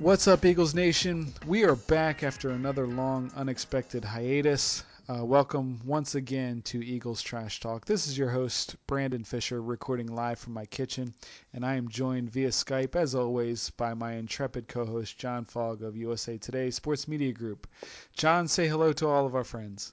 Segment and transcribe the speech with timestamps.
[0.00, 1.30] What's up, Eagles Nation?
[1.46, 4.82] We are back after another long, unexpected hiatus.
[5.06, 7.84] Uh, welcome once again to Eagles Trash Talk.
[7.84, 11.12] This is your host, Brandon Fisher, recording live from my kitchen,
[11.52, 15.82] and I am joined via Skype, as always, by my intrepid co host, Jon Fogg
[15.82, 17.66] of USA Today Sports Media Group.
[18.14, 19.92] Jon, say hello to all of our friends.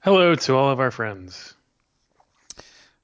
[0.00, 1.52] Hello to all of our friends.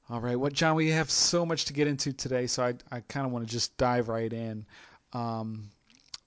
[0.09, 0.77] All right, what well, Jon?
[0.77, 3.53] We have so much to get into today, so I, I kind of want to
[3.53, 4.65] just dive right in.
[5.13, 5.69] Um,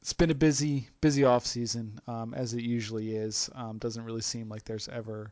[0.06, 3.50] it's been a busy, busy off season, um, as it usually is.
[3.56, 5.32] Um, doesn't really seem like there's ever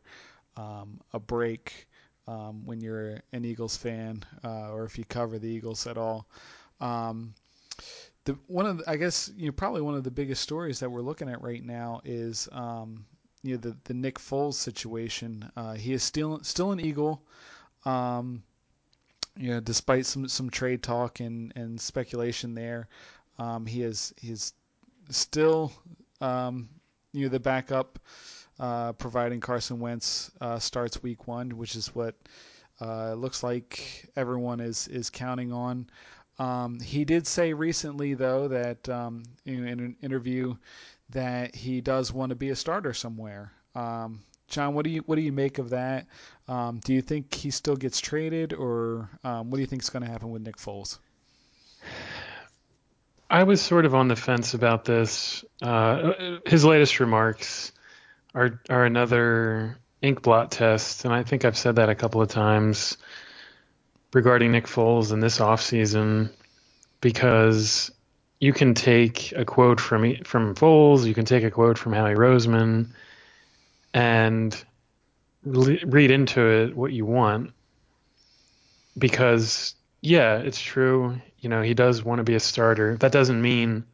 [0.56, 1.86] um, a break
[2.26, 6.26] um, when you're an Eagles fan, uh, or if you cover the Eagles at all.
[6.80, 7.34] Um,
[8.24, 10.90] the one of the, I guess you know probably one of the biggest stories that
[10.90, 13.06] we're looking at right now is um,
[13.44, 15.48] you know the the Nick Foles situation.
[15.56, 17.22] Uh, he is still still an Eagle.
[17.86, 18.40] You
[19.36, 22.88] know, despite some some trade talk and, and speculation there,
[23.38, 24.52] um, he is he's
[25.10, 25.72] still,
[26.20, 26.68] um,
[27.12, 27.98] you know, the backup,
[28.58, 32.14] uh, providing Carson Wentz uh, starts Week One, which is what
[32.80, 35.86] uh, looks like everyone is is counting on.
[36.38, 40.56] Um, he did say recently, though, that um, in, in, an interview
[41.10, 43.52] that he does want to be a starter somewhere.
[43.74, 46.06] Um, Jon, what do you what do you make of that?
[46.48, 49.90] Um, do you think he still gets traded, or um, what do you think is
[49.90, 50.98] going to happen with Nick Foles?
[53.30, 55.44] I was sort of on the fence about this.
[55.62, 57.72] Uh, his latest remarks
[58.34, 62.28] are are another ink blot test, and I think I've said that a couple of
[62.28, 62.96] times
[64.12, 66.30] regarding Nick Foles in this offseason
[67.00, 67.90] because
[68.40, 72.14] you can take a quote from from Foles, you can take a quote from Howie
[72.14, 72.88] Roseman,
[73.92, 74.64] and
[75.44, 77.52] le- read into it what you want.
[78.98, 82.96] Because yeah, it's true you know, he does want to be a starter.
[82.96, 83.84] That doesn't mean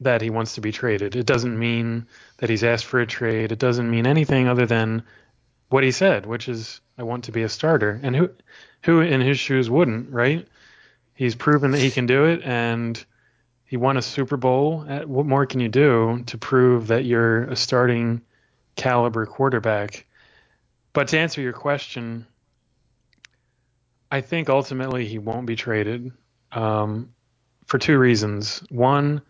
[0.00, 1.14] that he wants to be traded.
[1.14, 2.06] It doesn't mean
[2.38, 3.52] that he's asked for a trade.
[3.52, 5.02] It doesn't mean anything other than
[5.68, 8.00] what he said, which is I want to be a starter.
[8.02, 8.30] And who
[8.84, 10.48] who in his shoes wouldn't, right?
[11.14, 13.04] He's proven that he can do it and
[13.66, 14.80] he won a Super Bowl.
[14.80, 18.22] What more can you do to prove that you're a starting
[18.76, 20.06] caliber quarterback?
[20.94, 22.26] But to answer your question,
[24.10, 26.12] I think ultimately he won't be traded
[26.52, 27.12] um,
[27.66, 28.62] for two reasons.
[28.70, 29.22] One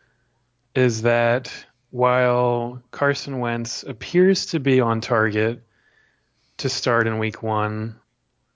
[0.75, 1.53] is that
[1.91, 5.62] while Carson Wentz appears to be on target
[6.59, 7.97] to start in week one,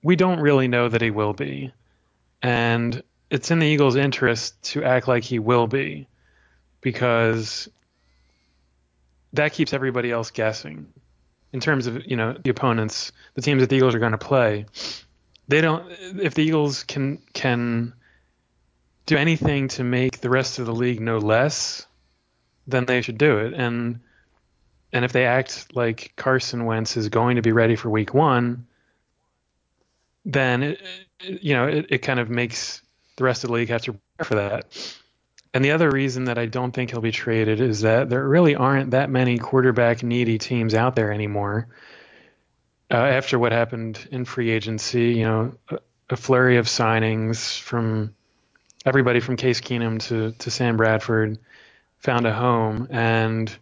[0.03, 1.71] we don't really know that he will be.
[2.41, 6.07] And it's in the Eagles' interest to act like he will be
[6.81, 7.69] because
[9.33, 10.87] that keeps everybody else guessing
[11.53, 14.17] in terms of, you know, the opponents, the teams that the Eagles are going to
[14.17, 14.65] play.
[15.47, 15.89] They don't
[16.21, 17.93] if the Eagles can can
[19.07, 21.87] do anything to make the rest of the league know less,
[22.67, 23.53] then they should do it.
[23.53, 24.01] And
[24.93, 28.67] and if they act like Carson Wentz is going to be ready for Week One,
[30.23, 30.81] then it,
[31.19, 32.81] you know it, it kind of makes
[33.15, 34.97] the rest of the league have to prepare for that.
[35.53, 38.55] And the other reason that I don't think he'll be traded is that there really
[38.55, 41.67] aren't that many quarterback needy teams out there anymore.
[42.91, 45.79] Uh, after what happened in free agency, you know, a,
[46.11, 48.13] a flurry of signings from
[48.87, 51.37] everybody from Case Keenum to, to Sam Bradford
[51.97, 52.87] found a home.
[52.89, 53.53] And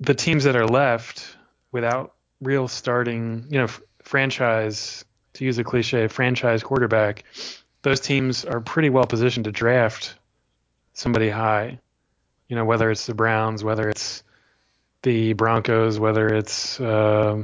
[0.00, 1.34] the teams that are left
[1.72, 7.24] without real starting, you know, f- franchise, to use a cliche, franchise quarterback,
[7.82, 10.14] those teams are pretty well positioned to draft
[10.92, 11.78] somebody high.
[12.48, 14.22] You know, whether it's the Browns, whether it's
[15.02, 17.42] the Broncos, whether it's uh,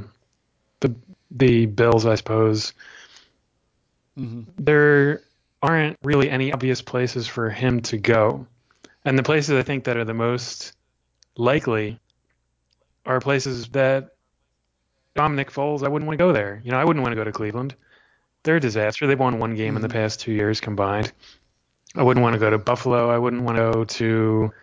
[0.81, 0.93] the
[1.31, 2.73] the Bills, I suppose.
[4.17, 4.41] Mm-hmm.
[4.57, 5.21] They're
[5.65, 8.45] aren't really any obvious places for him to go.
[9.03, 10.73] And the places I think that are the most
[11.35, 11.99] likely
[13.05, 14.11] are places that
[15.15, 16.61] Dominic Foles, I wouldn't want to go there.
[16.63, 17.75] You know, I wouldn't want to go to Cleveland.
[18.43, 19.07] They're a disaster.
[19.07, 19.77] They've won one game mm-hmm.
[19.77, 19.97] in the mm-hmm.
[19.97, 21.11] past two years combined.
[21.95, 23.09] I wouldn't want to go to Buffalo.
[23.09, 24.53] I wouldn't want to go to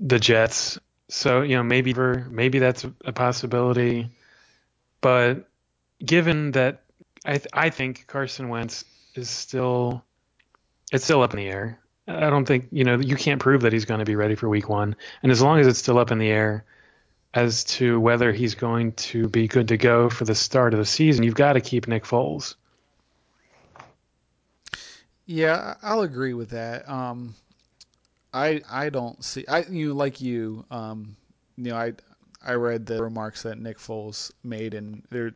[0.00, 0.78] the Jets.
[1.08, 4.10] So, you know, maybe maybe that's a possibility.
[5.00, 5.48] But
[6.04, 6.82] given that
[7.24, 8.84] I th- I think Carson Wentz
[9.18, 10.02] is still
[10.92, 11.78] it's still up in the air.
[12.08, 14.48] I don't think you know you can't prove that he's going to be ready for
[14.48, 16.64] week one, and as long as it's still up in the air
[17.34, 20.86] as to whether he's going to be good to go for the start of the
[20.86, 22.54] season, you've got to keep Nick Foles.
[25.26, 26.88] Yeah, I'll agree with that.
[26.88, 27.34] Um,
[28.32, 31.16] I I don't see I you like you um,
[31.56, 31.94] you know I
[32.44, 35.32] I read the remarks that Nick Foles made and they're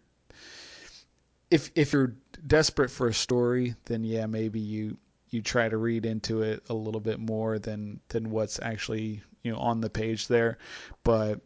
[1.51, 2.15] if if you're
[2.47, 4.97] desperate for a story, then yeah, maybe you
[5.31, 9.53] you try to read into it a little bit more than than what's actually you
[9.53, 10.59] know on the page there.
[11.05, 11.41] But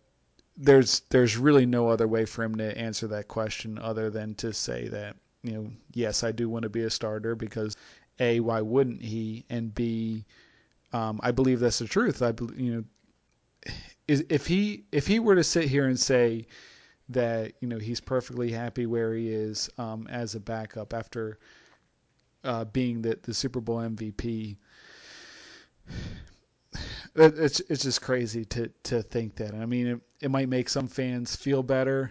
[0.56, 4.52] there's there's really no other way for him to answer that question other than to
[4.52, 7.76] say that you know yes I do want to be a starter because
[8.20, 10.24] a why wouldn't he and b
[10.92, 12.22] um, I believe that's the truth.
[12.22, 12.84] I you know
[14.06, 16.46] if he if he were to sit here and say
[17.10, 21.38] that you know he's perfectly happy where he is um, as a backup after
[22.44, 24.56] uh, being the the Super Bowl MVP.
[27.16, 29.54] It's it's just crazy to to think that.
[29.54, 32.10] I mean, it, it might make some fans feel better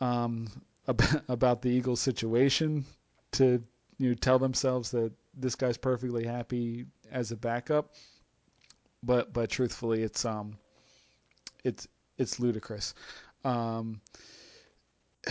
[0.00, 0.48] um,
[0.88, 2.84] about, about the Eagles situation
[3.32, 3.62] to
[3.98, 7.94] you know tell themselves that this guy's perfectly happy as a backup.
[9.02, 10.56] But but truthfully, it's um
[11.64, 11.86] it's
[12.18, 12.94] it's ludicrous.
[13.46, 14.00] Um,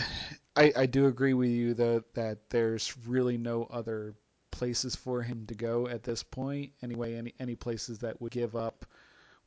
[0.56, 4.14] I, I do agree with you though that there's really no other
[4.50, 6.72] places for him to go at this point.
[6.82, 8.86] Anyway, any any places that would give up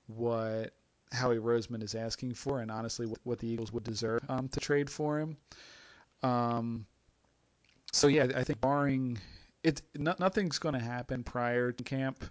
[0.06, 0.71] what
[1.12, 4.60] Howie Roseman is asking for, and honestly, what, what the Eagles would deserve um, to
[4.60, 5.36] trade for him.
[6.21, 6.86] Um,
[7.92, 9.18] so yeah, I think barring
[9.63, 12.24] it, no, nothing's going to happen prior to camp.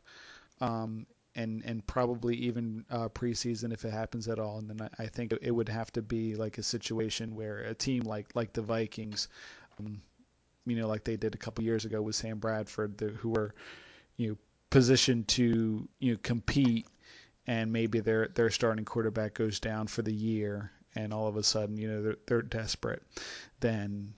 [0.61, 1.07] Um,
[1.39, 4.59] and and probably even uh, preseason if it happens at all.
[4.59, 7.75] And then I, I think it would have to be like a situation where a
[7.75, 9.29] team like like the Vikings,
[9.79, 10.03] um,
[10.67, 13.55] you know, like they did a couple years ago with Sam Bradford, the, who were
[14.17, 14.37] you know
[14.71, 16.89] positioned to you know compete,
[17.47, 21.45] and maybe their their starting quarterback goes down for the year, and all of a
[21.45, 23.05] sudden you know they're, they're desperate,
[23.61, 24.13] then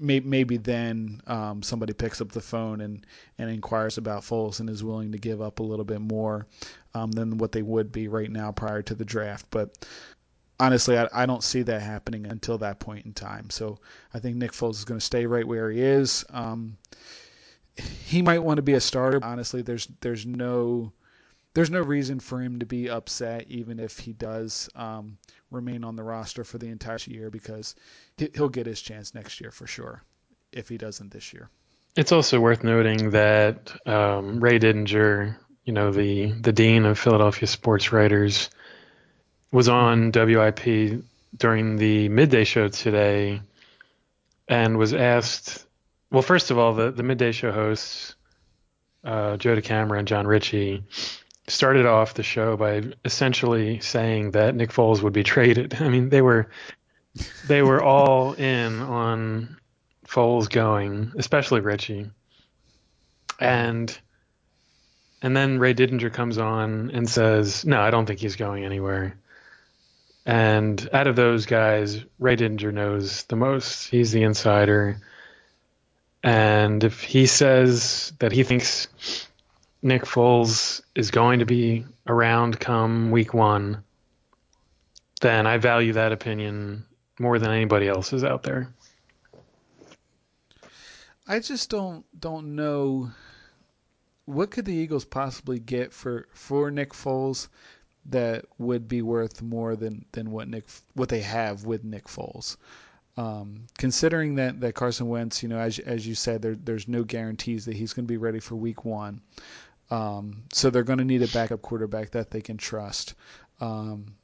[0.00, 3.06] maybe then um, somebody picks up the phone and,
[3.38, 6.46] and inquires about Foles and is willing to give up a little bit more
[6.94, 9.46] um, than what they would be right now prior to the draft.
[9.50, 9.86] But
[10.58, 13.50] honestly, I, I, don't see that happening until that point in time.
[13.50, 13.78] So
[14.14, 16.24] I think Nick Foles is going to stay right where he is.
[16.30, 16.76] Um,
[17.76, 19.20] he might want to be a starter.
[19.22, 20.92] Honestly, there's there's no
[21.54, 25.18] there's no reason for him to be upset, even if he does um,
[25.50, 27.74] remain on the roster for the entire year, because
[28.16, 30.02] he'll get his chance next year for sure,
[30.52, 31.48] if he doesn't this year.
[31.96, 37.48] It's also worth noting that um, Ray Didinger, you know, the the dean of Philadelphia
[37.48, 38.48] sports writers,
[39.50, 41.02] was on WIP
[41.36, 43.40] during the midday show today,
[44.46, 45.66] and was asked.
[46.12, 48.14] Well, first of all, the the midday show hosts,
[49.02, 50.84] uh, Joe DeCamara and Jon Ritchie
[51.50, 55.74] started off the show by essentially saying that Nick Foles would be traded.
[55.80, 56.48] I mean, they were
[57.46, 59.56] they were all in on
[60.06, 62.10] Foles going, especially Ritchie.
[63.38, 63.98] And
[65.22, 69.16] and then Ray Didinger comes on and says, "No, I don't think he's going anywhere."
[70.26, 73.88] And out of those guys, Ray Didinger knows the most.
[73.88, 75.00] He's the insider.
[76.22, 78.88] And if he says that he thinks
[79.82, 83.82] Nick Foles is going to be around come week one,
[85.20, 86.84] then I value that opinion
[87.18, 88.68] more than anybody else's out there.
[91.26, 93.10] I just don't don't know
[94.24, 97.48] what could the Eagles possibly get for for Nick Foles
[98.06, 100.64] that would be worth more than than what Nick
[100.94, 102.56] what they have with Nick Foles.
[103.16, 107.04] Um, considering that, that Carson Wentz, you know, as as you said, there, there's no
[107.04, 109.20] guarantees that he's going to be ready for Week One.
[109.90, 113.14] Um, so they're going to need a backup quarterback that they can trust.
[113.60, 114.14] Um,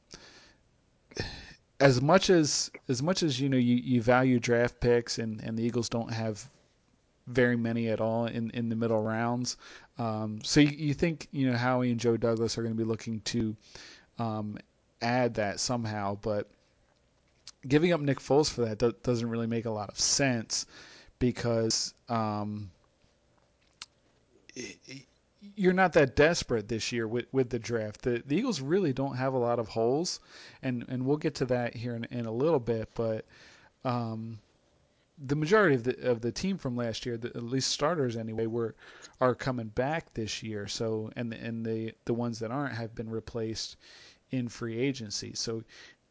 [1.79, 5.57] as much as as much as you know you, you value draft picks and, and
[5.57, 6.47] the Eagles don't have
[7.27, 9.57] very many at all in, in the middle rounds.
[9.99, 12.87] Um, so you, you, think you know Howie and Joe Douglas are going to be
[12.87, 13.55] looking to
[14.17, 14.57] um,
[15.01, 16.47] add that somehow, but
[17.67, 20.65] giving up Nick Foles for that do, doesn't really make a lot of sense
[21.19, 22.71] because um,
[25.55, 28.01] you're not that desperate this year with, with the draft.
[28.01, 30.19] The, the Eagles really don't have a lot of holes,
[30.61, 32.89] and, and we'll get to that here in, in a little bit.
[32.95, 33.25] But
[33.83, 34.39] um,
[35.25, 38.45] the majority of the of the team from last year, the, at least starters anyway,
[38.45, 38.75] were
[39.19, 40.67] are coming back this year.
[40.67, 43.77] So and and the the ones that aren't have been replaced
[44.31, 45.33] in free agency.
[45.33, 45.63] So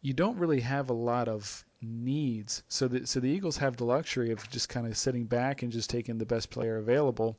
[0.03, 2.63] you don't really have a lot of needs.
[2.69, 5.71] So the so the Eagles have the luxury of just kind of sitting back and
[5.71, 7.39] just taking the best player available.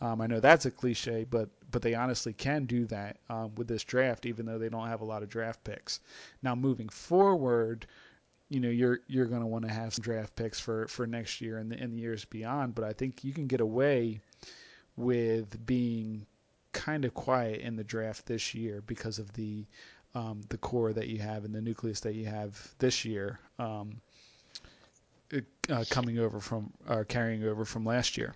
[0.00, 3.66] Um, I know that's a cliche, but but they honestly can do that um, with
[3.68, 6.00] this draft, even though they don't have a lot of draft picks.
[6.42, 7.86] Now moving forward,
[8.48, 11.40] you know you're you're going to want to have some draft picks for for next
[11.40, 12.74] year and the, and the years beyond.
[12.74, 14.20] But I think you can get away
[14.96, 16.26] with being
[16.72, 19.64] kind of quiet in the draft this year because of the
[20.14, 24.00] um, the core that you have and the nucleus that you have this year um,
[25.70, 28.34] uh, coming over from uh, carrying over from last year.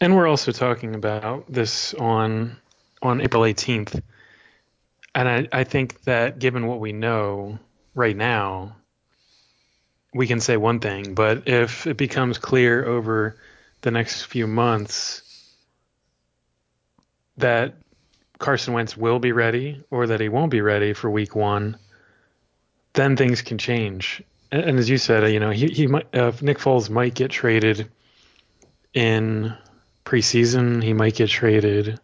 [0.00, 2.56] And we're also talking about this on
[3.02, 4.02] on April 18th.
[5.14, 7.58] And I, I think that given what we know
[7.94, 8.76] right now,
[10.14, 13.36] we can say one thing, but if it becomes clear over
[13.82, 15.22] the next few months
[17.38, 17.74] that
[18.38, 21.76] Carson Wentz will be ready or that he won't be ready for week one,
[22.92, 24.22] then things can change.
[24.52, 27.30] And, and as you said, you know, he, he might, uh, Nick Foles might get
[27.30, 27.90] traded
[28.94, 29.56] in
[30.04, 30.82] preseason.
[30.82, 32.00] He might get traded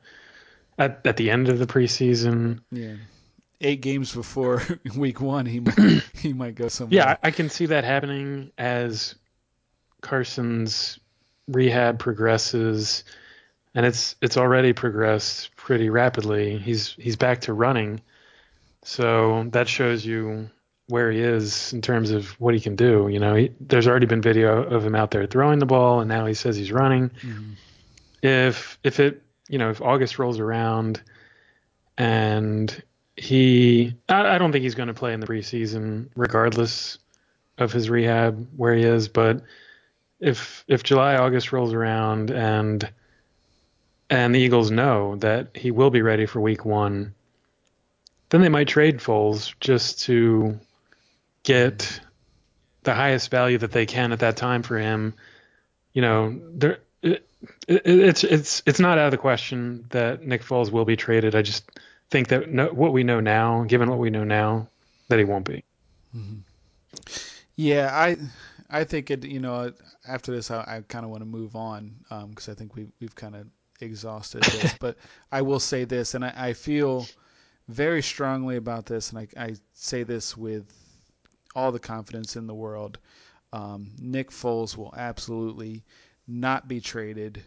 [0.78, 2.60] at, at the end of the preseason.
[2.70, 2.94] Yeah.
[3.60, 4.62] Eight games before
[4.96, 5.78] week one, he might
[6.20, 6.96] he might go somewhere.
[6.96, 9.14] Yeah, I, can see that happening as
[10.02, 10.98] Carson's
[11.48, 13.04] rehab progresses,
[13.74, 16.58] and it's it's already progressed pretty rapidly.
[16.58, 18.02] He's he's back to running,
[18.82, 20.50] so that shows you
[20.88, 23.08] where he is in terms of what he can do.
[23.08, 26.08] You know, he, there's already been video of him out there throwing the ball, and
[26.08, 27.10] now he says he's running.
[27.22, 27.54] Mhm.
[28.22, 31.02] If if it you know if August rolls around
[31.98, 32.82] and
[33.16, 36.98] he I, I don't think he's going to play in the preseason regardless
[37.58, 39.42] of his rehab where he is, but
[40.20, 42.88] if if July August rolls around and
[44.08, 47.12] and the Eagles know that he will be ready for week 1
[48.30, 50.58] then they might trade Foles just to
[51.42, 52.00] get
[52.82, 55.14] the highest value that they can at that time for him.
[55.92, 56.78] You know, there
[57.68, 60.96] it, it, it's it's it's not out of the question that Nick Foles will be
[60.96, 61.34] traded.
[61.34, 61.70] I just
[62.10, 64.68] think that no, what we know now, given what we know now,
[65.08, 65.64] that he won't be.
[67.56, 68.16] Yeah, I
[68.70, 69.24] I think it.
[69.24, 69.72] You know,
[70.06, 71.94] after this, I, I kind of want to move on
[72.28, 73.46] because I think we we've kind of
[73.80, 74.74] exhausted this.
[74.80, 74.96] but
[75.32, 77.06] I will say this, and I, I feel
[77.68, 80.72] very strongly about this, and I, I say this with
[81.54, 82.98] all the confidence in the world.
[83.52, 85.82] Um, Nick Foles will absolutely
[86.26, 87.42] not be traded,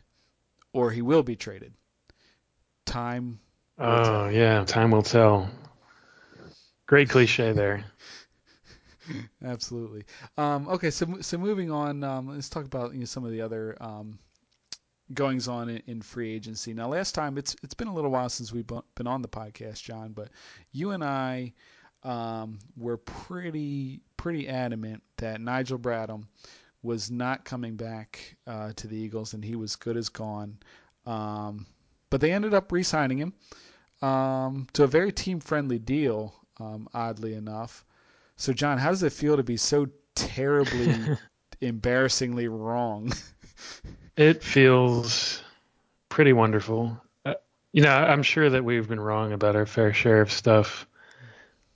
[0.74, 1.74] or he will be traded.
[2.86, 3.40] Time.
[3.78, 5.50] Oh yeah, time will tell.
[6.86, 7.86] Great cliche there.
[9.44, 10.06] Absolutely.
[10.38, 13.42] Um, okay, so so moving on, um, let's talk about you know, some of the
[13.42, 14.20] other um,
[15.14, 16.74] goings on in, in free agency.
[16.74, 19.84] Now, last time it's it's been a little while since we've been on the podcast,
[19.84, 20.30] Jon, but
[20.72, 21.54] you and I
[22.04, 26.26] um, were pretty pretty adamant that Nigel Bradham
[26.82, 30.58] was not coming back uh, to the Eagles, and he was good as gone.
[31.06, 31.66] Um,
[32.10, 33.34] but they ended up re-signing him
[34.02, 37.86] um, to a very team-friendly deal, um, oddly enough.
[38.38, 41.18] So, Jon, how does it feel to be so terribly,
[41.62, 43.12] embarrassingly wrong?
[44.16, 45.42] It feels
[46.08, 47.02] pretty wonderful.
[47.26, 47.36] Uh,
[47.72, 50.88] you know, I'm sure that we've been wrong about our fair share of stuff,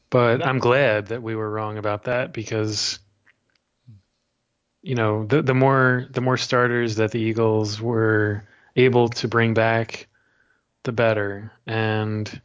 [0.10, 3.00] but I'm glad that we were wrong about that because
[4.84, 8.44] you know, the the more the more starters that the Eagles were
[8.76, 10.08] able to bring back,
[10.84, 11.52] the better.
[11.66, 12.42] And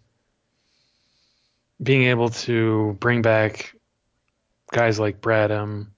[1.83, 3.75] being able to bring back
[4.73, 5.89] guys like Bradham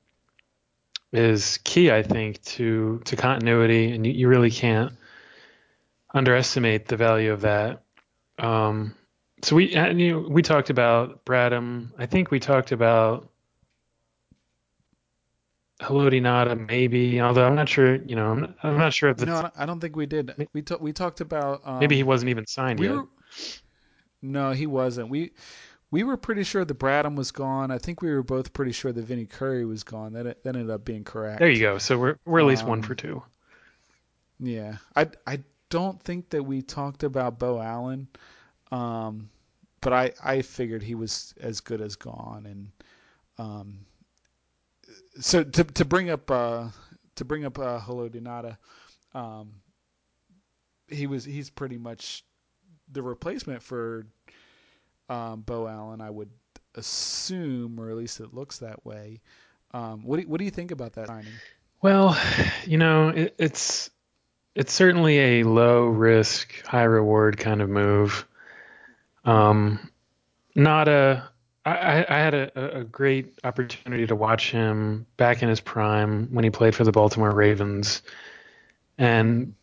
[1.12, 4.94] is key, I think, to to continuity, and you, you really can't
[6.14, 7.82] underestimate the value of that.
[8.38, 8.94] Um,
[9.42, 11.90] so we and, you we talked about Bradham.
[11.98, 13.29] I think we talked about
[15.80, 17.96] Haloti Ngata maybe, although I'm not sure.
[17.96, 20.32] You know, I'm not, I'm not sure if the, no, I don't- think we did.
[20.52, 22.96] We ta- we talked about um, maybe he wasn't even signed we yet.
[22.96, 23.04] were
[24.22, 25.08] no, he wasn't.
[25.08, 25.32] We
[25.90, 27.70] we were pretty sure that Bradham was gone.
[27.70, 30.12] I think we were both pretty sure that Vinny Curry was gone.
[30.12, 31.38] That that ended up being correct.
[31.38, 31.78] There you go.
[31.78, 33.22] So we're we're at least one Um, for two.
[34.38, 38.08] Yeah, I I don't think that we talked about Beau Allen,
[38.70, 39.30] um,
[39.80, 42.70] but I I figured he was as good as gone, and
[43.38, 43.78] um,
[45.18, 46.68] so to to bring up uh
[47.16, 48.56] to bring up uh, Haloti Ngata,
[49.14, 49.52] um,
[50.88, 52.24] he was he's pretty much
[52.90, 54.06] the replacement for
[55.08, 56.30] um, Beau Allen, I would
[56.74, 59.20] assume, or at least it looks that way.
[59.72, 61.32] Um, what do, what do you think about that signing?
[61.82, 62.18] Well,
[62.64, 63.90] you know, it, it's
[64.54, 68.26] it's certainly a low risk, high reward kind of move.
[69.24, 69.90] Um,
[70.54, 71.29] not a.
[71.64, 76.44] I, I had a, a great opportunity to watch him back in his prime when
[76.44, 78.02] he played for the Baltimore Ravens,
[78.96, 79.54] and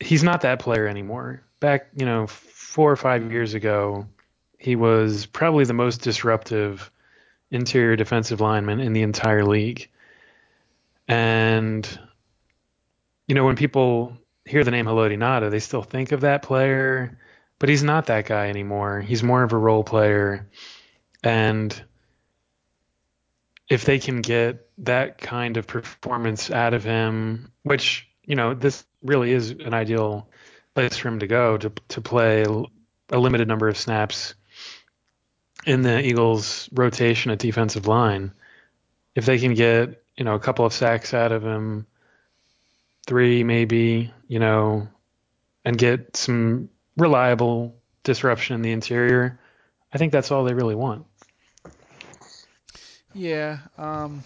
[0.00, 1.42] he's not that player anymore.
[1.60, 4.06] Back, you know, four or five years ago,
[4.58, 6.90] he was probably the most disruptive
[7.50, 9.88] interior defensive lineman in the entire league.
[11.06, 11.86] And
[13.28, 17.18] you know, when people hear the name Haloti Ngata, they still think of that player,
[17.58, 19.00] but he's not that guy anymore.
[19.00, 20.48] He's more of a role player.
[21.24, 21.82] And
[23.68, 28.84] if they can get that kind of performance out of him, which, you know, this
[29.02, 30.28] really is an ideal
[30.74, 32.44] place for him to go to to play
[33.10, 34.34] a limited number of snaps
[35.66, 38.32] in the Eagles' rotation at defensive line.
[39.14, 41.86] If they can get you know a couple of sacks out of him,
[43.06, 44.88] three maybe, you know,
[45.64, 49.38] and get some reliable disruption in the interior,
[49.92, 51.06] I think that's all they really want.
[53.14, 53.58] Yeah.
[53.78, 54.22] Um,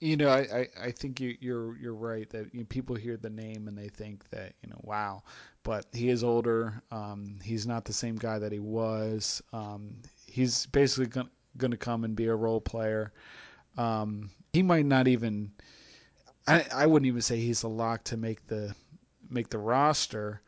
[0.00, 3.16] you know, I, I, I think you, you're you're right that you know, people hear
[3.16, 5.22] the name and they think that you know, wow,
[5.62, 6.82] but he is older.
[6.90, 9.42] Um, he's not the same guy that he was.
[9.52, 11.22] Um, he's basically
[11.56, 13.12] going to come and be a role player.
[13.78, 15.52] Um, he might not even.
[16.48, 18.74] I, I wouldn't even say he's a lock to make the
[19.30, 20.42] make the roster.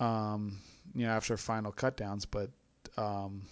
[0.00, 0.58] Um,
[0.94, 2.50] you know, after final cutdowns, but
[2.98, 3.42] um,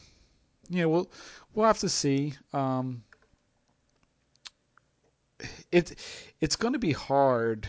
[0.71, 1.11] yeah, we'll
[1.55, 2.35] we'll have to see.
[2.53, 3.03] Um,
[5.73, 5.99] it
[6.41, 7.67] it's going to be hard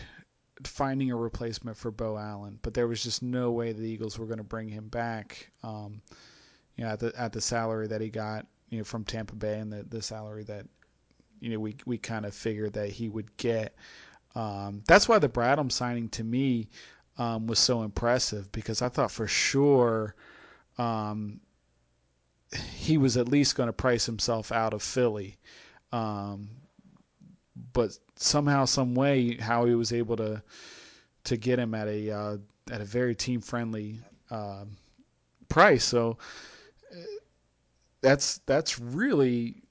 [0.64, 4.26] finding a replacement for Beau Allen, but there was just no way the Eagles were
[4.26, 5.50] going to bring him back.
[5.62, 6.00] Um,
[6.76, 9.58] you know, at the at the salary that he got, you know, from Tampa Bay
[9.58, 10.66] and the the salary that
[11.40, 13.74] you know we we kind of figured that he would get.
[14.34, 16.68] Um, that's why the Bradham signing to me
[17.16, 20.14] um, was so impressive because I thought for sure
[20.76, 21.40] um,
[22.52, 25.36] he was at least going to price himself out of Philly.
[25.92, 26.48] Um,
[27.72, 30.42] but somehow, some way, Howie was able to
[31.24, 32.36] to get him at a uh,
[32.70, 34.00] at a very team friendly
[34.30, 34.64] uh,
[35.48, 35.84] price.
[35.84, 36.18] So
[38.00, 39.62] that's that's really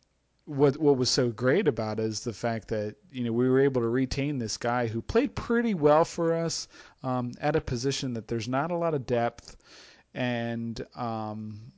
[0.45, 3.59] what what was so great about it is the fact that you know we were
[3.59, 6.67] able to retain this guy who played pretty well for us
[7.03, 9.57] um, at a position that there's not a lot of depth,
[10.13, 11.71] and um,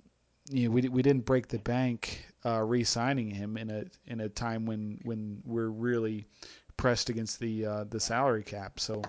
[0.49, 4.29] you know we we didn't break the bank uh, re-signing him in a in a
[4.29, 6.25] time when when we're really
[6.77, 8.79] pressed against the uh, the salary cap.
[8.79, 9.01] So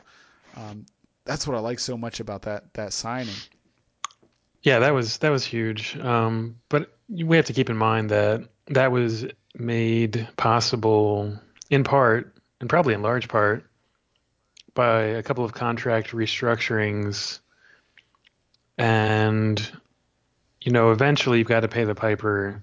[0.56, 0.86] um,
[1.24, 3.34] that's what I like so much about that that signing.
[4.62, 5.96] Yeah, that was that was huge.
[5.98, 11.38] Um, but we have to keep in mind that that was made possible
[11.70, 13.64] in part and probably in large part
[14.74, 17.40] by a couple of contract restructurings
[18.76, 19.70] and
[20.68, 22.62] you know eventually you've got to pay the piper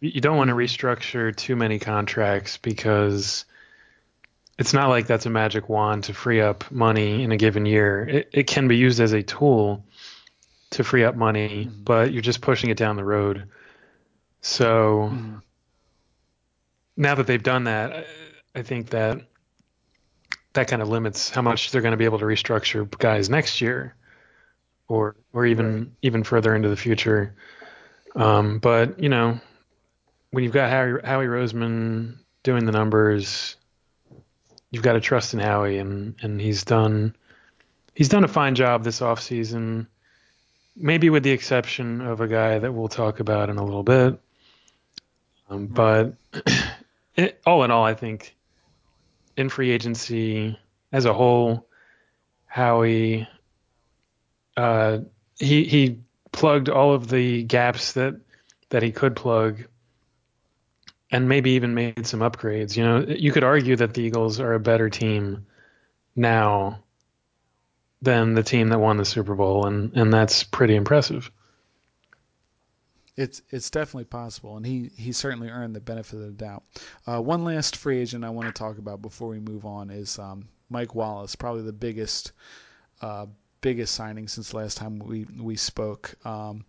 [0.00, 3.44] you don't want to restructure too many contracts because
[4.58, 8.08] it's not like that's a magic wand to free up money in a given year.
[8.08, 9.84] It, it can be used as a tool
[10.70, 11.82] to free up money, mm-hmm.
[11.82, 13.48] but you're just pushing it down the road.
[14.40, 15.36] So mm-hmm.
[16.96, 18.06] now that they've done that,
[18.54, 19.20] I think that
[20.54, 23.60] that kind of limits how much they're going to be able to restructure guys next
[23.60, 23.94] year,
[24.88, 25.88] or or even right.
[26.02, 27.34] even further into the future.
[28.16, 29.38] Um, but you know,
[30.30, 33.56] when you've got Howie, Howie Roseman doing the numbers,
[34.70, 37.14] you've got to trust in Howie, and and he's done
[37.94, 39.86] he's done a fine job this offseason,
[40.76, 44.18] maybe with the exception of a guy that we'll talk about in a little bit.
[45.50, 46.14] Um, but
[47.16, 48.36] it, all in all, I think
[49.36, 50.58] in free agency
[50.92, 51.66] as a whole,
[52.46, 53.28] Howie
[54.58, 54.98] uh,
[55.38, 56.00] he he
[56.32, 58.20] plugged all of the gaps that
[58.70, 59.64] that he could plug
[61.10, 62.76] and maybe even made some upgrades.
[62.76, 65.46] You know, you could argue that the Eagles are a better team
[66.16, 66.80] now
[68.02, 71.30] than the team that won the Super Bowl, and and that's pretty impressive.
[73.16, 76.64] It's it's definitely possible, and he he certainly earned the benefit of the doubt.
[77.06, 80.18] Uh, one last free agent I want to talk about before we move on is
[80.18, 82.32] um, Mike Wallace, probably the biggest
[83.00, 83.26] uh,
[83.60, 86.14] biggest signing since last time we we spoke.
[86.24, 86.64] Um,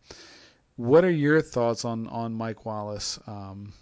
[0.75, 3.19] what are your thoughts on on Mike Wallace?
[3.28, 3.73] Um,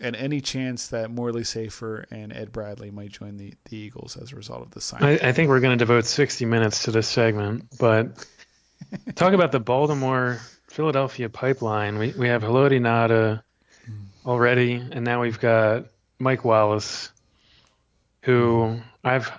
[0.00, 4.32] and any chance that Morley Safer and Ed Bradley might join the, the Eagles as
[4.32, 5.20] a result of this signing.
[5.22, 8.26] I, I think we're going to devote 60 minutes to this segment, but
[9.14, 11.98] talk about the Baltimore Philadelphia pipeline.
[11.98, 13.42] We we have Haloti Ngata
[14.26, 15.86] already, and now we've got
[16.18, 17.10] Mike Wallace,
[18.22, 19.30] who I've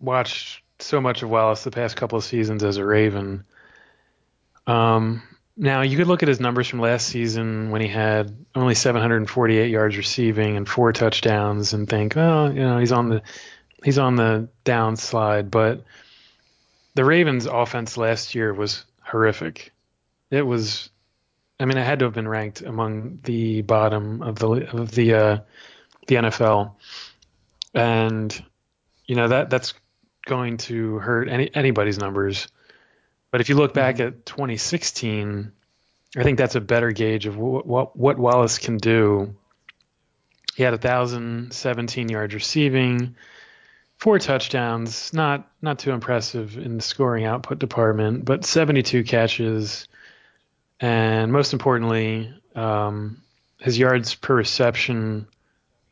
[0.00, 3.44] watched so much of Wallace the past couple of seasons as a Raven.
[4.66, 5.22] Um,
[5.56, 9.70] now you could look at his numbers from last season when he had only 748
[9.70, 13.22] yards receiving and four touchdowns and think, oh, you know, he's on the
[13.84, 15.50] he's on the downslide.
[15.50, 15.84] But
[16.94, 19.72] the Ravens' offense last year was horrific.
[20.30, 20.90] It was,
[21.58, 25.14] I mean, it had to have been ranked among the bottom of the of the
[25.14, 25.38] uh,
[26.06, 26.72] the NFL,
[27.74, 28.44] and
[29.06, 29.74] you know that that's
[30.26, 32.48] going to hurt any anybody's numbers.
[33.30, 34.08] But if you look back mm-hmm.
[34.08, 35.52] at 2016,
[36.16, 39.36] I think that's a better gauge of what, what, what Wallace can do.
[40.56, 43.14] He had 1,017 yards receiving,
[43.98, 49.86] four touchdowns, not not too impressive in the scoring output department, but 72 catches,
[50.80, 53.22] and most importantly, um,
[53.60, 55.28] his yards per reception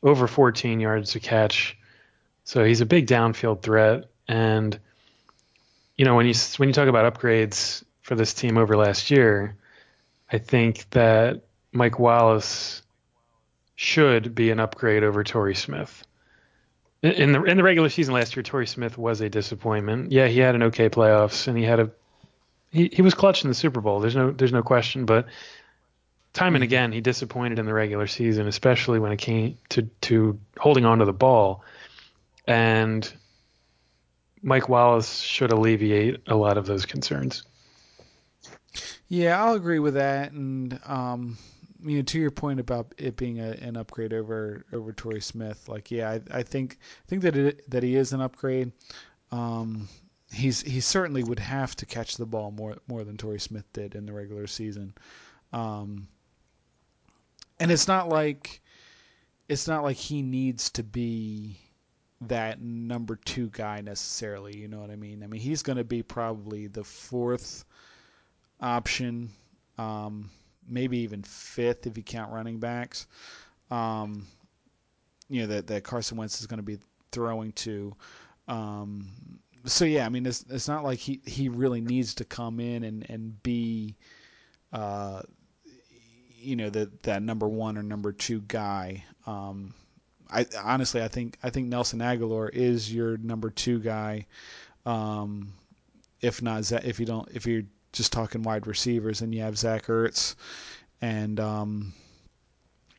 [0.03, 1.77] over 14 yards a catch.
[2.45, 4.79] So he's a big downfield threat, and
[5.97, 9.57] you know when you when you talk about upgrades for this team over last year,
[10.31, 12.83] I think that Mike Wallace
[13.75, 16.05] should be an upgrade over Torrey Smith.
[17.03, 20.11] In the in the regular season last year, Torrey Smith was a disappointment.
[20.11, 21.91] Yeah, he had an okay playoffs and he had a
[22.71, 24.01] he, he was clutch in the Super Bowl.
[24.01, 25.27] There's no there's no question, but
[26.33, 30.39] time and again he disappointed in the regular season, especially when it came to to
[30.59, 31.63] holding on to the ball.
[32.47, 33.11] And
[34.43, 37.45] Mike Wallace should alleviate a lot of those concerns.
[39.09, 40.33] Yeah, I'll agree with that.
[40.33, 41.39] And um,
[41.83, 45.69] you know, to your point about it being a, an upgrade over over Torrey Smith,
[45.69, 48.73] like yeah, I, I think I think that it that he is an upgrade.
[49.31, 49.89] Um,
[50.33, 53.95] he's he certainly would have to catch the ball more more than Torrey Smith did
[53.95, 54.95] in the regular season.
[55.53, 56.09] Um,
[57.59, 58.61] and it's not like
[59.49, 61.59] it's not like he needs to be
[62.23, 64.57] that number two guy necessarily.
[64.57, 65.23] You know what I mean?
[65.23, 67.65] I mean he's going to be probably the fourth
[68.61, 69.31] option.
[69.77, 70.31] Um,
[70.69, 73.07] maybe even fifth if you count running backs.
[73.71, 74.27] Um,
[75.29, 76.79] you know that that Carson Wentz is going to be
[77.13, 77.95] throwing to.
[78.49, 79.09] Um,
[79.65, 82.85] so yeah, I mean it's it's not like he he really needs to come in
[82.85, 83.97] and and be,
[84.73, 85.23] uh,
[86.35, 89.05] you know that that number one or number two guy.
[89.27, 89.75] Um,
[90.31, 94.27] I honestly I think I think Nelson Agholor is your number two guy.
[94.87, 95.53] Um,
[96.21, 99.87] if not if you don't if you're just talking wide receivers, and you have Zach
[99.87, 100.35] Ertz,
[101.01, 101.93] and um,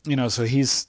[0.05, 0.87] you know, so he's.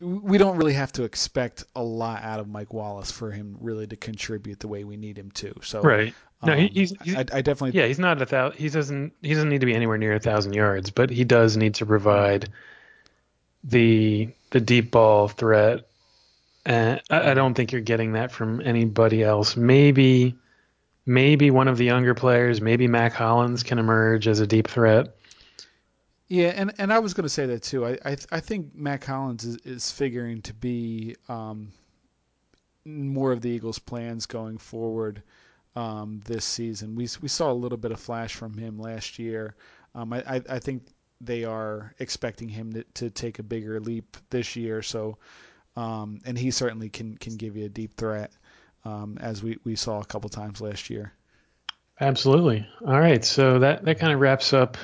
[0.00, 3.86] We don't really have to expect a lot out of Mike Wallace for him really
[3.88, 5.52] to contribute the way we need him to.
[5.62, 6.14] So right.
[6.42, 7.78] No, um, he's, he's I, I, definitely.
[7.78, 8.58] Yeah, he's not a thousand.
[8.58, 9.12] He doesn't.
[9.20, 11.86] He doesn't need to be anywhere near a thousand yards, but he does need to
[11.86, 12.48] provide
[13.64, 15.86] the the deep ball threat.
[16.66, 19.56] And I, I don't think you're getting that from anybody else.
[19.56, 20.34] Maybe
[21.06, 25.16] maybe one of the younger players, maybe Mack Hollins can emerge as a deep threat.
[26.28, 27.84] Yeah, and, and I was going to say that too.
[27.84, 31.72] I I, I think Mack Hollins is, is figuring to be um,
[32.84, 35.22] more of the Eagles' plans going forward
[35.74, 36.94] um, this season.
[36.94, 39.56] We we saw a little bit of flash from him last year.
[39.94, 40.84] Um, I, I think
[41.20, 44.82] they are expecting him to, to take a bigger leap this year.
[44.82, 45.18] So,
[45.76, 48.32] um, and he certainly can can give you a deep threat
[48.84, 51.12] um, as we, we saw a couple times last year.
[52.00, 52.66] Absolutely.
[52.86, 54.78] All right, so that, that kind of wraps up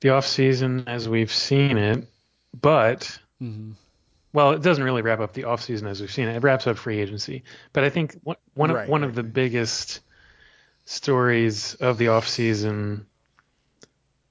[0.00, 2.06] the off season as we've seen it,
[2.58, 3.72] but mm-hmm.
[4.32, 6.36] well, it doesn't really wrap up the off season as we've seen it.
[6.36, 7.44] It wraps up free agency.
[7.72, 10.00] But I think one, one right, of one right, of the biggest
[10.86, 12.26] stories of the off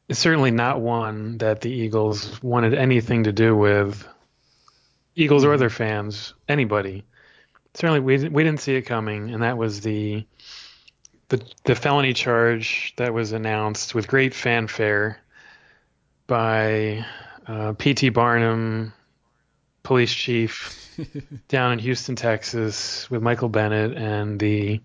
[0.08, 4.08] is certainly not one that the Eagles wanted anything to do with.
[5.16, 5.52] Eagles mm-hmm.
[5.52, 7.04] or their fans, anybody
[7.74, 10.26] certainly we we didn't see it coming, and that was the
[11.30, 15.20] the the felony charge that was announced with great fanfare
[16.28, 17.06] by
[17.48, 18.10] uh, P.T.
[18.10, 18.94] Barnum,
[19.84, 20.98] police chief
[21.48, 24.82] down in Houston, Texas, with Michael Bennett and the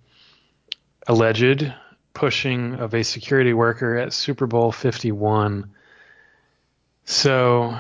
[1.06, 1.72] alleged
[2.18, 5.70] pushing of a security worker at Super Bowl 51.
[7.04, 7.78] So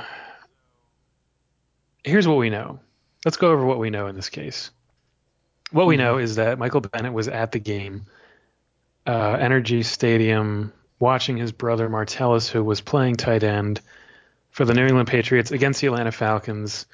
[2.04, 2.78] here's what we know.
[3.24, 4.70] Let's go over what we know in this case.
[5.72, 6.22] What we know mm-hmm.
[6.22, 8.06] is that Michael Bennett was at the game,
[9.06, 13.80] uh, NRG Stadium, watching his brother Martellus, who was playing tight end
[14.52, 16.86] for the New England Patriots against the Atlanta Falcons.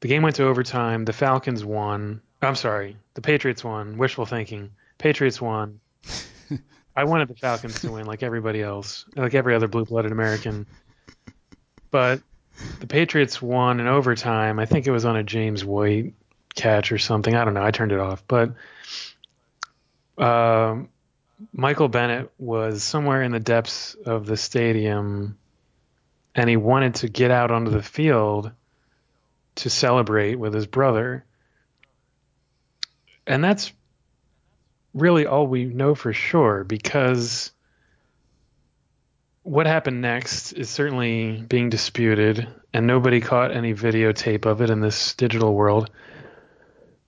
[0.00, 1.04] The game went to overtime.
[1.04, 2.20] The Falcons won.
[2.42, 3.96] I'm sorry, the Patriots won.
[3.96, 4.72] Wishful thinking.
[4.98, 5.78] Patriots won.
[6.96, 10.66] I wanted the Falcons to win, like everybody else, like every other blue-blooded American.
[11.90, 12.20] But
[12.80, 14.58] the Patriots won in overtime.
[14.58, 16.14] I think it was on a James White
[16.54, 17.34] catch or something.
[17.34, 17.64] I don't know.
[17.64, 18.22] I turned it off.
[18.28, 18.54] But
[20.18, 20.76] uh,
[21.52, 25.36] Michael Bennett was somewhere in the depths of the stadium
[26.34, 28.50] and he wanted to get out onto the field
[29.56, 31.24] to celebrate with his brother.
[33.26, 33.72] And that's
[34.94, 37.50] really all we know for sure because
[39.44, 44.80] what happened next is certainly being disputed, and nobody caught any videotape of it in
[44.80, 45.90] this digital world.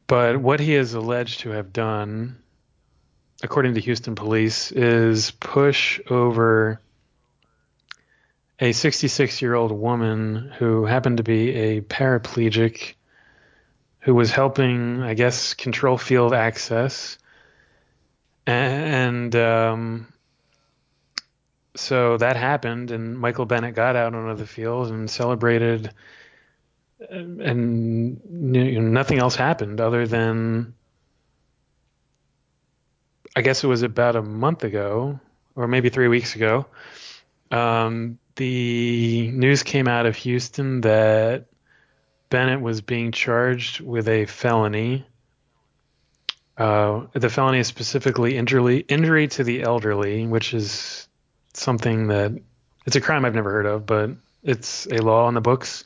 [0.06, 2.36] But what he is alleged to have done,
[3.42, 6.78] according to Houston police, is push over
[8.60, 12.94] a 66 year old woman who happened to be a paraplegic
[14.00, 17.18] who was helping, I guess, control field access.
[18.46, 20.12] And um,
[21.74, 25.92] so that happened, and Michael Bennett got out onto the field and celebrated,
[27.10, 30.74] and you know, nothing else happened other than,
[33.34, 35.18] I guess it was about a month ago,
[35.56, 36.66] or maybe three weeks ago.
[37.50, 41.46] Um, the news came out of Houston that
[42.30, 45.04] Bennett was being charged with a felony.
[46.56, 51.06] Uh, the felony is specifically injury, injury to the elderly, which is
[51.52, 52.32] something that
[52.86, 54.10] it's a crime I've never heard of, but
[54.42, 55.84] it's a law on the books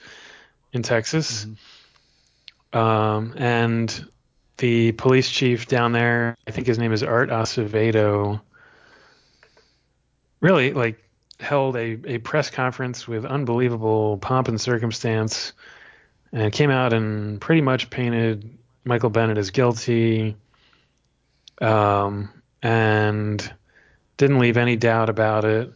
[0.72, 1.44] in Texas.
[1.44, 2.78] Mm-hmm.
[2.78, 4.09] Um, and
[4.59, 8.40] the police chief down there, I think his name is Art Acevedo,
[10.40, 11.02] really like
[11.40, 15.52] held a, a press conference with unbelievable pomp and circumstance
[16.33, 20.37] and came out and pretty much painted Michael Bennett as guilty
[21.60, 22.30] um,
[22.62, 23.52] and
[24.16, 25.72] didn't leave any doubt about it.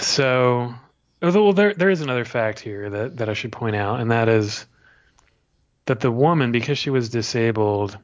[0.00, 0.74] So,
[1.22, 4.28] well, there there is another fact here that, that I should point out, and that
[4.28, 4.66] is
[5.86, 7.98] that the woman, because she was disabled,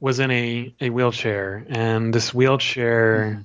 [0.00, 3.44] was in a, a wheelchair, and this wheelchair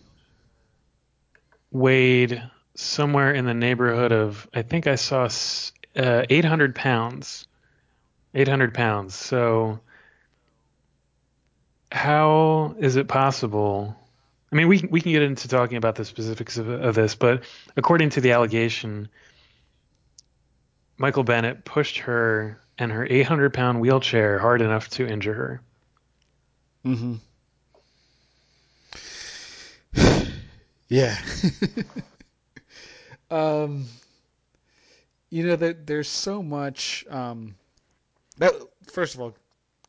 [1.72, 1.80] mm-hmm.
[1.80, 2.44] weighed
[2.76, 5.30] somewhere in the neighborhood of I think I saw
[5.96, 7.48] uh, 800 pounds.
[8.34, 9.16] 800 pounds.
[9.16, 9.80] So
[11.92, 13.96] how is it possible?
[14.52, 17.44] I mean, we we can get into talking about the specifics of, of this, but
[17.76, 19.10] according to the allegation,
[20.98, 25.62] Michael Bennett pushed her and her 800 pound wheelchair hard enough to injure her.
[26.86, 27.16] Mm-hmm.
[30.88, 31.18] yeah.
[33.30, 33.88] Um,
[35.30, 37.06] you know that there's so much.
[37.10, 37.56] Um,
[38.38, 38.54] that
[38.92, 39.36] first of all,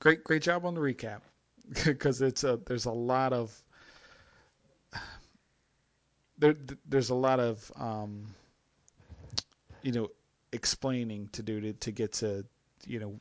[0.01, 1.21] great great job on the recap
[1.85, 3.63] because it's a there's a lot of
[6.39, 6.55] there
[6.89, 8.35] there's a lot of um,
[9.83, 10.09] you know
[10.53, 12.45] explaining to do to to get to
[12.87, 13.21] you know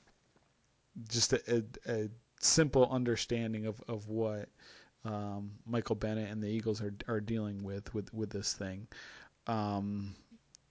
[1.09, 1.41] just a,
[1.87, 4.49] a, a simple understanding of of what
[5.05, 8.87] um, Michael Bennett and the Eagles are are dealing with with with this thing.
[9.47, 10.15] Um,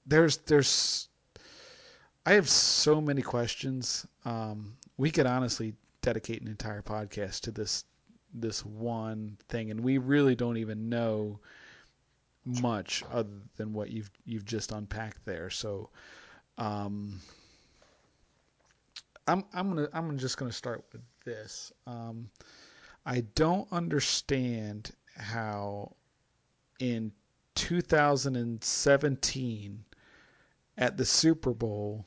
[0.07, 1.09] there's there's
[2.25, 4.07] I have so many questions.
[4.25, 5.75] Um, we could honestly
[6.07, 7.85] dedicate an entire podcast to this
[8.33, 11.40] this one thing, and we really don't even know
[12.45, 15.51] much other than what you've you've just unpacked there.
[15.51, 15.90] So,
[16.59, 17.19] um,
[19.27, 21.73] I'm I'm gonna I'm just gonna start with this.
[21.88, 22.31] Um,
[23.05, 25.97] I don't understand how
[26.79, 27.11] in
[27.57, 29.85] 2017
[30.79, 32.07] at the Super Bowl,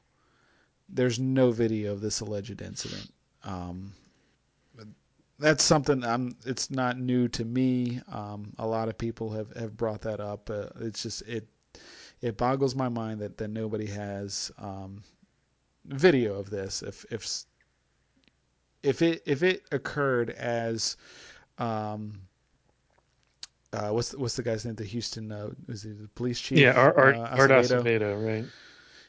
[0.88, 3.12] there's no video of this alleged incident.
[3.44, 3.94] Um,
[5.40, 6.36] that's something I'm.
[6.46, 8.02] It's not new to me.
[8.12, 10.50] Um, a lot of people have, have brought that up.
[10.50, 11.48] Uh, it's just it
[12.22, 15.02] it boggles my mind that, that nobody has um,
[15.86, 16.84] video of this.
[16.84, 17.46] If if
[18.84, 20.98] if it if it occurred as
[21.58, 22.20] um,
[23.72, 24.76] uh, what's what's the guy's name?
[24.76, 26.58] The Houston uh, is he the police chief?
[26.58, 28.46] Yeah, Art, Art, uh, Art Acevedo, right?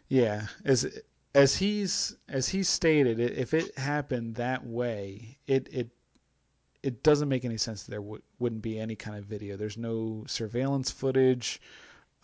[0.08, 1.00] Yeah, as
[1.34, 5.90] as he's as he stated, if it happened that way, it it
[6.82, 9.56] it doesn't make any sense that there w- wouldn't be any kind of video.
[9.56, 11.60] There's no surveillance footage.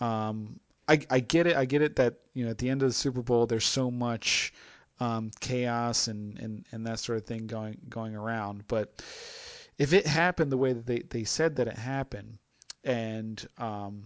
[0.01, 1.57] Um, I I get it.
[1.57, 3.91] I get it that you know at the end of the Super Bowl, there's so
[3.91, 4.53] much
[5.01, 9.03] um, chaos and, and and that sort of thing going going around, but
[9.79, 12.39] if it happened the way that they, they said that it happened,
[12.83, 14.03] and um,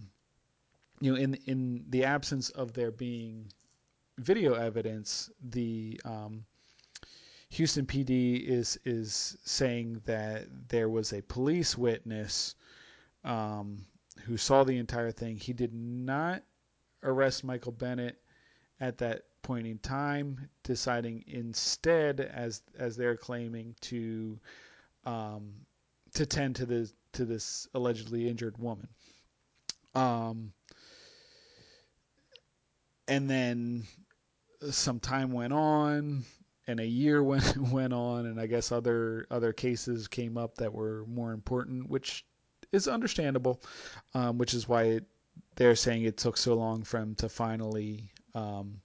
[0.99, 3.51] you know, in in the absence of there being
[4.21, 6.45] video evidence, the um,
[7.49, 12.55] Houston PD is is saying that there was a police witness
[13.23, 13.85] um,
[14.25, 15.37] who saw the entire thing.
[15.37, 16.43] He did not
[17.03, 18.17] arrest Michael Bennett
[18.79, 24.39] at that point in time, deciding instead, as as they're claiming, to
[25.05, 25.53] um,
[26.13, 28.87] to tend to this to this allegedly injured woman.
[29.93, 30.53] Um,
[33.07, 33.83] and then
[34.69, 36.23] some time went on,
[36.67, 40.73] and a year went went on, and I guess other other cases came up that
[40.73, 42.25] were more important, which
[42.71, 43.61] is understandable.
[44.13, 45.05] Um, which is why it,
[45.55, 48.81] they're saying it took so long for him to finally um,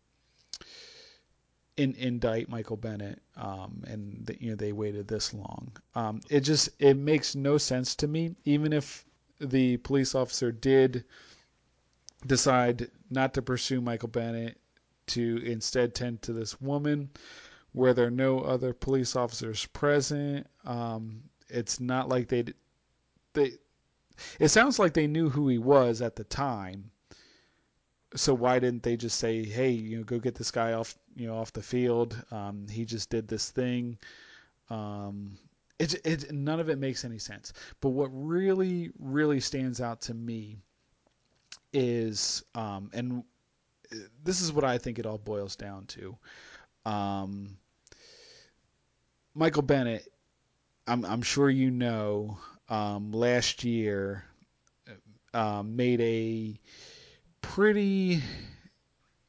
[1.77, 5.73] in, indict Michael Bennett, um, and the, you know they waited this long.
[5.95, 8.35] Um, it just it makes no sense to me.
[8.45, 9.05] Even if
[9.41, 11.05] the police officer did
[12.27, 14.59] decide not to pursue Michael Bennett
[15.09, 17.11] to instead tend to this woman
[17.73, 20.47] where there are no other police officers present.
[20.65, 22.45] Um, it's not like they
[23.35, 23.53] they.
[24.41, 26.91] It sounds like they knew who he was at the time.
[28.15, 31.27] So why didn't they just say, "Hey, you know, go get this guy off, you
[31.27, 32.17] know, off the field.
[32.31, 33.99] Um, he just did this thing."
[34.71, 35.37] Um,
[35.79, 37.53] it, it none of it makes any sense.
[37.81, 40.57] But what really, really stands out to me
[41.73, 43.23] is, um, and
[44.25, 46.17] this is what I think it all boils down to.
[46.85, 47.59] Um,
[49.35, 50.07] Michael Bennett,
[50.87, 54.25] I'm, I'm sure you know, um, last year
[55.35, 56.59] um, made a
[57.43, 58.23] pretty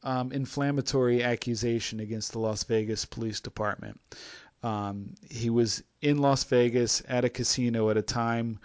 [0.04, 4.00] um, inflammatory accusation against the Las Vegas Police Department.
[4.64, 8.60] Um, he was in Las Vegas at a casino at a time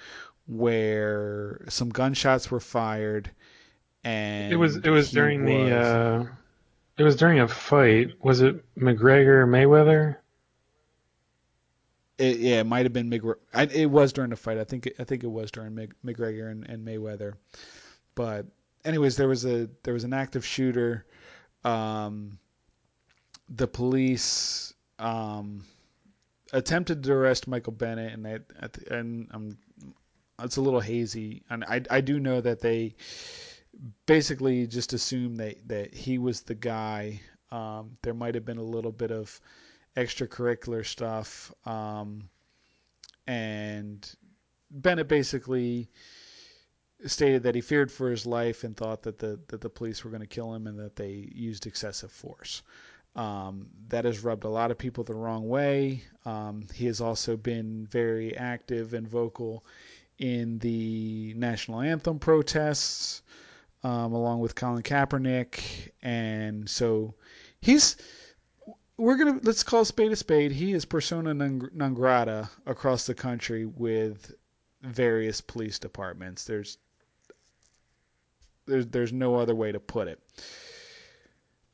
[0.46, 3.30] where some gunshots were fired,
[4.04, 6.26] and it was it was during was, the uh,
[6.98, 8.12] it was during a fight.
[8.22, 10.16] Was it McGregor Mayweather?
[12.18, 13.36] It, yeah, it might have been McGregor.
[13.54, 14.58] It was during the fight.
[14.58, 17.34] I think I think it was during McGregor and, and Mayweather.
[18.14, 18.46] But
[18.84, 21.06] anyways, there was a there was an active shooter.
[21.64, 22.38] Um,
[23.48, 25.64] the police um,
[26.52, 28.38] attempted to arrest Michael Bennett, and I,
[28.90, 29.58] and I'm
[30.42, 32.94] it's a little hazy, and I I do know that they
[34.06, 37.20] basically just assumed that that he was the guy.
[37.50, 39.40] Um, there might have been a little bit of
[39.96, 42.28] extracurricular stuff, um,
[43.26, 44.08] and
[44.70, 45.90] Bennett basically
[47.06, 50.10] stated that he feared for his life and thought that the that the police were
[50.10, 52.62] going to kill him and that they used excessive force.
[53.14, 56.02] Um, that has rubbed a lot of people the wrong way.
[56.24, 59.66] Um, he has also been very active and vocal
[60.18, 63.22] in the national anthem protests,
[63.84, 67.14] um, along with Colin Kaepernick, and so
[67.60, 67.96] he's.
[68.98, 70.52] We're gonna let's call a spade a spade.
[70.52, 74.32] He is persona non, grata across the country with
[74.82, 76.44] various police departments.
[76.44, 76.78] There's
[78.66, 80.20] there's there's no other way to put it.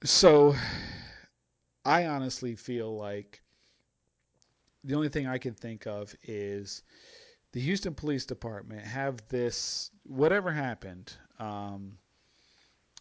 [0.05, 0.55] So
[1.85, 3.42] I honestly feel like
[4.85, 6.83] the only thing I can think of is
[7.59, 11.12] the Houston Police Department have this whatever happened.
[11.40, 11.99] Um,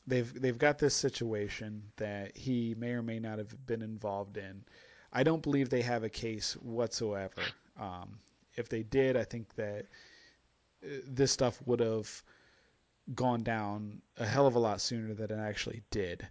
[0.08, 4.63] they've they've got this situation that he may or may not have been involved in.
[5.13, 7.43] I don't believe they have a case whatsoever.
[7.80, 8.17] Um,
[8.56, 9.86] if they did, I think that
[10.84, 12.24] uh, this stuff would have
[13.13, 16.28] gone down a hell of a lot sooner than it actually did.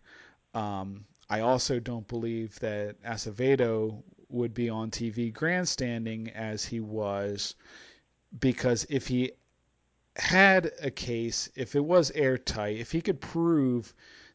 [0.53, 7.55] Um, I also don't believe that Acevedo would be on TV grandstanding as he was,
[8.39, 9.33] because if he
[10.17, 13.95] had a case, if it was airtight, if he could prove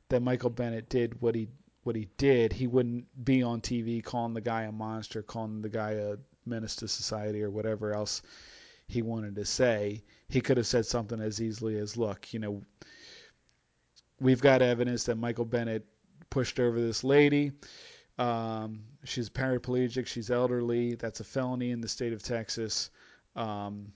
[0.09, 1.49] that Michael Bennett did what he
[1.83, 5.69] what he did, he wouldn't be on TV calling the guy a monster, calling the
[5.69, 8.21] guy a menace to society or whatever else
[8.87, 10.03] he wanted to say.
[10.29, 12.61] He could have said something as easily as, "Look, you know,
[14.19, 15.85] we've got evidence that Michael Bennett
[16.29, 17.51] pushed over this lady.
[18.19, 20.05] Um, she's paraplegic.
[20.05, 20.95] She's elderly.
[20.95, 22.91] That's a felony in the state of Texas.
[23.35, 23.93] Um,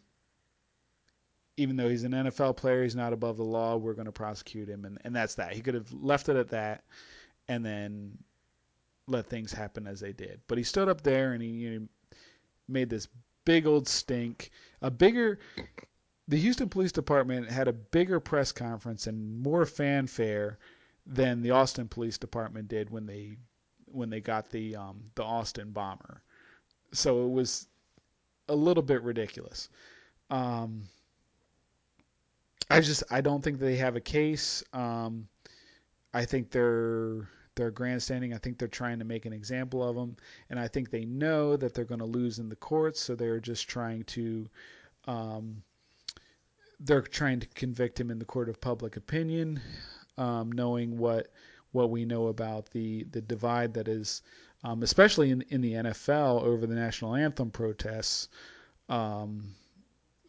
[1.58, 3.78] even though he's an NFL player, he's not above the law.
[3.78, 5.54] We're going to prosecute him, and, and that's that.
[5.54, 6.84] He could have left it at that,
[7.48, 8.18] and then
[9.08, 10.42] let things happen as they did.
[10.48, 11.88] But he stood up there and he you know,
[12.68, 13.08] made this
[13.46, 15.40] big old stink, a bigger.
[16.28, 20.58] The Houston Police Department had a bigger press conference and more fanfare
[21.06, 23.38] than the Austin Police Department did when they
[23.86, 26.22] when they got the um, the Austin bomber.
[26.94, 27.68] So it was
[28.50, 29.70] a little bit ridiculous.
[30.30, 30.84] Um,
[32.70, 34.64] I just I don't think they have a case.
[34.74, 35.28] Um,
[36.14, 38.34] I think they're they're grandstanding.
[38.34, 40.18] I think they're trying to make an example of them,
[40.50, 43.40] and I think they know that they're going to lose in the courts, so they're
[43.40, 44.50] just trying to
[45.08, 45.64] um,
[46.80, 49.62] they're trying to convict him in the court of public opinion
[50.18, 51.28] um, knowing what
[51.72, 54.22] what we know about the the divide that is,
[54.66, 58.30] um, especially in in the NFL over the national anthem protests.
[58.90, 59.54] Um,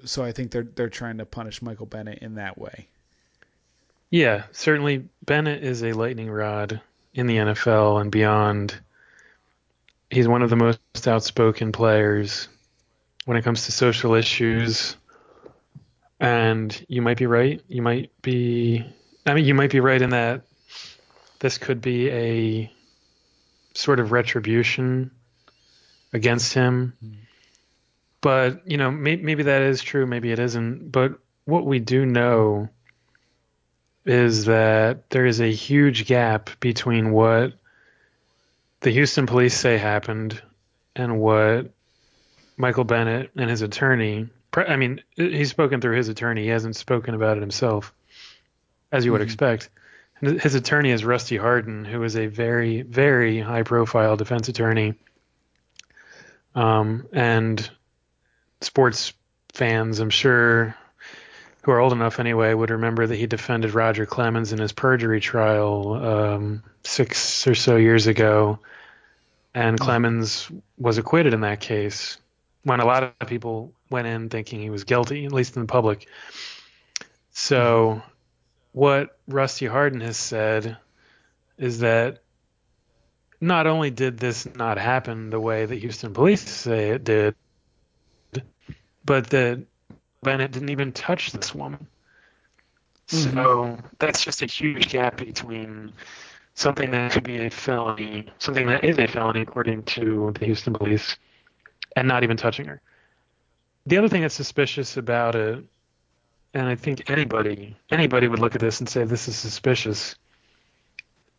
[0.05, 2.87] so I think they're they're trying to punish Michael Bennett in that way.
[4.11, 6.81] Yeah, certainly Bennett is a lightning rod
[7.15, 8.79] in the NFL and beyond.
[10.11, 12.49] He's one of the most outspoken players
[13.25, 14.97] when it comes to social issues.
[16.21, 17.61] And you might be right.
[17.69, 18.85] You might be
[19.25, 20.43] I mean, you might be right in that
[21.41, 22.73] this could be a
[23.77, 25.11] sort of retribution
[26.13, 26.95] against him.
[27.05, 27.15] Mm.
[28.21, 30.91] But, you know, may, maybe that is true, maybe it isn't.
[30.91, 32.69] But what we do know
[34.05, 37.53] is that there is a huge gap between what
[38.81, 40.41] the Houston police say happened
[40.95, 41.71] and what
[42.57, 44.29] Michael Bennett and his attorney.
[44.55, 46.45] I mean, he's spoken through his attorney.
[46.45, 47.93] He hasn't spoken about it himself,
[48.91, 49.27] as you would mm-hmm.
[49.27, 49.69] expect.
[50.21, 54.95] His attorney is Rusty Hardin, who is a very, very high-profile defense attorney.
[56.55, 57.69] Um, and
[58.63, 59.13] sports
[59.53, 60.75] fans, I'm sure,
[61.63, 65.21] who are old enough anyway, would remember that he defended Roger Clemens in his perjury
[65.21, 68.61] trial um, six or so years ago,
[69.55, 72.17] and Clemens was acquitted in that case.
[72.63, 75.69] When a lot of people went in thinking he was guilty, at least in the
[75.69, 76.09] public.
[77.33, 78.03] So,
[78.77, 80.77] what Rusty Hardin has said
[81.57, 82.19] is that
[83.41, 87.35] not only did this not happen the way that Houston police say it did,
[89.03, 89.65] but that
[90.23, 91.87] Bennett didn't even touch this woman.
[93.09, 93.39] Mm-hmm.
[93.39, 95.95] So that's just a huge gap between
[96.53, 100.75] something that could be a felony, something that is a felony according to the Houston
[100.75, 101.17] police,
[101.97, 102.83] and not even touching her.
[103.87, 105.65] The other thing that's suspicious about it,
[106.57, 110.17] and I think anybody anybody would look at this and say this is suspicious,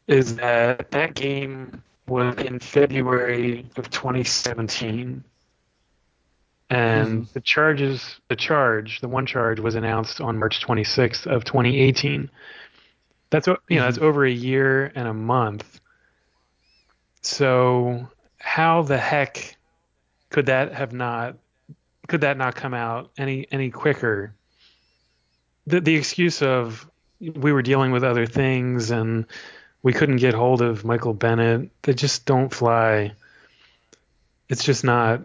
[0.06, 5.24] is that that game was in February of 2017
[6.70, 7.24] and mm-hmm.
[7.34, 12.30] the charges the charge the one charge was announced on March 26th of 2018
[13.32, 13.80] that's you know mm-hmm.
[13.80, 15.82] that's over a year and a month
[17.22, 18.08] so
[18.38, 19.58] how the heck
[20.30, 21.36] could that have not
[22.08, 24.34] could that not come out any any quicker
[25.68, 26.90] the the excuse of
[27.20, 29.26] we were dealing with other things and
[29.84, 33.14] we couldn't get hold of Michael Bennett they just don't fly
[34.50, 35.22] it's just not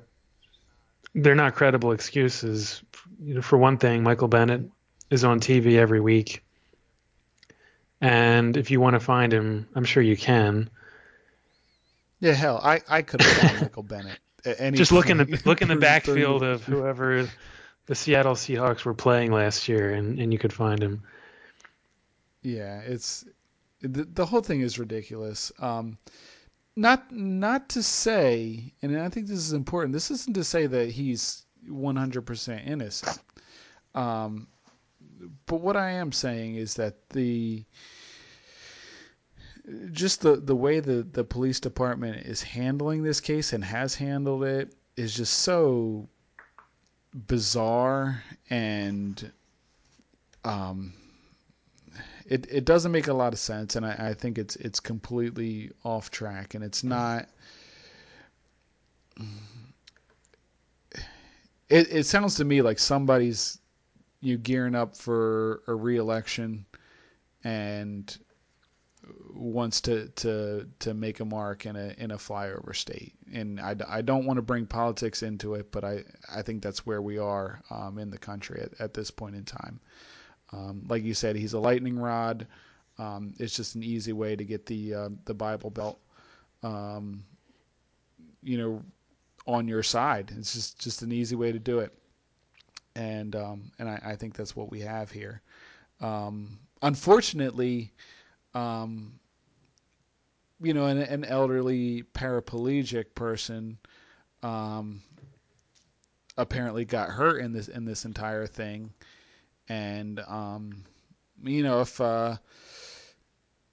[1.15, 2.83] they're not credible excuses.
[3.23, 4.63] You know, for one thing, Michael Bennett
[5.11, 6.43] is on TV every week,
[8.01, 10.71] and if you want to find him, I'm sure you can.
[12.21, 14.19] Yeah, hell, I I could have found Michael Bennett.
[14.75, 17.29] Just look in the look in the backfield of whoever
[17.87, 21.03] the Seattle Seahawks were playing last year, and, and you could find him.
[22.43, 23.25] Yeah, it's
[23.81, 25.53] the, the whole thing is ridiculous.
[25.59, 25.99] Um,
[26.77, 29.93] not not to say, and I think this is important.
[29.93, 33.19] This isn't to say that he's 100% innocent.
[33.95, 34.49] Um,
[35.47, 37.65] but what I am saying is that the
[39.93, 44.43] just the the way the the police department is handling this case and has handled
[44.43, 46.09] it is just so
[47.15, 49.31] bizarre and
[50.45, 50.95] um
[52.27, 55.71] it it doesn't make a lot of sense, and I, I think it's it's completely
[55.85, 57.29] off track, and it's not.
[61.69, 63.59] It it sounds to me like somebody's
[64.21, 66.65] you gearing up for a reelection,
[67.45, 68.17] and
[69.35, 73.15] wants to to to make a mark in a in a flyover state.
[73.33, 76.87] And I, I don't want to bring politics into it, but I I think that's
[76.87, 79.81] where we are um, in the country at, at this point in time.
[80.53, 82.47] Um, like you said, he's a lightning rod.
[82.99, 85.99] Um, it's just an easy way to get the uh, the Bible Belt,
[86.63, 87.25] um,
[88.43, 88.85] you know,
[89.47, 90.33] on your side.
[90.37, 91.93] It's just just an easy way to do it,
[92.95, 95.41] and um, and I, I, think that's what we have here.
[96.01, 97.93] Um, unfortunately,
[98.55, 99.19] um,
[100.61, 103.79] you know, an, an, elderly paraplegic person
[106.37, 108.93] apparently got hurt in this in this entire thing
[109.69, 110.85] and um,
[111.43, 112.37] you know, if uh,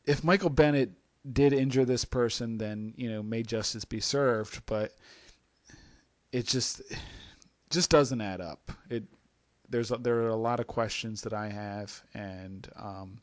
[0.06, 0.92] if Michael Bennett
[1.32, 4.62] did injure this person, then you know, may justice be served.
[4.66, 4.96] But
[6.32, 6.82] it just
[7.70, 8.72] just doesn't add up.
[8.90, 9.04] It
[9.70, 13.22] there's there are a lot of questions that I have, and um,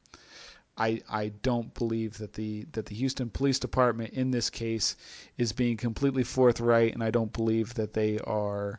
[0.79, 4.97] I I don't believe that the that the Houston Police Department in this case
[5.39, 8.79] is being completely forthright, and I don't believe that they are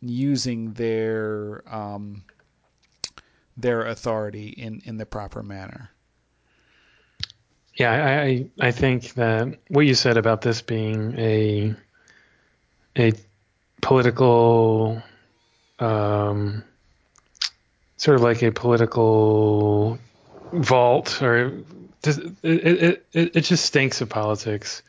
[0.00, 2.22] using their um,
[3.56, 5.90] their authority in, in the proper manner.
[7.74, 11.74] Yeah, I I think that what you said about this being a
[12.96, 13.12] a
[13.82, 15.02] political
[15.78, 16.64] um,
[17.96, 19.98] sort of like a political
[20.52, 21.62] vault or
[22.02, 24.82] just, it, it, it just stinks of politics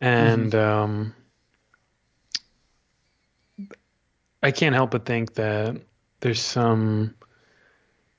[0.00, 0.82] and mm-hmm.
[0.82, 1.14] um,
[4.42, 5.80] I can't help but think that
[6.20, 7.14] there's some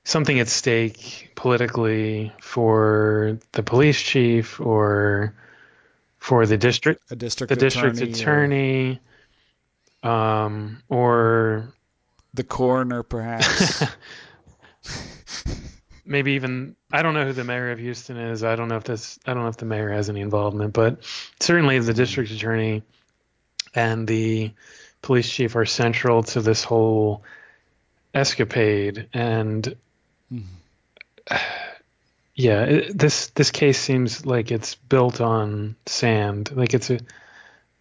[0.04, 5.34] something at stake politically for the police chief or
[6.18, 9.00] for the district a district the district attorney,
[10.02, 11.74] or, um, or
[12.32, 13.84] the coroner perhaps
[16.04, 18.44] maybe even I don't know who the mayor of Houston is.
[18.44, 21.02] I don't know if this I don't know if the mayor has any involvement, but
[21.40, 22.82] certainly the district attorney
[23.74, 24.52] and the
[25.02, 27.22] police chief are central to this whole
[28.14, 29.76] escapade and
[30.32, 31.36] Mm-hmm.
[32.34, 36.98] yeah it, this this case seems like it's built on sand like it's a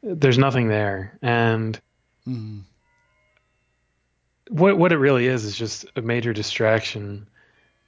[0.03, 1.79] there's nothing there and
[2.27, 2.59] Mm-hmm.
[4.49, 7.27] what what it really is is just a major distraction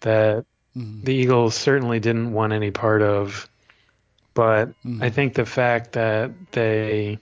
[0.05, 0.45] that
[0.77, 1.05] Mm-hmm.
[1.05, 3.49] the Eagles certainly didn't want any part of.
[4.33, 5.01] But Mhm.
[5.01, 7.19] I think the fact that they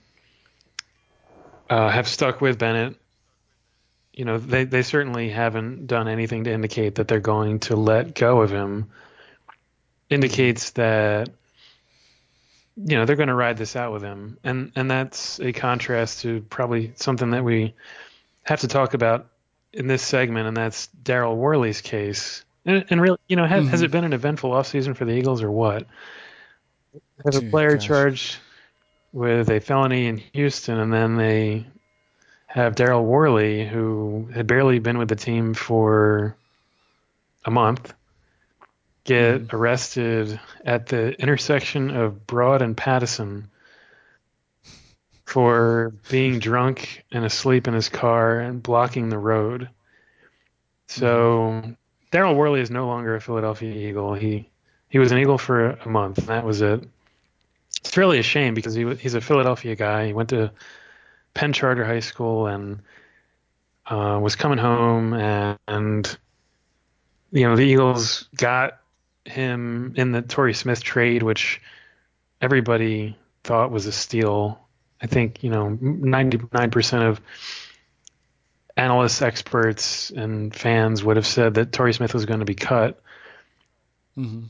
[1.70, 2.96] uh, have stuck with Bennett,
[4.12, 8.14] you know, they, they certainly haven't done anything to indicate that they're going to let
[8.14, 8.90] go of him,
[10.10, 11.30] indicates that,
[12.76, 14.36] you know, they're going to ride this out with him.
[14.42, 17.74] And, and that's a contrast to probably something that we
[18.42, 19.28] have to talk about
[19.72, 22.43] in this segment, and that's Daryl Worley's case.
[22.66, 23.84] And, and really, you know, has, has Mhm.
[23.84, 25.86] it been an eventful offseason for the Eagles or what?
[27.24, 27.86] Have a player gosh.
[27.86, 28.36] charged
[29.12, 31.66] with a felony in Houston, and then they
[32.46, 36.36] have Daryl Worley, who had barely been with the team for
[37.44, 37.92] a month,
[39.04, 39.52] get Mhm.
[39.52, 43.50] arrested at the intersection of Broad and Pattison
[45.26, 49.68] for being drunk and asleep in his car and blocking the road.
[50.88, 51.76] So
[52.14, 54.14] Daryl Worley is no longer a Philadelphia Eagle.
[54.14, 54.48] He
[54.88, 56.88] he was an Eagle for a month, and that was it.
[57.80, 60.06] It's really a shame because he he's a Philadelphia guy.
[60.06, 60.52] He went to
[61.34, 62.78] Penn Charter High School and
[63.86, 66.18] uh, was coming home, and, and
[67.32, 68.78] you know the Eagles got
[69.24, 71.60] him in the Torrey Smith trade, which
[72.40, 74.60] everybody thought was a steal.
[75.02, 77.20] I think you know 99% of
[78.76, 83.00] analysts, experts, and fans would have said that Torrey Smith was going to be cut.
[84.18, 84.44] Mm-hmm.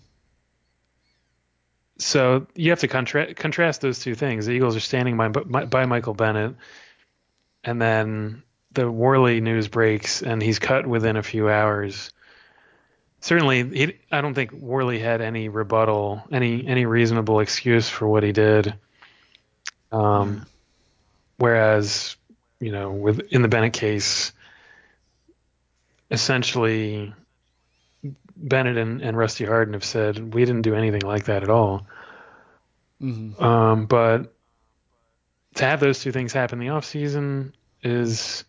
[1.99, 4.47] So you have to contra- contrast those two things.
[4.47, 6.57] The Eagles are standing by, by Michael Bennett,
[7.63, 12.11] and then the Worley news breaks, and he's cut within a few hours.
[13.21, 18.23] Certainly, he, I don't think Worley had any rebuttal, any any reasonable excuse for what
[18.23, 18.75] he did.
[19.93, 20.45] Um, Yeah.
[21.37, 22.17] Whereas,
[22.65, 24.33] you know, with in the Bennett case,
[26.11, 27.13] essentially,
[28.35, 31.87] Bennett and, and Rusty Hardin have said we didn't do anything like that at all.
[33.03, 33.43] Mm-hmm.
[33.45, 34.33] Um, but
[35.57, 38.45] to have those two things happen in the off season is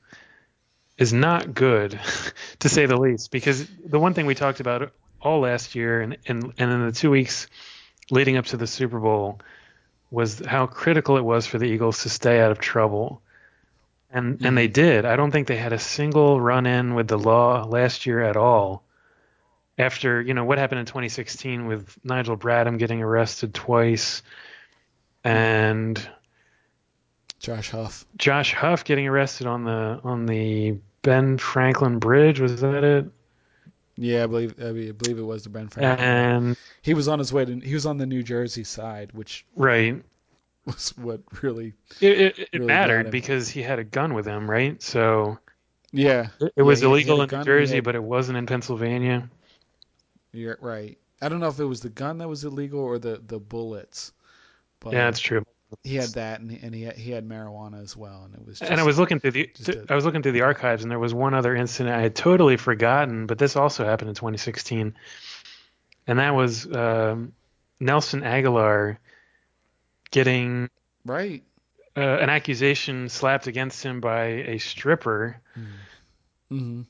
[0.97, 1.99] is not good,
[2.59, 3.32] to say the least.
[3.32, 6.93] Because the one thing we talked about all last year and and, and in the
[6.93, 7.47] two weeks
[8.11, 9.41] leading up to the Super Bowl
[10.09, 13.22] was how critical it was for the Eagles to stay out of trouble.
[14.16, 14.55] And and mm-hmm.
[14.55, 15.03] they did.
[15.03, 18.38] I don't think they had a single run in with the law last year at
[18.38, 18.84] all.
[19.78, 24.22] After, you know, what happened in 2016 with Nigel Bradham getting arrested twice
[25.26, 25.99] and
[27.39, 28.05] Josh Huff.
[28.16, 33.07] Josh Huff getting arrested on the on the Ben Franklin Bridge, was that it?
[33.97, 36.07] Yeah, I believe I believe it was the Ben Franklin.
[36.07, 39.45] And he was on his way to he was on the New Jersey side, which
[39.57, 40.01] right.
[40.74, 44.49] was what really It, it, it Really mattered because he had a gun with him,
[44.49, 44.82] right?
[44.82, 45.38] So
[45.91, 46.30] yeah.
[46.39, 49.30] it, it was he illegal in New Jersey, had- but it wasn't in Pennsylvania.
[50.32, 50.97] You're right.
[51.22, 54.11] I don't know if it was the gun that was illegal or the the bullets.
[54.80, 55.45] But yeah, that's true.
[55.84, 58.45] he had that and he, and he had, he had marijuana as well, and it
[58.45, 58.59] was.
[58.59, 60.84] Just, and I was looking through the just a- I was looking through the archives,
[60.84, 64.16] and there was one other incident I had totally forgotten, but this also happened in
[64.16, 64.93] 2016,
[66.07, 67.34] and that was um,
[67.80, 68.97] Nelson Agholor
[70.12, 70.70] getting
[71.06, 71.43] right.
[71.95, 75.41] uh, an accusation slapped against him by a stripper.
[76.51, 76.82] Mm-hmm.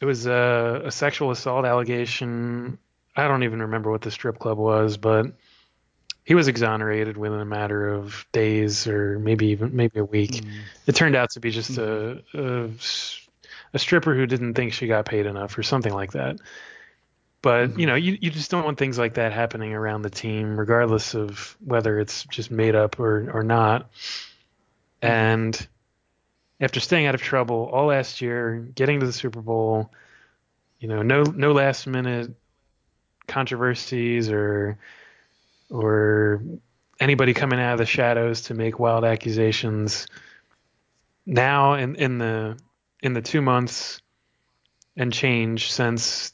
[0.00, 2.78] It was a, a sexual assault allegation.
[3.16, 5.26] I don't even remember what the strip club was, but
[6.24, 10.32] he was exonerated within a matter of days or maybe even maybe a week.
[10.32, 10.58] Mm-hmm.
[10.86, 12.68] It turned out to be just a, a
[13.74, 16.36] a stripper who didn't think she got paid enough or something like that.
[17.40, 17.80] But mm-hmm.
[17.80, 21.14] you know, you you just don't want things like that happening around the team, regardless
[21.14, 23.92] of whether it's just made up or or not.
[25.02, 25.06] Mm-hmm.
[25.06, 25.68] And
[26.60, 29.92] after staying out of trouble all last year, getting to the Super Bowl,
[30.80, 32.34] you know, no no last minute
[33.28, 34.78] controversies or
[35.70, 36.42] or
[36.98, 40.08] anybody coming out of the shadows to make wild accusations.
[41.24, 42.58] Now in in the
[43.00, 44.00] in the two months
[44.96, 46.32] and change since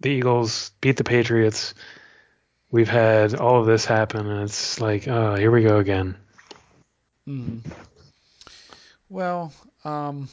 [0.00, 1.74] the Eagles beat the Patriots,
[2.70, 6.16] we've had all of this happen, and it's like, oh, here we go again.
[7.28, 7.70] Mm-hmm.
[9.08, 9.52] Well,
[9.84, 10.28] um,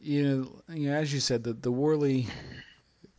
[0.00, 2.26] you know, you know, as you said, the the Worley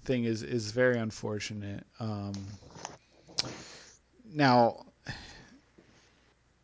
[0.05, 1.86] thing is is very unfortunate.
[1.99, 2.34] Um,
[4.34, 4.86] now,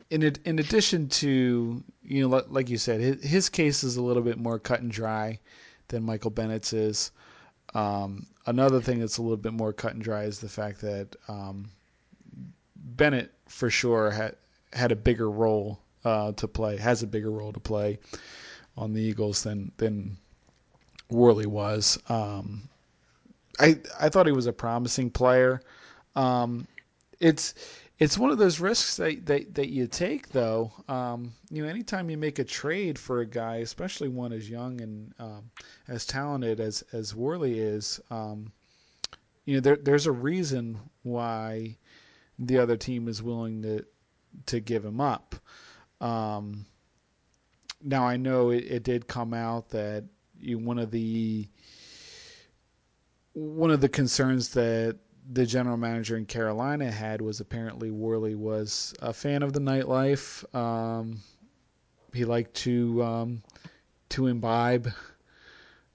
[0.10, 4.24] in in addition to you know, like you said, his, his case is a little
[4.24, 5.40] bit more cut and dry
[5.94, 7.12] than Michael Bennett's is.
[7.74, 11.16] Um, another thing that's a little bit more cut and dry is the fact that
[11.28, 11.70] um,
[12.76, 14.36] Bennett, for sure, had
[14.74, 18.00] had a bigger role uh, to play, has a bigger role to play
[18.76, 20.18] on the Eagles than than
[21.10, 22.00] Worley was.
[22.10, 22.68] Um,
[23.60, 25.62] I I thought he was a promising player.
[26.16, 26.68] Um,
[27.20, 27.54] it's
[28.00, 30.72] it's one of those risks that, that, that you take though.
[30.88, 34.82] Um, you know, anytime you make a trade for a guy, especially one as young
[34.82, 35.52] and um,
[35.88, 38.52] as talented as as Worley is, um,
[39.46, 41.78] you know, there, there's a reason why
[42.40, 43.86] the other team is willing to
[44.48, 45.36] to give him up.
[46.02, 46.66] Um,
[47.82, 50.06] now I know it, it did come out that
[50.40, 51.48] you, one of the
[53.34, 54.98] one of the concerns that
[55.32, 60.44] the general manager in Carolina had was apparently Worley was a fan of the nightlife.
[60.56, 61.20] Um,
[62.14, 63.44] he liked to um,
[64.10, 64.90] to imbibe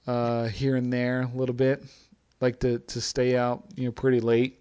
[0.07, 1.85] uh, here and there a little bit,
[2.41, 4.61] like to to stay out you know pretty late.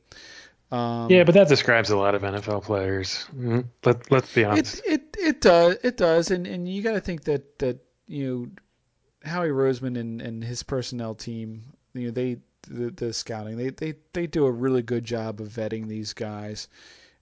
[0.70, 3.26] Um, yeah, but that describes a lot of NFL players.
[3.30, 3.62] Mm-hmm.
[3.86, 4.82] Let let's be honest.
[4.86, 8.28] It it, it does it does, and and you got to think that that you
[8.28, 11.64] know Howie Roseman and and his personnel team,
[11.94, 12.38] you know they
[12.68, 16.68] the, the scouting they they they do a really good job of vetting these guys,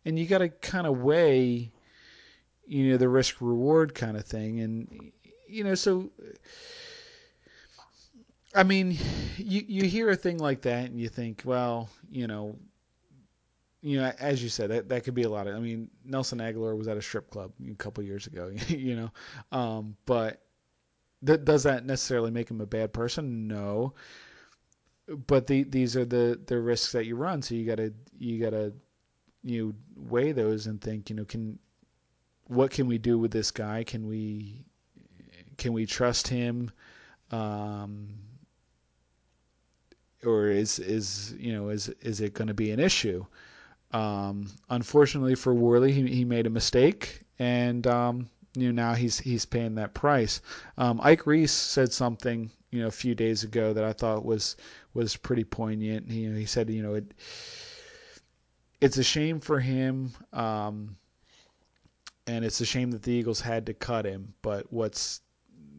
[0.06, 1.72] and you got to kind of weigh,
[2.68, 5.12] you know, the risk reward kind of thing, and
[5.48, 6.10] you know so.
[8.54, 8.98] I mean,
[9.38, 12.58] you you hear a thing like that and you think, well, you know,
[13.82, 15.56] you know, as you said, that that could be a lot of.
[15.56, 19.12] I mean, Nelson Agholor was at a strip club a couple years ago, you know,
[19.52, 20.42] um, but
[21.24, 23.48] does that necessarily make him a bad person?
[23.48, 23.94] No.
[25.08, 28.74] But the, these are the, the risks that you run, so you gotta you gotta
[29.44, 31.60] you weigh those and think, you know, can
[32.48, 33.84] what can we do with this guy?
[33.84, 34.66] Can we
[35.58, 36.72] can we trust him?
[37.32, 38.10] Um,
[40.24, 43.26] or is is you know is is it going to be an issue?
[43.92, 49.20] Um, unfortunately for Worley, he, he made a mistake, and um, you know now he's
[49.20, 50.42] he's paying that price.
[50.78, 54.56] Um, Ike Reese said something you know a few days ago that I thought was
[54.94, 56.12] was pretty poignant.
[56.12, 57.14] He, you know, he said you know it
[58.82, 60.98] it's a shame for him, um,
[62.28, 64.34] and it's a shame that the Eagles had to cut him.
[64.42, 65.22] But what's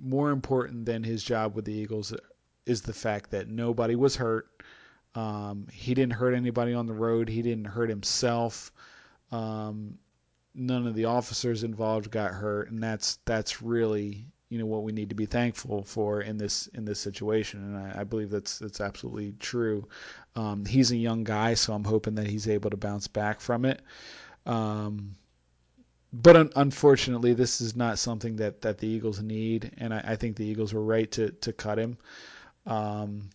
[0.03, 2.15] more important than his job with the Eagles
[2.65, 4.49] is the fact that nobody was hurt.
[5.15, 7.29] Um, he didn't hurt anybody on the road.
[7.29, 8.73] He didn't hurt himself.
[9.33, 9.99] Um,
[10.57, 14.93] none of the officers involved got hurt, and that's that's really you know what we
[14.93, 18.59] need to be thankful for in this in this situation, and I, I believe that's
[18.59, 19.87] that's absolutely true.
[20.35, 23.65] Um, he's a young guy, so I'm hoping that he's able to bounce back from
[23.65, 23.83] it.
[24.45, 25.17] Um,
[26.13, 30.17] but un- unfortunately, this is not something that, that the Eagles need, and I, I
[30.17, 31.99] think the Eagles were right to to cut him.
[32.67, 33.31] Um,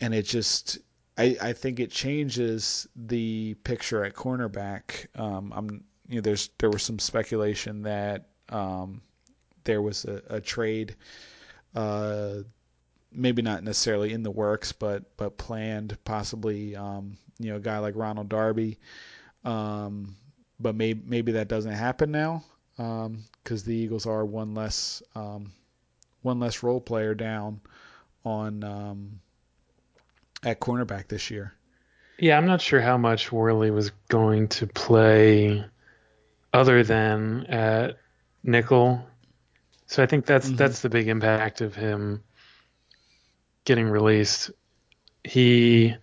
[0.00, 0.78] and it just
[1.16, 5.06] I, I think it changes the picture at cornerback.
[5.18, 9.00] Um, I'm you know there's there was some speculation that um,
[9.64, 10.96] there was a, a trade,
[11.74, 12.38] uh,
[13.12, 16.76] maybe not necessarily in the works, but but planned possibly.
[16.76, 18.78] Um, you know, a guy like Ronald Darby,
[19.44, 20.16] um,
[20.60, 22.44] but maybe maybe that doesn't happen now
[22.76, 25.52] because um, the Eagles are one less um,
[26.22, 27.60] one less role player down
[28.24, 29.20] on um,
[30.44, 31.54] at cornerback this year.
[32.18, 35.64] Yeah, I'm not sure how much Worley was going to play
[36.52, 37.98] other than at
[38.42, 39.04] nickel.
[39.86, 40.56] So I think that's mm-hmm.
[40.56, 42.22] that's the big impact of him
[43.64, 44.52] getting released.
[45.24, 45.96] He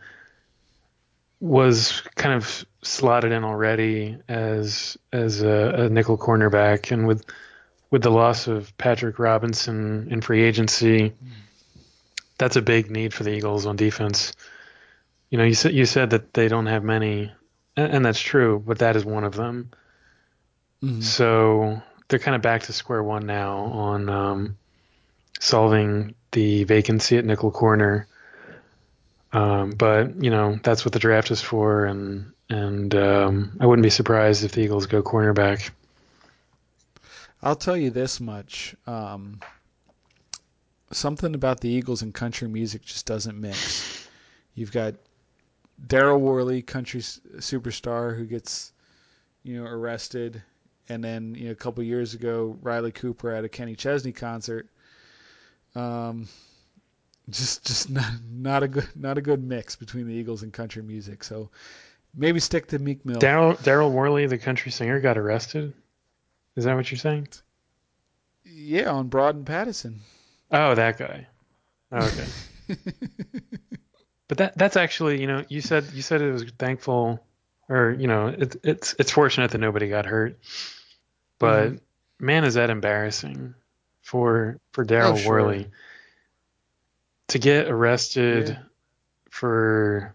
[1.40, 7.26] was kind of slotted in already as as a, a nickel cornerback, and with
[7.90, 11.16] with the loss of Patrick Robinson in free agency, mm
[12.42, 14.34] that's a big need for the Eagles on defense.
[15.30, 17.32] You know, you said you said that they don't have many,
[17.78, 19.70] and, and that's true, but that is one of them.
[20.84, 21.02] Mm-hmm.
[21.02, 24.58] So they're kind of back to square one now on um,
[25.40, 28.08] solving the vacancy at nickel corner.
[29.34, 33.84] Um, but you know that's what the draft is for, and and um, I wouldn't
[33.84, 35.70] be surprised if the Eagles go cornerback.
[37.44, 39.42] I'll tell you this much: um,
[40.92, 44.08] something about the Eagles and country music just doesn't mix.
[44.54, 44.96] You've got
[45.88, 48.72] Daryl Worley, country superstar, who gets
[49.44, 50.42] you know arrested,
[50.90, 54.68] and then you know a couple years ago Riley Cooper at a Kenny Chesney concert.
[55.76, 56.28] Um,
[57.30, 60.84] just just not not a good not a good mix between the Eagles and country
[60.84, 61.24] music.
[61.24, 61.50] So
[62.16, 63.20] maybe stick to Meek Mill.
[63.20, 65.74] Daryl Daryl Worley, the country singer, got arrested.
[66.56, 67.30] Is that what you're saying?
[68.44, 70.02] Yeah, on Broad and Pattison.
[70.52, 71.28] Oh, that guy.
[71.92, 72.26] Oh, okay.
[74.28, 77.24] but that that's actually, you know, you said you said it was thankful,
[77.70, 80.40] or you know, it, it's it's fortunate that nobody got hurt.
[81.40, 82.26] But mm-hmm.
[82.26, 83.56] man, is that embarrassing
[84.02, 85.32] for for Daryl oh, sure.
[85.32, 85.68] Worley
[87.30, 88.60] to get arrested yeah.
[89.30, 90.14] for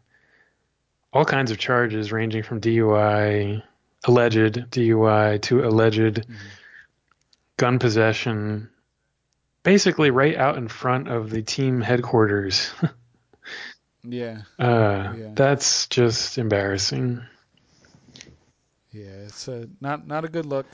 [1.14, 3.62] all kinds of charges ranging from DUI,
[4.05, 6.34] alleged DUI to alleged mm-hmm.
[7.57, 8.68] gun possession,
[9.66, 12.72] basically right out in front of the team headquarters.
[14.04, 14.42] yeah.
[14.58, 15.30] Uh, yeah.
[15.34, 17.20] That's just embarrassing.
[18.92, 20.66] Yeah, it's a, not not a good look.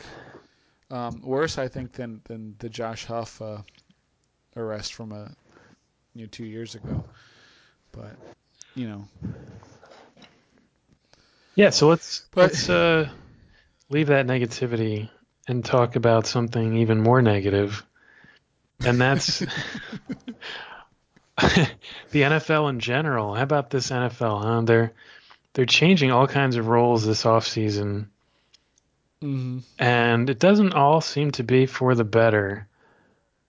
[0.90, 3.62] Um, worse, I think, than than the Josh Huff uh,
[4.54, 5.34] arrest from a
[6.14, 7.02] you know, two years ago.
[7.90, 8.14] But
[8.74, 9.08] you know.
[11.54, 13.08] Yeah, so let's but, let's uh,
[13.88, 15.08] leave that negativity
[15.48, 17.84] and talk about something even more negative,
[18.84, 19.46] and that's the
[22.12, 23.34] NFL in general.
[23.34, 24.42] How about this NFL?
[24.42, 24.60] Huh?
[24.62, 24.92] They're
[25.54, 28.06] they're changing all kinds of roles this offseason.
[29.22, 29.58] Mm-hmm.
[29.78, 32.66] And it doesn't all seem to be for the better.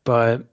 [0.04, 0.44] But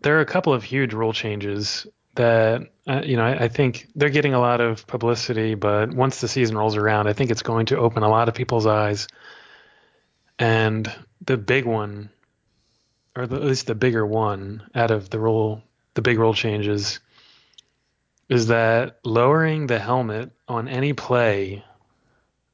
[0.00, 3.88] there are a couple of huge rule changes that uh, you know I, I, think
[3.94, 7.42] they're getting a lot of publicity, but once the season rolls around, I think it's
[7.42, 9.06] going to open a lot of people's eyes.
[10.38, 10.92] And
[11.24, 12.10] the big one,
[13.18, 15.62] or the, at least the bigger one, out of the rule,
[15.94, 17.00] the big rule changes,
[18.28, 21.64] is that lowering the helmet on any play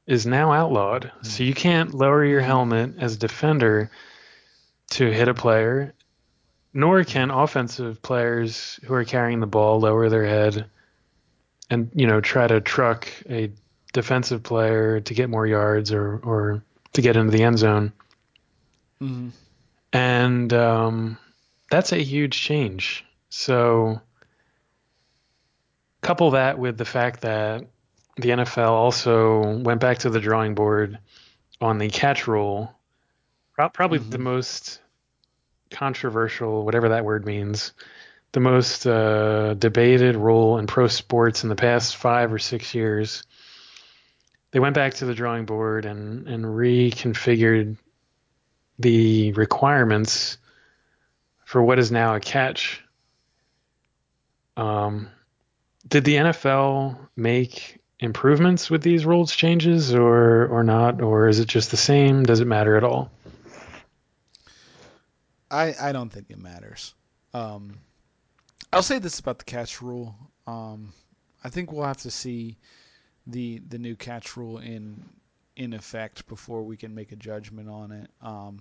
[0.06, 1.04] is now outlawed.
[1.04, 1.26] Mm-hmm.
[1.26, 3.90] So you can't lower your helmet as a defender
[4.90, 5.94] to hit a player
[6.74, 10.66] nor can offensive players who are carrying the ball lower their head
[11.70, 13.50] and you know try to truck a
[13.92, 16.62] defensive player to get more yards or or
[16.92, 17.92] to get into the end zone.
[19.00, 19.28] Mm-hmm.
[19.94, 21.18] And um,
[21.70, 23.04] that's a huge change.
[23.30, 24.00] So
[26.02, 27.64] couple that with the fact that
[28.16, 30.98] the NFL also went back to the drawing board
[31.60, 32.72] on the catch rule.
[33.54, 34.10] Probably mm-hmm.
[34.10, 34.80] the most
[35.70, 37.72] controversial, whatever that word means,
[38.32, 43.22] the most uh, debated rule in pro sports in the past five or six years.
[44.50, 47.76] They went back to the drawing board and, and reconfigured
[48.78, 50.38] the requirements
[51.44, 52.82] for what is now a catch.
[54.56, 55.08] Um,
[55.86, 61.48] did the NFL make improvements with these rules changes or or not, or is it
[61.48, 62.22] just the same?
[62.22, 63.10] Does it matter at all?
[65.50, 66.94] I, I don't think it matters.
[67.32, 67.78] Um,
[68.72, 70.16] I'll say this about the catch rule.
[70.46, 70.92] Um,
[71.44, 72.58] I think we'll have to see
[73.26, 75.04] the the new catch rule in
[75.56, 78.10] in effect before we can make a judgment on it.
[78.20, 78.60] Um,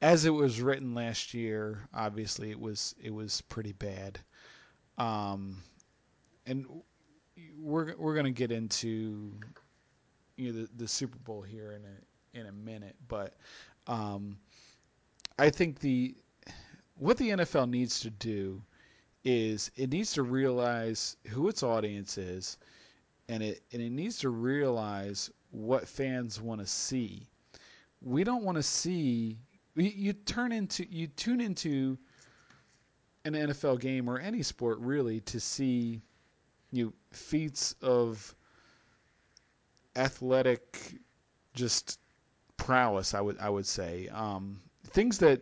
[0.00, 4.18] as it was written last year, obviously it was it was pretty bad.
[4.96, 5.62] Um,
[6.46, 6.66] and
[7.58, 9.32] we're we're gonna get into
[10.36, 13.34] you know the, the Super Bowl here in a in a minute, but
[13.86, 14.38] um,
[15.38, 16.14] I think the
[16.96, 18.62] what the NFL needs to do
[19.24, 22.56] is it needs to realize who its audience is,
[23.28, 27.26] and it and it needs to realize what fans want to see.
[28.00, 29.38] We don't want to see
[29.74, 31.98] you, turn into you tune into
[33.24, 36.00] an NFL game or any sport really to see
[36.72, 38.34] you know, feats of
[39.96, 40.94] athletic
[41.54, 41.98] just
[42.56, 43.14] prowess.
[43.14, 45.40] I would I would say um, things that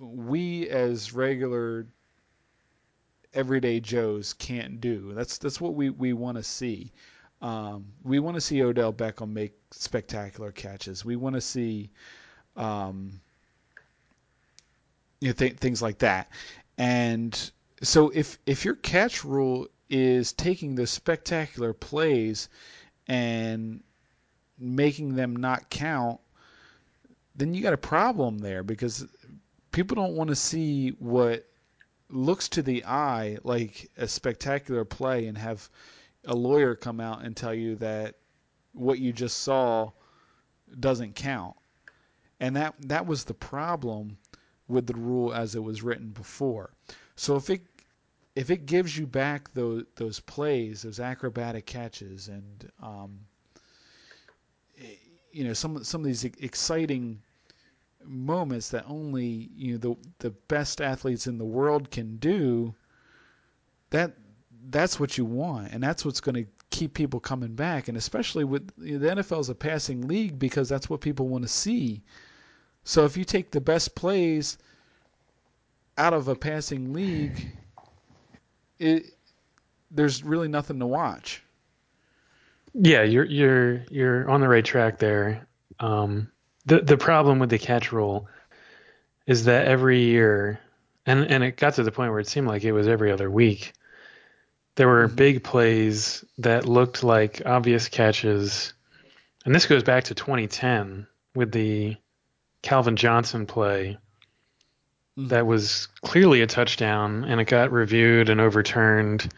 [0.00, 1.86] we as regular
[3.34, 5.12] everyday Joes can't do.
[5.14, 6.92] That's that's what we, we want to see.
[7.42, 11.04] Um, we want to see Odell Beckham make spectacular catches.
[11.04, 11.90] We want to see
[12.56, 13.20] um,
[15.20, 16.30] you know, th- things like that.
[16.78, 17.38] And
[17.82, 22.48] so if if your catch rule is taking the spectacular plays
[23.06, 23.82] and
[24.58, 26.20] making them not count,
[27.36, 29.06] then you got a problem there because
[29.70, 31.46] people don't want to see what
[32.10, 35.68] looks to the eye like a spectacular play and have
[36.24, 38.14] a lawyer come out and tell you that
[38.72, 39.90] what you just saw
[40.78, 41.56] doesn't count.
[42.40, 44.18] And that that was the problem
[44.68, 46.72] with the rule as it was written before.
[47.16, 47.62] So if it
[48.34, 53.20] if it gives you back those those plays, those acrobatic catches, and um,
[55.30, 57.20] you know some some of these exciting
[58.04, 62.74] moments that only you know the the best athletes in the world can do,
[63.90, 64.16] that
[64.70, 67.88] that's what you want, and that's what's going to keep people coming back.
[67.88, 71.28] And especially with you know, the NFL is a passing league because that's what people
[71.28, 72.02] want to see.
[72.84, 74.58] So if you take the best plays
[75.98, 77.52] out of a passing league,
[78.78, 79.06] it
[79.90, 81.42] there's really nothing to watch.
[82.74, 85.46] Yeah, you're you're you're on the right track there.
[85.78, 86.30] Um,
[86.66, 88.28] the the problem with the catch rule
[89.26, 90.58] is that every year,
[91.06, 93.30] and and it got to the point where it seemed like it was every other
[93.30, 93.72] week.
[94.76, 95.16] There were mm-hmm.
[95.16, 98.72] big plays that looked like obvious catches,
[99.44, 101.96] and this goes back to 2010 with the
[102.62, 103.98] Calvin Johnson play
[105.18, 105.28] mm-hmm.
[105.28, 109.32] that was clearly a touchdown, and it got reviewed and overturned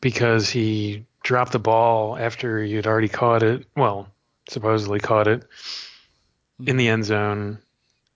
[0.00, 3.66] because he dropped the ball after you'd already caught it.
[3.76, 4.08] Well,
[4.48, 5.44] supposedly caught it
[6.66, 7.58] in the end zone,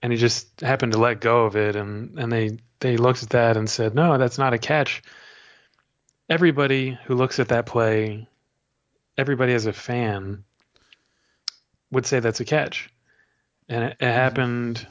[0.01, 3.29] and he just happened to let go of it, and and they they looked at
[3.29, 5.01] that and said, no, that's not a catch.
[6.29, 8.27] Everybody who looks at that play,
[9.17, 10.43] everybody as a fan,
[11.91, 12.89] would say that's a catch,
[13.69, 14.85] and it, it happened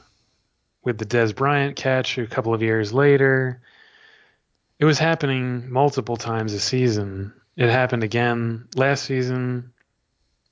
[0.85, 3.61] with the Dez Bryant catch a couple of years later.
[4.78, 7.32] It was happening multiple times a season.
[7.57, 9.72] It happened again last season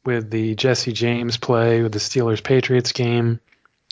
[0.04, 3.40] with the Jesse James play with the Steelers Patriots game,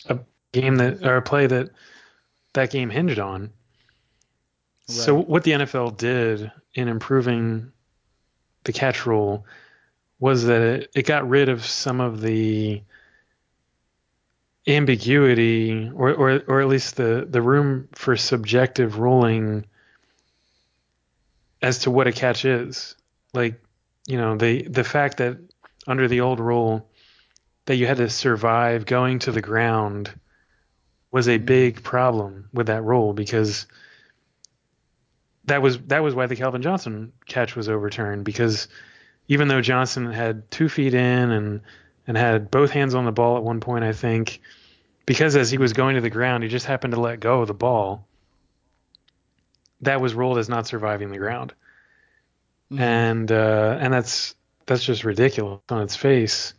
[0.07, 0.19] a
[0.51, 1.69] game that or a play that
[2.53, 3.51] that game hinged on.
[4.89, 4.97] Right.
[4.97, 7.71] So what the NFL did in improving
[8.63, 9.45] the catch rule
[10.19, 12.81] was that it, it got rid of some of the
[14.67, 19.65] ambiguity or, or or at least the the room for subjective ruling
[21.61, 22.95] as to what a catch is.
[23.33, 23.61] Like,
[24.07, 25.37] you know, the the fact that
[25.87, 26.89] under the old rule
[27.65, 30.13] that you had to survive going to the ground
[31.11, 31.45] was a mm-hmm.
[31.45, 33.67] big problem with that rule because
[35.45, 38.67] that was that was why the Calvin Johnson catch was overturned because
[39.27, 41.61] even though Johnson had two feet in and
[42.07, 44.41] and had both hands on the ball at one point, I think,
[45.05, 47.47] because as he was going to the ground, he just happened to let go of
[47.47, 48.05] the ball.
[49.81, 51.53] That was ruled as not surviving the ground,
[52.71, 52.81] mm-hmm.
[52.81, 54.35] and uh, and that's
[54.65, 56.53] that's just ridiculous on its face.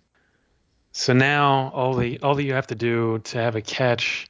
[0.92, 4.28] So now all the all that you have to do to have a catch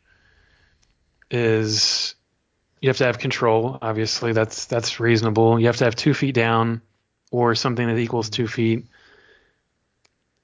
[1.30, 2.14] is
[2.82, 3.78] you have to have control.
[3.80, 5.58] Obviously, that's that's reasonable.
[5.58, 6.82] You have to have two feet down
[7.30, 8.86] or something that equals two feet,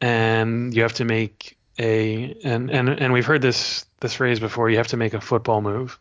[0.00, 4.70] and you have to make a and and and we've heard this this phrase before.
[4.70, 5.98] You have to make a football move.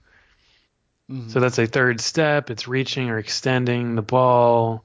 [1.11, 1.29] Mm-hmm.
[1.29, 2.51] So that's a third step.
[2.51, 4.83] It's reaching or extending the ball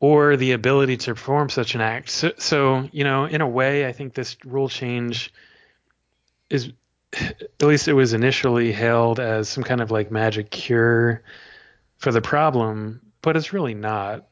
[0.00, 2.08] or the ability to perform such an act.
[2.10, 5.32] So, so, you know, in a way, I think this rule change
[6.48, 6.70] is,
[7.12, 11.22] at least it was initially hailed as some kind of like magic cure
[11.98, 14.26] for the problem, but it's really not.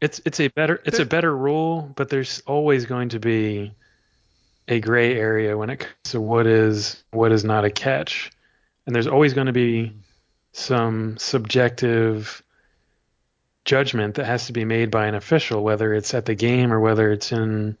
[0.00, 3.72] It's it's a better it's a better rule, but there's always going to be
[4.68, 8.30] a gray area when it comes to what is what is not a catch,
[8.86, 9.98] and there's always going to be mm-hmm.
[10.52, 12.42] some subjective
[13.64, 16.80] judgment that has to be made by an official, whether it's at the game or
[16.80, 17.76] whether it's in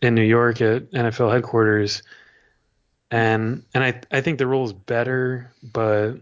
[0.00, 2.02] in New York at NFL headquarters.
[3.10, 6.16] And and I I think the rule is better, but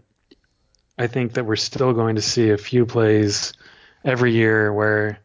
[0.97, 3.53] I think that we're still going to see a few plays
[4.03, 5.19] every year where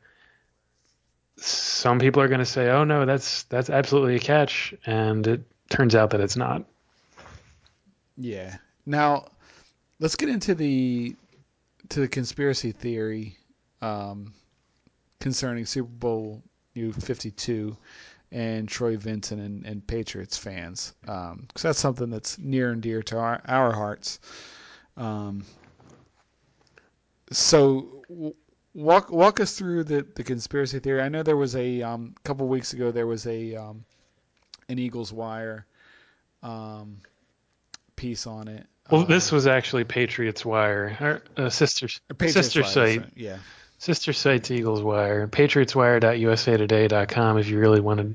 [1.37, 5.43] some people are going to say, "Oh no, that's that's absolutely a catch," and it
[5.71, 6.65] turns out that it's not.
[8.17, 8.57] Yeah.
[8.85, 9.27] Now,
[9.99, 11.17] let's get into the
[11.91, 13.37] to the conspiracy theory
[13.81, 14.33] um,
[15.21, 16.43] concerning Super Bowl
[16.75, 17.77] U 52
[18.33, 23.03] and Troy Vincent and, and Patriots fans, because um, that's something that's near and dear
[23.05, 24.19] to our, our hearts.
[24.97, 25.45] Um,
[27.31, 28.35] so,
[28.75, 31.03] walk walk us through the, the conspiracy theory.
[31.03, 33.85] I know there was a um, couple weeks ago there was a um,
[34.69, 35.67] an Eagles Wire
[36.43, 36.99] um,
[37.97, 38.67] piece on it.
[38.91, 40.97] Well, this was actually Patriots Wire,
[41.37, 43.01] our uh, sister Patriots sister Wire, site.
[43.01, 43.39] So, yeah.
[43.83, 48.15] Sister sites Eagles Wire, patriotswire.usatoday.com if you really want to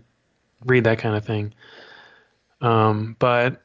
[0.65, 1.53] read that kind of thing.
[2.61, 3.61] Um, but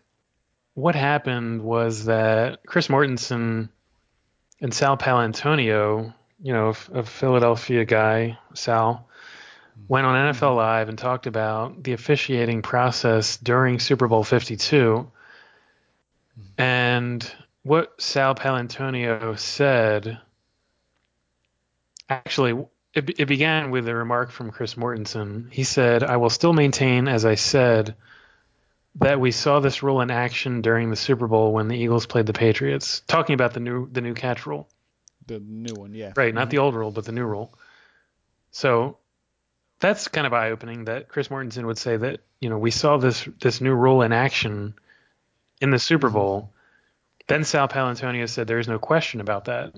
[0.74, 3.68] what happened was that Chris Mortensen
[4.60, 9.08] and Sal Paolantonio, you know, a Philadelphia guy, Sal,
[9.86, 15.08] went on NFL Live and talked about the officiating process during Super Bowl 52
[16.58, 17.32] and
[17.62, 20.18] what Sal Paolantonio said,
[22.12, 22.52] actually,
[22.94, 25.52] it, it began with a remark from Chris Mortensen.
[25.52, 27.94] He said, I will still maintain, as I said,
[28.96, 32.26] that we saw this rule in action during the Super Bowl when the Eagles played
[32.26, 33.02] the Patriots.
[33.06, 34.68] Talking about the new the new catch rule.
[35.26, 36.12] The new one, yeah.
[36.16, 36.50] Right, not mm-hmm.
[36.50, 37.54] the old rule, but the new rule.
[38.50, 38.98] So
[39.80, 42.98] that's kind of eye opening that Chris Mortensen would say that you know we saw
[42.98, 44.74] this this new rule in action
[45.60, 46.16] in the Super mm-hmm.
[46.16, 46.52] Bowl.
[47.28, 49.74] Then Sal Paolantonio said there is no question about that.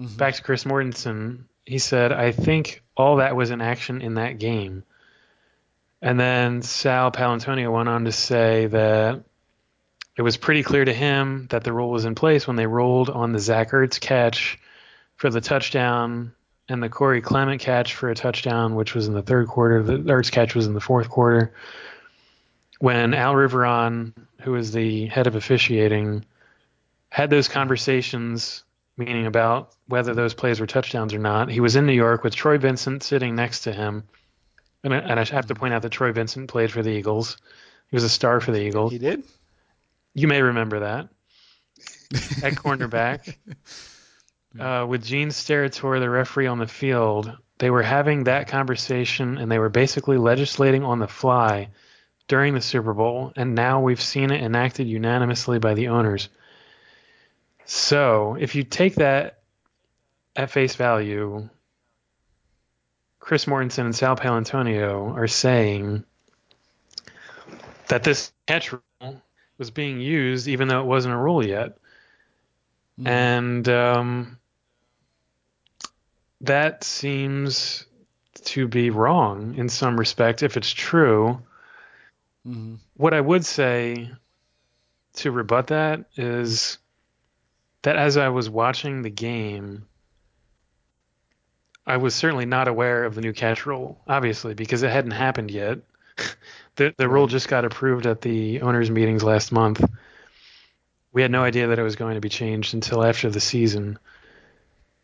[0.00, 0.16] Mm-hmm.
[0.16, 4.38] Back to Chris Mortensen, he said, I think all that was in action in that
[4.38, 4.84] game.
[6.02, 9.24] And then Sal Paolantonio went on to say that
[10.16, 13.10] it was pretty clear to him that the rule was in place when they rolled
[13.10, 14.58] on the Zach Ertz catch
[15.16, 16.32] for the touchdown
[16.68, 19.82] and the Corey Clement catch for a touchdown, which was in the third quarter.
[19.82, 21.52] The Ertz catch was in the fourth quarter.
[22.78, 26.24] When Al Riveron, who was the head of officiating,
[27.08, 28.64] had those conversations,
[28.96, 32.34] meaning about whether those plays were touchdowns or not, he was in New York with
[32.34, 34.04] Troy Vincent sitting next to him.
[34.82, 37.36] And I, and I have to point out that Troy Vincent played for the Eagles.
[37.90, 38.92] He was a star for the Eagles.
[38.92, 39.22] He did?
[40.14, 41.08] You may remember that.
[42.42, 43.36] At cornerback.
[44.58, 49.50] uh, with Gene Steratore, the referee on the field, they were having that conversation and
[49.50, 51.68] they were basically legislating on the fly
[52.28, 56.28] during the Super Bowl, and now we've seen it enacted unanimously by the owners.
[57.66, 59.40] So, if you take that
[60.36, 61.48] at face value,
[63.18, 66.04] Chris Mortensen and Sal Paolantonio are saying
[67.88, 69.20] that this catch rule
[69.58, 71.76] was being used even though it wasn't a rule yet.
[73.00, 73.08] Mm.
[73.08, 74.38] And um,
[76.42, 77.84] that seems
[78.44, 81.42] to be wrong in some respect if it's true.
[82.46, 82.76] Mm-hmm.
[82.96, 84.12] What I would say
[85.14, 86.78] to rebut that is
[87.86, 89.86] that as I was watching the game,
[91.86, 95.52] I was certainly not aware of the new catch rule, obviously, because it hadn't happened
[95.52, 95.78] yet.
[96.74, 99.88] the the rule just got approved at the owners' meetings last month.
[101.12, 104.00] We had no idea that it was going to be changed until after the season.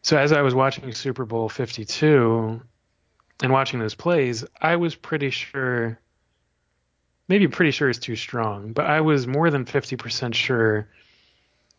[0.03, 2.61] So as I was watching Super Bowl 52
[3.45, 6.01] and watching those plays, I was pretty sure
[7.29, 10.89] maybe pretty sure is too strong, but I was more than 50% sure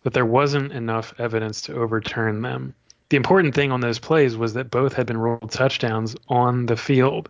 [0.04, 2.74] that there wasn't enough evidence to overturn them.
[3.10, 6.78] The important thing on those plays was that both had been ruled touchdowns on the
[6.78, 7.30] field.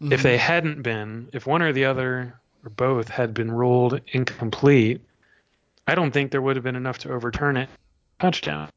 [0.00, 0.12] Mm-hmm.
[0.12, 2.34] If they hadn't been, if one or the other
[2.64, 5.00] or both had been ruled incomplete,
[5.86, 7.68] I don't think there would have been enough to overturn it
[8.20, 8.70] touchdowns.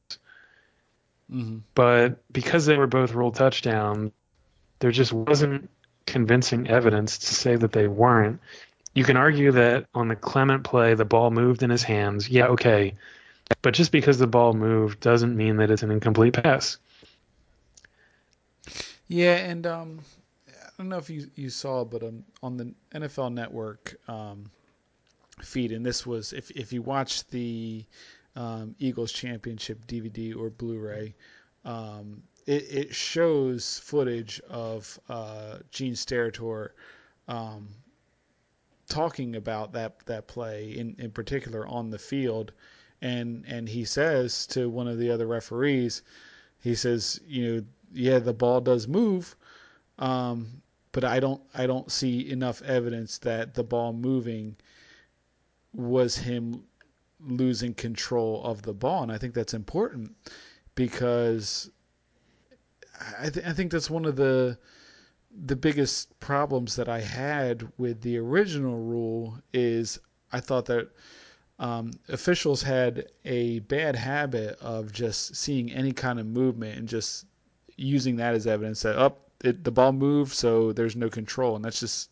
[1.31, 1.59] Mm-hmm.
[1.73, 4.11] But because they were both ruled touchdowns,
[4.79, 5.69] there just wasn't
[6.05, 8.39] convincing evidence to say that they weren't.
[8.97, 12.27] You can argue that on the Clement play, the ball moved in his hands.
[12.27, 12.95] Yeah, okay.
[13.61, 16.79] But just because the ball moved doesn't mean that it's an incomplete pass.
[19.07, 19.99] Yeah, and um,
[20.47, 24.45] I don't know if you, you saw, but um, on the NFL Network um,
[25.43, 27.85] feed, and this was if if you watch the
[28.35, 31.13] um, Eagles championship DVD or Blu-ray,
[31.65, 36.69] um, it, it, shows footage of uh, Gene Steratore
[37.27, 37.67] um,
[38.89, 42.51] talking about that that play in in particular on the field.
[43.01, 46.01] And and he says to one of the other referees,
[46.61, 47.63] he says, you know,
[47.93, 49.35] yeah, the ball does move,
[49.99, 50.61] um,
[50.91, 54.55] but I don't I don't see enough evidence that the ball moving
[55.73, 56.63] was him
[57.19, 60.15] losing control of the ball, and I think that's important
[60.75, 61.69] because
[63.19, 64.57] I, th- I think that's one of the
[65.45, 69.99] the biggest problems that I had with the original rule is
[70.31, 70.89] I thought that
[71.59, 77.25] um, officials had a bad habit of just seeing any kind of movement and just
[77.75, 81.63] using that as evidence that up oh, the ball moved, so there's no control, and
[81.63, 82.09] that's just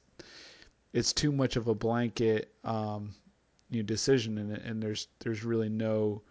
[0.93, 3.13] it's too much of a blanket um,
[3.69, 6.21] you know, decision, and, and there's there's really no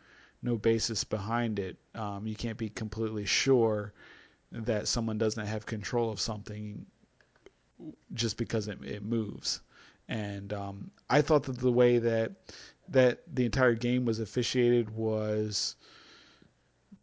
[0.43, 1.77] no basis behind it.
[1.95, 3.93] Um, you can't be completely sure
[4.55, 6.87] that someone doesn't have control of something
[8.15, 9.61] just because it, it moves.
[10.09, 12.33] And um, I thought that the way that
[12.89, 15.77] that the entire game was officiated was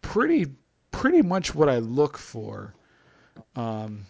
[0.01, 0.45] pretty
[0.91, 2.73] pretty much what I look for
[3.55, 4.05] um,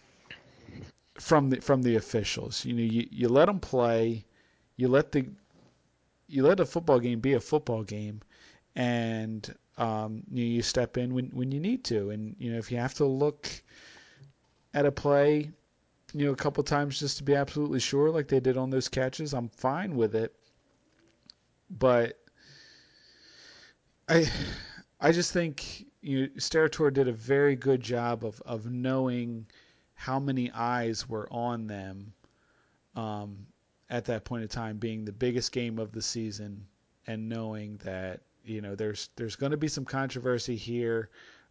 [1.16, 2.66] from the from the officials.
[2.66, 4.26] You know, you, you let them play,
[4.76, 5.26] you let the
[6.28, 8.22] you let a football game be a football game,
[8.76, 12.12] and um, you, you step in when when you need to.
[12.12, 13.50] And you know, if you have to look
[14.74, 15.52] at a play,
[16.14, 18.88] you know, a couple times just to be absolutely sure, like they did on those
[18.88, 20.36] catches, I'm fine with it
[21.80, 22.18] but
[24.10, 24.30] I
[25.00, 29.48] I just think you Steratore did a very good job of of knowing
[29.94, 32.14] how many eyes were on them
[32.96, 33.46] um,
[33.90, 36.66] at that point in time being the biggest game of the season
[37.08, 41.10] and knowing that you know there's there's going to be some controversy here,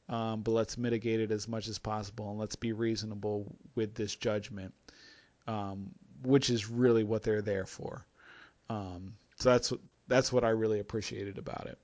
[0.09, 4.14] um, but let's mitigate it as much as possible and let's be reasonable with this
[4.14, 4.74] judgment,
[5.47, 5.91] um,
[6.22, 8.05] which is really what they're there for.
[8.68, 9.72] Um, so that's
[10.09, 11.78] that's what I really appreciated about it,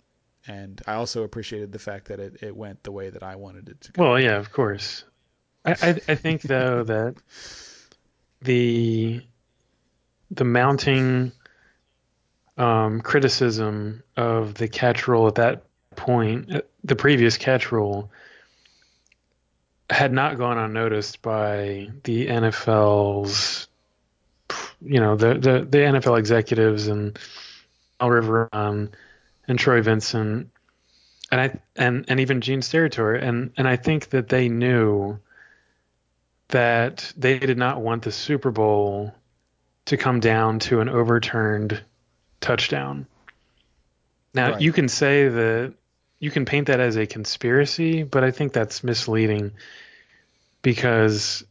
[0.47, 3.69] and I also appreciated the fact that it, it went the way that I wanted
[3.69, 4.03] it to go.
[4.03, 5.05] Well, yeah, of course.
[5.65, 7.17] I I, I think though that
[8.43, 9.23] the
[10.31, 11.33] the mounting
[12.57, 18.11] um, criticism of the catch rule at that point, uh, the previous catch rule,
[19.91, 23.69] had not gone unnoticed by the NFL's,
[24.81, 27.19] you know, the the, the NFL executives and
[28.01, 28.91] Al Riveron
[29.49, 30.51] and Troy Vincent,
[31.31, 35.19] and I and and even Gene Steratore, and and I think that they knew
[36.49, 39.15] that they did not want the Super Bowl
[39.87, 41.83] to come down to an overturned
[42.41, 43.07] touchdown.
[44.35, 44.61] Now, right.
[44.61, 45.75] you can say that
[46.19, 49.53] you can paint that as a conspiracy, but I think that's misleading
[50.63, 51.45] because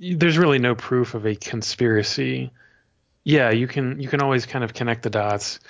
[0.00, 2.50] there's really no proof of a conspiracy.
[3.24, 5.60] Yeah, you can you can always kind of connect the dots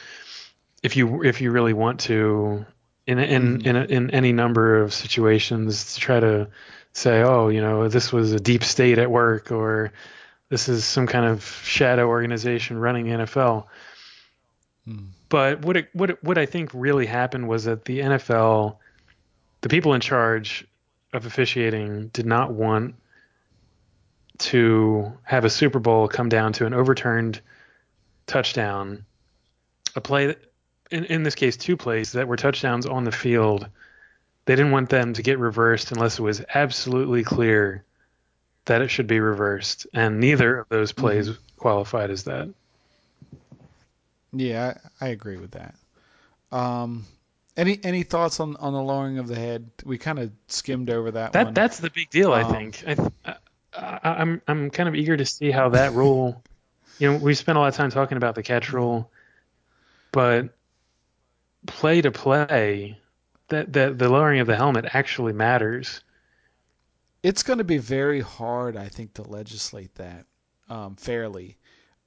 [0.83, 2.65] if you if you really want to
[3.07, 3.69] in in mm-hmm.
[3.69, 6.49] in, in any number of situations to try to
[6.93, 9.93] say, oh, you know, this was a deep state at work or
[10.49, 13.67] this is some kind of shadow organization running the NFL.
[14.85, 15.07] Hmm.
[15.29, 18.77] But what it, what it, what I think really happened was that the NFL,
[19.61, 20.67] the people in charge
[21.13, 22.95] of officiating, did not want
[24.39, 27.41] to have a Super Bowl come down to an overturned
[28.27, 29.05] touchdown,
[29.97, 30.37] a play
[30.91, 33.69] in in this case two plays that were touchdowns on the field.
[34.47, 37.85] They didn't want them to get reversed unless it was absolutely clear
[38.69, 41.41] that it should be reversed, and neither of those plays mm-hmm.
[41.57, 42.49] qualified as that.
[44.33, 45.75] Yeah, I, I agree with that.
[46.53, 47.07] Um,
[47.57, 49.71] any any thoughts on, on the lowering of the head?
[49.85, 51.33] We kind of skimmed over that.
[51.33, 51.55] That one.
[51.55, 52.85] that's the big deal, um, I think.
[52.87, 53.37] I,
[53.75, 56.43] I, I'm I'm kind of eager to see how that rule.
[56.99, 59.11] you know, we spent a lot of time talking about the catch rule,
[60.13, 60.51] but
[61.67, 62.99] play to play,
[63.49, 66.03] that that the lowering of the helmet actually matters
[67.23, 70.27] it's going to be very hard, I think, to legislate that
[70.69, 71.59] um, fairly,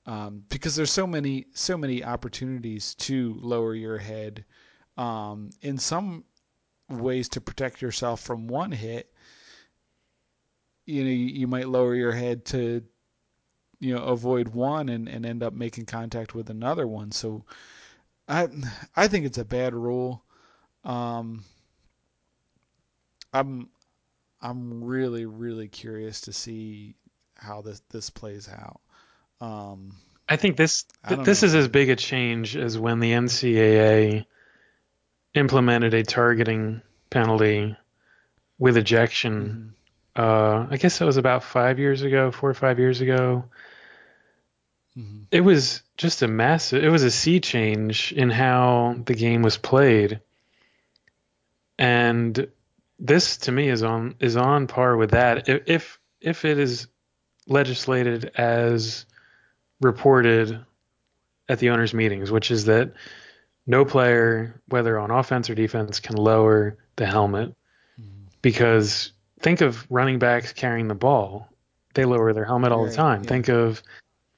[0.05, 4.45] um, because there's so many so many opportunities to lower your head.
[4.97, 6.26] Um, in some
[6.89, 9.14] ways, to protect yourself from one hit,
[10.86, 12.84] you know, you, you might lower your head to,
[13.80, 17.12] you know, avoid one and, and end up making contact with another one.
[17.12, 17.45] So,
[18.28, 18.49] I
[18.95, 20.24] I think it's a bad rule.
[20.84, 21.43] Um,
[23.34, 23.70] I'm
[24.42, 26.96] I'm really, really curious to see
[27.36, 28.82] how this this plays out.
[29.39, 29.96] Um,
[30.28, 31.48] I think this th- this know.
[31.48, 34.26] is as big a change as when the NCAA
[35.34, 37.76] implemented a targeting penalty
[38.58, 39.74] with ejection.
[40.16, 40.22] Mm-hmm.
[40.24, 43.46] Uh, I guess that was about five years ago, four or five years ago.
[44.98, 45.24] Mm-hmm.
[45.32, 46.84] It was just a massive.
[46.84, 50.20] It was a sea change in how the game was played,
[51.80, 52.47] and
[53.01, 55.49] this to me is on is on par with that.
[55.49, 56.87] If if it is
[57.47, 59.05] legislated as
[59.82, 60.63] reported
[61.49, 62.93] at the owners' meetings, which is that
[63.65, 67.55] no player, whether on offense or defense, can lower the helmet
[67.99, 68.25] mm-hmm.
[68.41, 71.49] because think of running backs carrying the ball;
[71.95, 73.23] they lower their helmet all the time.
[73.23, 73.29] Yeah.
[73.29, 73.82] Think of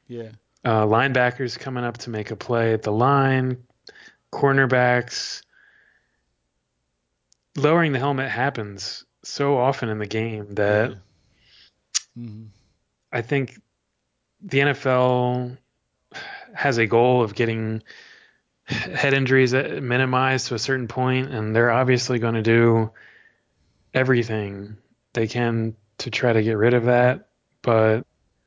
[0.07, 0.29] yeah.
[0.65, 3.57] Uh, linebackers coming up to make a play at the line,
[4.31, 5.42] cornerbacks,
[7.55, 10.97] lowering the helmet happens so often in the game that yeah.
[12.17, 12.45] mm-hmm.
[13.11, 13.59] I think
[14.41, 15.57] the NFL
[16.53, 17.83] has a goal of getting
[18.65, 22.91] head injuries minimized to a certain point, and they're obviously going to do
[23.93, 24.77] everything
[25.13, 27.29] they can to try to get rid of that.
[27.61, 28.01] But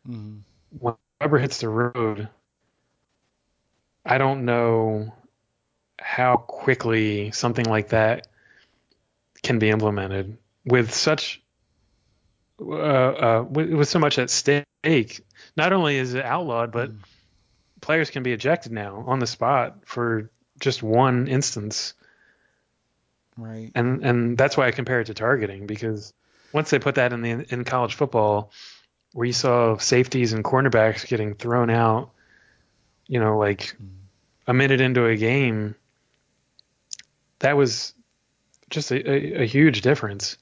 [0.08, 0.38] mm-hmm.
[0.78, 2.28] when rubber hits the road,
[4.04, 5.14] I don't know
[5.98, 8.26] how quickly something like that
[9.46, 11.40] can be implemented with such
[12.60, 15.24] uh, uh, with, with, so much at stake.
[15.56, 16.98] Not only is it outlawed, but mm.
[17.80, 21.94] players can be ejected now on the spot for just one instance.
[23.36, 23.70] Right.
[23.74, 26.12] And and that's why I compare it to targeting because
[26.52, 28.50] once they put that in the in college football,
[29.12, 32.10] where you saw safeties and cornerbacks getting thrown out,
[33.06, 33.90] you know, like mm.
[34.46, 35.76] a minute into a game,
[37.40, 37.92] that was
[38.70, 40.36] just a, a, a huge difference.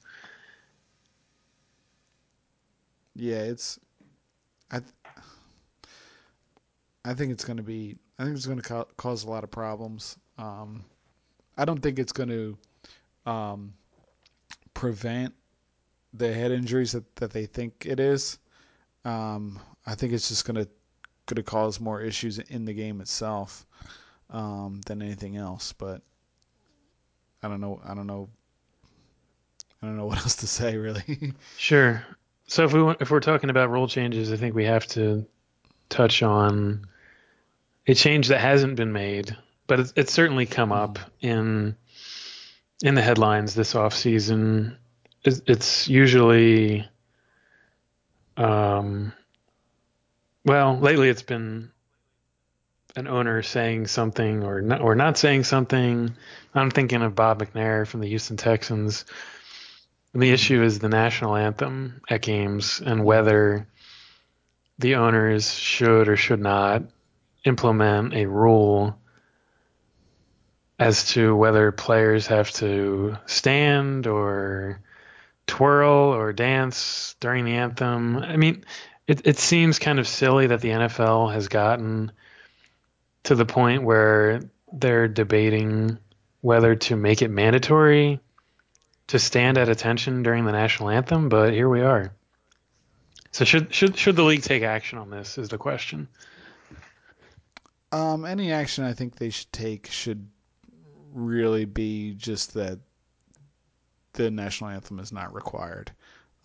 [3.15, 3.79] Yeah, it's
[4.71, 4.81] I
[7.05, 7.97] I think it's going to be.
[8.17, 10.17] I think it's going to ca- cause a lot of problems.
[10.37, 10.83] Um,
[11.57, 13.73] I don't think it's going to um,
[14.73, 15.33] prevent
[16.13, 18.39] the head injuries that, that they think it is.
[19.03, 20.69] Um, I think it's just going to
[21.27, 23.65] going to cause more issues in the game itself
[24.29, 25.73] um, than anything else.
[25.73, 26.01] But
[27.45, 27.79] I don't know.
[27.85, 28.27] I don't know.
[29.81, 31.33] I don't know what else to say really.
[31.57, 32.03] Sure.
[32.47, 35.25] So if we want, if we're talking about rule changes, I think we have to
[35.89, 36.87] touch on
[37.87, 39.35] a change that hasn't been made,
[39.67, 41.75] but it's, it's certainly come up in
[42.83, 44.77] in the headlines this off season.
[45.23, 46.87] It's, it's usually,
[48.37, 49.13] um,
[50.43, 51.71] well, lately it's been
[52.95, 56.15] an owner saying something or not, or not saying something.
[56.53, 59.05] I'm thinking of Bob McNair from the Houston Texans.
[60.13, 63.67] And the issue is the national anthem at games and whether
[64.79, 66.83] the owners should or should not
[67.43, 68.97] implement a rule
[70.79, 74.79] as to whether players have to stand or
[75.47, 78.17] twirl or dance during the anthem.
[78.17, 78.65] I mean,
[79.07, 82.11] it, it seems kind of silly that the NFL has gotten
[83.25, 84.41] to the point where
[84.71, 85.97] they're debating
[86.41, 88.19] whether to make it mandatory
[89.07, 92.11] to stand at attention during the national anthem, but here we are.
[93.31, 96.07] So should should should the league take action on this is the question.
[97.91, 100.27] Um, any action I think they should take should
[101.13, 102.79] really be just that
[104.13, 105.91] the national anthem is not required.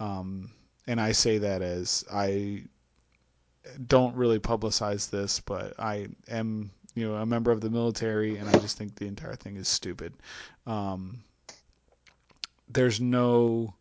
[0.01, 0.51] Um,
[0.87, 2.65] and I say that as I
[3.87, 8.49] don't really publicize this, but I am, you know, a member of the military, and
[8.49, 10.15] I just think the entire thing is stupid.
[10.67, 11.23] Um,
[12.69, 13.75] there's no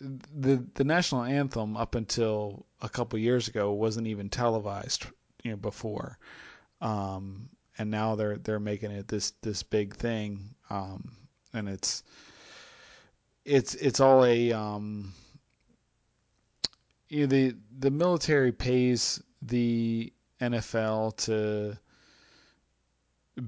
[0.00, 5.06] the the national anthem up until a couple years ago wasn't even televised,
[5.42, 6.18] you know, before,
[6.80, 11.12] um, and now they're they're making it this this big thing, um,
[11.52, 12.02] and it's
[13.44, 15.12] it's it's all a um,
[17.08, 21.78] you know, the the military pays the NFL to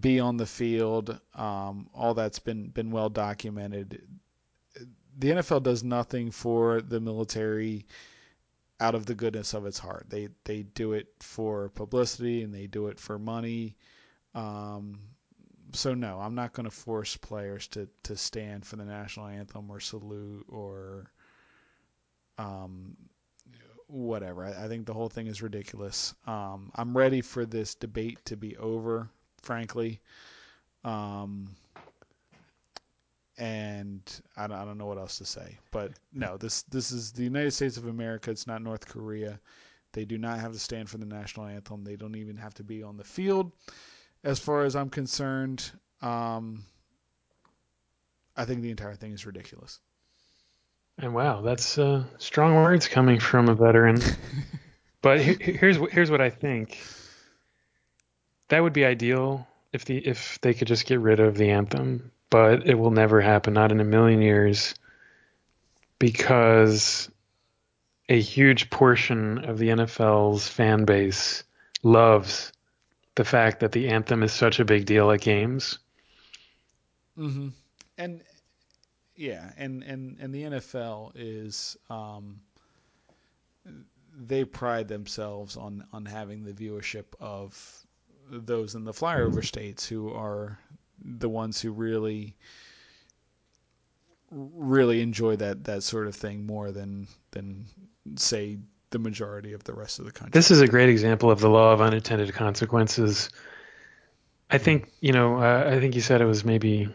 [0.01, 1.19] be on the field.
[1.35, 4.03] Um, all that's been been well documented.
[5.19, 7.87] The NFL does nothing for the military
[8.81, 10.07] out of the goodness of its heart.
[10.09, 13.77] They they do it for publicity and they do it for money.
[14.35, 15.01] Um,
[15.73, 19.71] so no, I'm not going to force players to to stand for the national anthem
[19.71, 21.11] or salute or
[22.39, 22.97] um,
[23.89, 24.45] whatever.
[24.45, 26.15] I, I, think the whole thing is ridiculous.
[26.27, 29.11] Um, I'm ready for this debate to be over
[29.43, 30.01] frankly.
[30.85, 31.57] Um,
[33.37, 34.03] and
[34.37, 35.59] I don't, I don't know what else to say.
[35.71, 38.31] But no, this this is the United States of America.
[38.31, 39.39] It's not North Korea.
[39.93, 41.85] They do not have to stand for the national anthem.
[41.85, 43.53] They don't even have to be on the field.
[44.25, 45.71] As far as I'm concerned,
[46.03, 46.65] um,
[48.37, 49.81] I think the entire thing is ridiculous.
[50.99, 54.01] And wow, that's uh, strong words coming from a veteran.
[55.03, 56.79] but here's here's what I think
[58.49, 62.11] that would be ideal if the if they could just get rid of the anthem,
[62.31, 64.75] but it will never happen, not in a million years,
[65.99, 67.09] because
[68.09, 71.45] a huge portion of the NFL's fan base
[71.83, 72.53] loves
[73.15, 75.79] the fact that the anthem is such a big deal at games.
[77.19, 77.49] Mm-hmm.
[77.99, 78.23] And
[79.19, 82.41] yeah, and and and the NFL is um,
[84.17, 87.85] they pride themselves on on having the viewership of
[88.31, 90.57] those in the flyover states who are
[91.05, 92.37] the ones who really
[94.31, 97.67] really enjoy that that sort of thing more than than
[98.15, 98.57] say
[98.91, 100.31] the majority of the rest of the country.
[100.33, 103.31] This is a great example of the law of unintended consequences.
[104.49, 105.43] I think you know.
[105.43, 106.89] Uh, I think you said it was maybe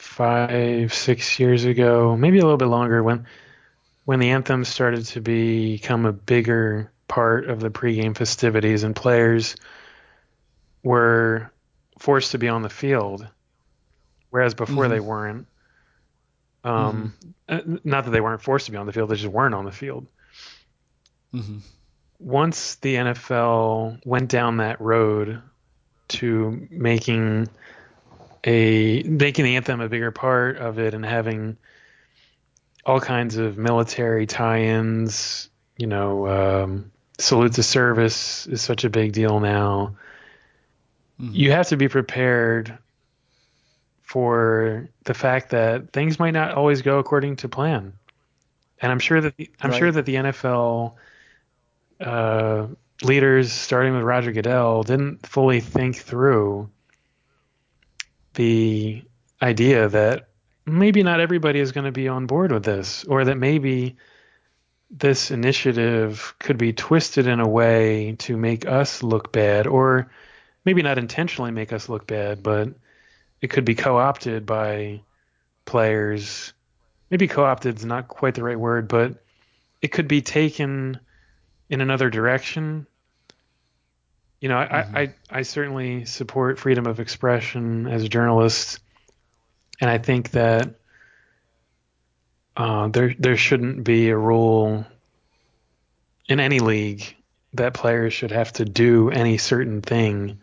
[0.00, 3.26] five, six years ago, maybe a little bit longer, when
[4.04, 9.56] when the anthem started to become a bigger part of the pregame festivities, and players
[10.82, 11.50] were
[11.98, 13.26] forced to be on the field,
[14.30, 14.92] whereas before mm-hmm.
[14.94, 15.46] they weren't.
[16.62, 17.14] Um,
[17.48, 17.74] mm-hmm.
[17.74, 19.64] Uh, not that they weren't forced to be on the field; they just weren't on
[19.64, 20.06] the field.
[21.34, 21.58] Mm-hmm.
[22.18, 25.40] Once the NFL went down that road
[26.08, 27.48] to making
[28.44, 31.56] a making the anthem a bigger part of it and having
[32.86, 39.12] all kinds of military tie-ins, you know, um, salute to service is such a big
[39.12, 39.94] deal now
[41.20, 41.34] mm-hmm.
[41.34, 42.78] you have to be prepared
[44.02, 47.92] for the fact that things might not always go according to plan.
[48.82, 49.78] And I'm sure that the, I'm right.
[49.78, 50.94] sure that the NFL
[52.00, 52.66] uh,
[53.02, 56.70] leaders, starting with Roger Goodell, didn't fully think through
[58.34, 59.02] the
[59.42, 60.28] idea that
[60.66, 63.96] maybe not everybody is going to be on board with this, or that maybe
[64.90, 70.10] this initiative could be twisted in a way to make us look bad, or
[70.64, 72.68] maybe not intentionally make us look bad, but
[73.40, 75.00] it could be co opted by
[75.64, 76.52] players.
[77.10, 79.22] Maybe co opted is not quite the right word, but
[79.80, 81.00] it could be taken
[81.68, 82.86] in another direction.
[84.40, 84.96] You know, mm-hmm.
[84.96, 88.80] I, I, I certainly support freedom of expression as a journalist,
[89.80, 90.74] and I think that
[92.56, 94.86] uh, there there shouldn't be a rule
[96.28, 97.16] in any league
[97.54, 100.38] that players should have to do any certain thing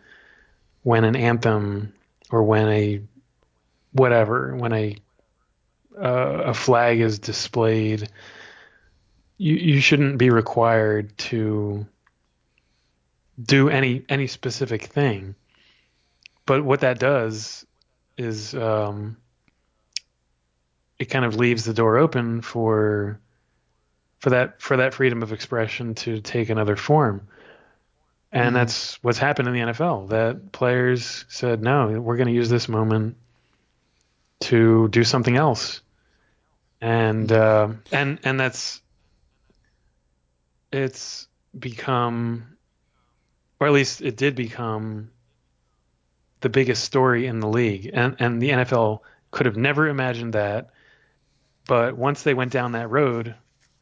[0.82, 1.92] when an anthem
[2.30, 3.00] or when a
[3.92, 4.96] whatever when a
[6.00, 8.08] uh, a flag is displayed
[9.38, 11.86] you you shouldn't be required to
[13.40, 15.34] do any any specific thing.
[16.46, 17.66] But what that does
[18.16, 19.16] is um,
[20.98, 23.20] it kind of leaves the door open for
[24.18, 27.28] for that for that freedom of expression to take another form.
[28.30, 28.54] And mm-hmm.
[28.54, 30.10] that's what's happened in the NFL.
[30.10, 33.16] That players said, "No, we're going to use this moment
[34.40, 35.80] to do something else,"
[36.80, 38.82] and uh, and and that's
[40.72, 41.26] it's
[41.58, 42.57] become,
[43.60, 45.10] or at least it did become,
[46.40, 50.70] the biggest story in the league, and and the NFL could have never imagined that.
[51.66, 53.34] But once they went down that road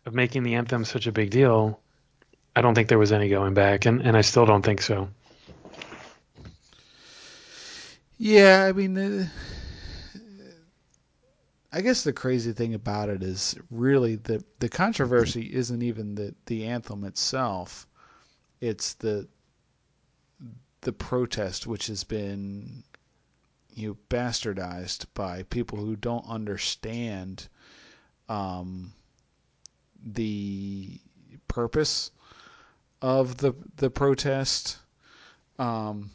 [0.04, 1.80] of making the anthem such a big deal,
[2.54, 5.08] I don't think there was any going back, and, and I still don't think so.
[8.18, 9.30] Yeah, I mean,
[11.70, 16.34] I guess the crazy thing about it is really the the controversy isn't even the
[16.46, 17.86] the anthem itself.
[18.62, 19.28] It's the
[20.86, 22.84] the protest which has been
[23.74, 27.48] you know, bastardized by people who don't understand
[28.28, 28.92] um,
[30.00, 31.00] the
[31.48, 32.12] purpose
[33.02, 34.78] of the the protest.
[35.58, 36.12] Um,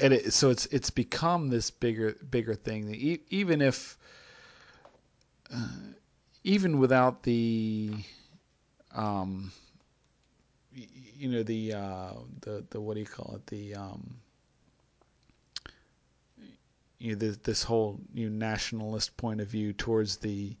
[0.00, 2.94] and it, so it's it's become this bigger bigger thing.
[3.28, 3.98] Even if,
[5.54, 5.68] uh,
[6.44, 7.92] even without the,
[8.94, 9.52] um,
[10.76, 12.12] you know the uh,
[12.42, 14.16] the the what do you call it the um,
[16.98, 20.56] you know this, this whole you know, nationalist point of view towards the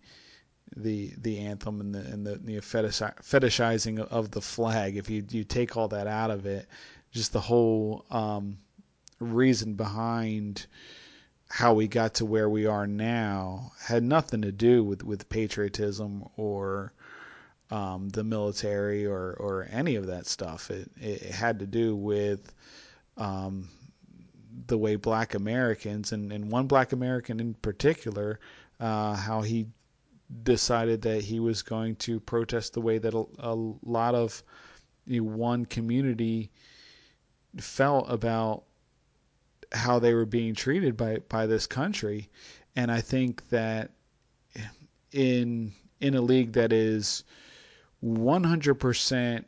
[0.76, 4.96] the the anthem and the and the, the fetishizing of the flag.
[4.96, 6.66] If you you take all that out of it,
[7.12, 8.58] just the whole um,
[9.20, 10.66] reason behind
[11.48, 16.24] how we got to where we are now had nothing to do with, with patriotism
[16.36, 16.92] or
[17.70, 20.70] um, the military or, or any of that stuff.
[20.70, 22.52] It, it had to do with
[23.16, 23.68] um,
[24.66, 28.40] the way black Americans, and, and one black American in particular,
[28.80, 29.66] uh, how he
[30.42, 34.42] decided that he was going to protest the way that a, a lot of
[35.06, 36.50] you know, one community
[37.58, 38.64] felt about
[39.72, 42.28] how they were being treated by by this country,
[42.74, 43.90] and I think that
[45.12, 47.24] in in a league that is
[48.06, 49.44] 100%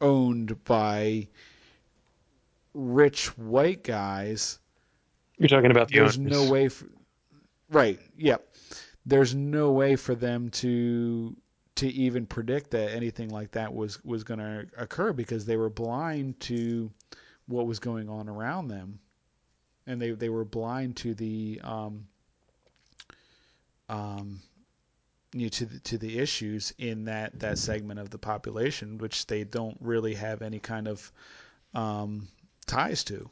[0.00, 1.28] owned by
[2.74, 4.58] rich white guys.
[5.38, 6.32] You're talking about the there's owners.
[6.32, 6.86] no way for,
[7.70, 8.54] right, yep.
[9.04, 11.36] There's no way for them to
[11.74, 15.70] to even predict that anything like that was was going to occur because they were
[15.70, 16.90] blind to
[17.46, 19.00] what was going on around them,
[19.86, 22.06] and they they were blind to the um,
[23.88, 24.40] um,
[25.32, 29.26] you know, to the, to the issues in that that segment of the population, which
[29.26, 31.12] they don't really have any kind of
[31.74, 32.28] um,
[32.66, 33.30] ties to.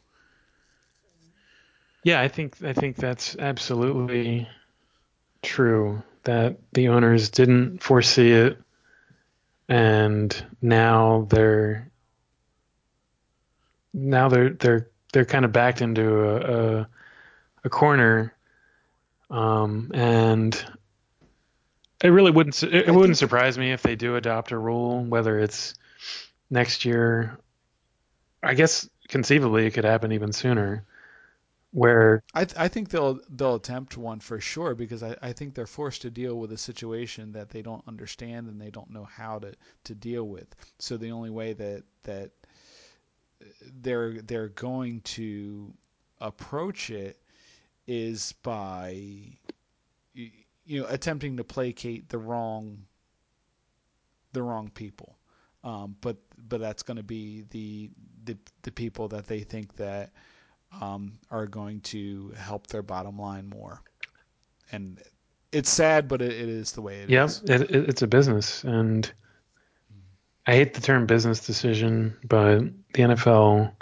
[2.03, 4.49] Yeah, I think I think that's absolutely
[5.43, 6.03] true.
[6.25, 8.59] That the owners didn't foresee it,
[9.69, 11.91] and now they're
[13.93, 16.89] now they're they're they're kind of backed into a a,
[17.65, 18.35] a corner,
[19.29, 20.65] um, and
[22.03, 25.39] it really wouldn't it, it wouldn't surprise me if they do adopt a rule, whether
[25.39, 25.75] it's
[26.51, 27.39] next year.
[28.43, 30.85] I guess conceivably it could happen even sooner.
[31.73, 35.55] Where I, th- I think they'll they'll attempt one for sure because I, I think
[35.55, 39.05] they're forced to deal with a situation that they don't understand and they don't know
[39.05, 39.53] how to,
[39.85, 40.49] to deal with.
[40.81, 42.33] So the only way that that
[43.81, 45.73] they're they're going to
[46.21, 47.21] approach it
[47.87, 49.39] is by
[50.71, 52.85] you know attempting to placate the wrong
[54.33, 55.17] the wrong people.
[55.65, 56.17] Um, but
[56.49, 57.91] but that's going to be the,
[58.25, 60.13] the the people that they think that
[60.81, 63.83] um, are going to help their bottom line more.
[64.71, 65.03] And
[65.51, 67.43] it's sad, but it, it is the way it yep, is.
[67.43, 69.13] It, it, it's a business, and
[70.47, 72.61] I hate the term business decision, but
[72.93, 73.73] the NFL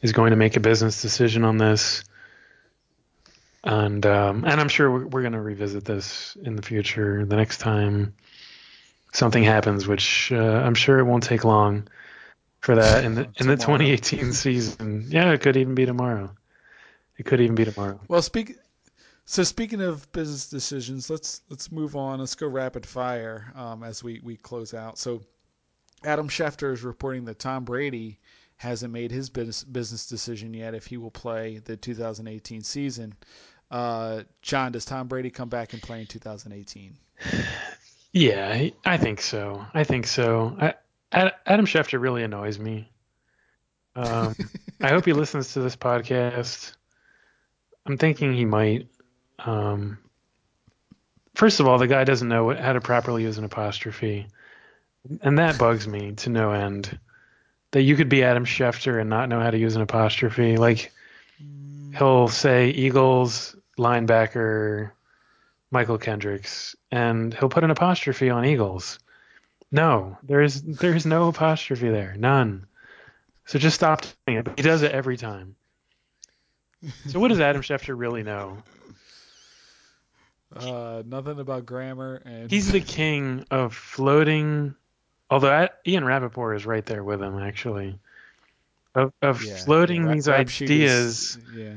[0.00, 2.02] is going to make a business decision on this,
[3.64, 7.24] and um, and I'm sure we're, we're going to revisit this in the future.
[7.24, 8.14] The next time
[9.12, 11.88] something happens, which uh, I'm sure it won't take long
[12.60, 15.06] for that in the in the 2018 season.
[15.08, 16.30] Yeah, it could even be tomorrow.
[17.18, 18.00] It could even be tomorrow.
[18.08, 18.56] Well, speak.
[19.26, 22.18] So speaking of business decisions, let's let's move on.
[22.18, 24.98] Let's go rapid fire um, as we we close out.
[24.98, 25.22] So
[26.02, 28.18] Adam Schefter is reporting that Tom Brady
[28.56, 33.14] hasn't made his business business decision yet if he will play the 2018 season.
[33.70, 36.96] Uh, Jon, does Tom Brady come back and play in 2018?
[38.12, 39.64] Yeah, I think so.
[39.72, 40.56] I think so.
[40.60, 40.74] I,
[41.46, 42.90] Adam Schefter really annoys me.
[43.94, 44.34] Um,
[44.80, 46.72] I hope he listens to this podcast.
[47.86, 48.88] I'm thinking he might.
[49.38, 49.98] Um,
[51.34, 54.26] first of all, the guy doesn't know how to properly use an apostrophe,
[55.22, 56.98] and that bugs me to no end.
[57.72, 60.56] That you could be Adam Schefter and not know how to use an apostrophe.
[60.56, 60.92] Like
[61.96, 64.92] he'll say Eagles linebacker
[65.72, 68.98] Mychal Kendricks, and he'll put an apostrophe on Eagles.
[69.72, 72.66] No, there's there's no apostrophe there, none.
[73.46, 74.44] So just stop doing it.
[74.44, 75.56] But he does it every time.
[77.08, 78.62] So what does Adam Schefter really know?
[80.54, 84.74] Uh, nothing about grammar and he's the king of floating.
[85.30, 87.98] Although I, Ian Rapoport is right there with him, actually,
[88.94, 91.74] of, of yeah, floating yeah, these ideas yeah.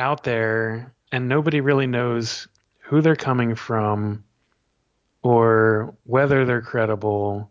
[0.00, 2.48] Out there, and nobody really knows
[2.78, 4.24] who they're coming from
[5.22, 7.50] or whether they're credible.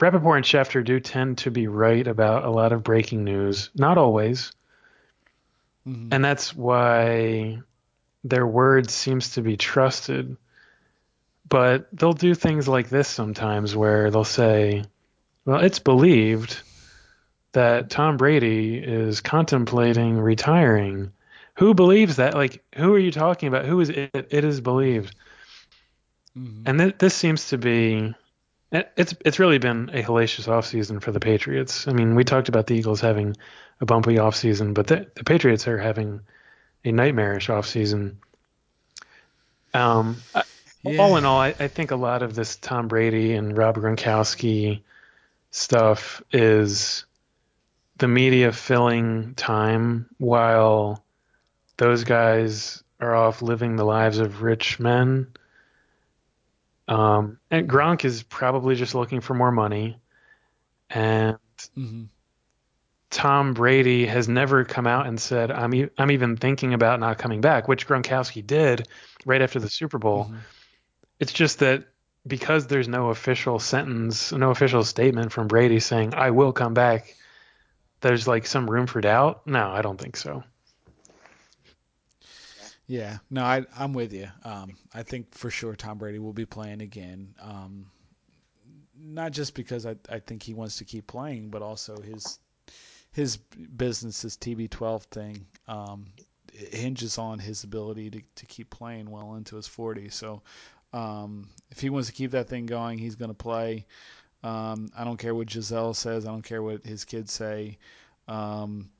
[0.00, 3.98] Rapoport and Schefter do tend to be right about a lot of breaking news, not
[3.98, 4.52] always.
[5.86, 6.08] Mm-hmm.
[6.12, 7.60] And that's why
[8.24, 10.36] their word seems to be trusted.
[11.48, 14.84] But they'll do things like this sometimes where they'll say,
[15.44, 16.60] well, it's believed
[17.56, 21.10] that Tom Brady is contemplating retiring.
[21.54, 22.34] Who believes that?
[22.34, 23.64] Like, who are you talking about?
[23.64, 24.10] Who is it?
[24.12, 25.16] It is believed.
[26.36, 26.62] Mm-hmm.
[26.66, 28.14] And th- this seems to be
[28.70, 31.88] it's it's really been a hellacious offseason for the Patriots.
[31.88, 33.34] I mean, we talked about the Eagles having
[33.80, 36.20] a bumpy offseason, but the, the Patriots are having
[36.84, 38.16] a nightmarish offseason.
[39.72, 40.18] Um,
[40.82, 41.00] yeah.
[41.00, 44.82] all in all, I, I think a lot of this Tom Brady and Rob Gronkowski
[45.52, 47.06] stuff is
[47.98, 51.04] the media filling time while
[51.76, 55.26] those guys are off living the lives of rich men
[56.88, 59.98] um, and Gronk is probably just looking for more money.
[60.90, 61.38] And
[61.76, 62.04] mm-hmm.
[63.10, 67.18] Tom Brady has never come out and said, I'm, e- I'm even thinking about not
[67.18, 68.88] coming back, which Gronkowski did
[69.24, 70.26] right after the Super Bowl.
[70.26, 70.36] Mm-hmm.
[71.18, 71.84] It's just that
[72.26, 77.16] because there's no official sentence, no official statement from Brady saying, I will come back,
[78.00, 79.46] there's like some room for doubt.
[79.46, 80.44] No, I don't think so.
[82.86, 84.28] Yeah, no, I, I'm with you.
[84.44, 87.34] Um, I think for sure Tom Brady will be playing again.
[87.40, 87.86] Um,
[88.98, 92.38] not just because I, I think he wants to keep playing, but also his
[93.12, 96.06] his business, his TB12 thing, um,
[96.52, 100.12] hinges on his ability to, to keep playing well into his 40s.
[100.12, 100.42] So
[100.92, 103.86] um, if he wants to keep that thing going, he's going to play.
[104.42, 106.26] Um, I don't care what Gisele says.
[106.26, 107.78] I don't care what his kids say.
[108.28, 108.90] Um,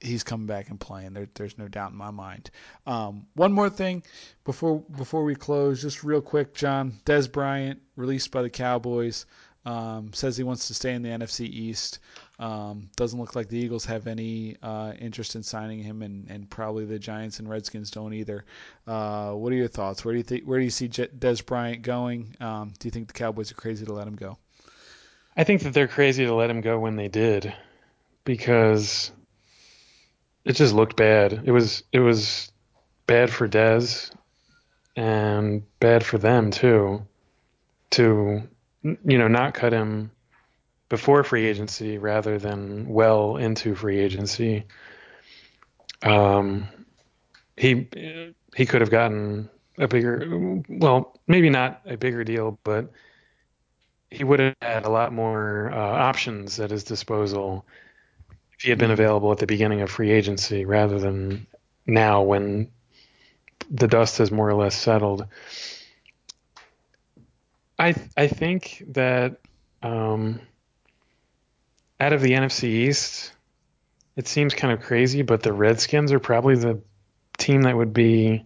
[0.00, 1.12] he's coming back and playing.
[1.12, 2.50] There, there's no doubt in my mind.
[2.86, 4.02] Um, one more thing
[4.44, 6.92] before before we close, just real quick, Jon.
[7.04, 9.26] Dez Bryant released by the Cowboys.
[9.66, 12.00] Um, says he wants to stay in the NFC East.
[12.38, 16.50] Um, doesn't look like the Eagles have any uh, interest in signing him, and, and
[16.50, 18.44] probably the Giants and Redskins don't either.
[18.86, 20.04] Uh, what are your thoughts?
[20.04, 20.44] Where do you think?
[20.44, 22.36] Where do you see Dez Bryant going?
[22.40, 24.36] Um, do you think the Cowboys are crazy to let him go?
[25.36, 27.52] I think that they're crazy to let him go when they did,
[28.24, 29.10] because
[30.44, 31.42] it just looked bad.
[31.44, 32.52] It was it was
[33.06, 34.10] bad for Dez
[34.96, 37.06] and bad for them too.
[37.90, 38.42] To
[38.82, 40.10] you know not cut him
[40.88, 44.64] before free agency rather than well into free agency.
[46.02, 46.68] Um,
[47.56, 47.88] he
[48.54, 49.48] he could have gotten
[49.78, 52.92] a bigger, well, maybe not a bigger deal, but
[54.14, 57.66] he would have had a lot more uh, options at his disposal
[58.56, 61.46] if he had been available at the beginning of free agency rather than
[61.86, 62.70] now when
[63.70, 65.26] the dust has more or less settled.
[67.78, 69.40] I I think that
[69.82, 70.40] um,
[71.98, 73.32] out of the NFC East,
[74.16, 76.80] it seems kind of crazy, but the Redskins are probably the
[77.36, 78.44] team that would be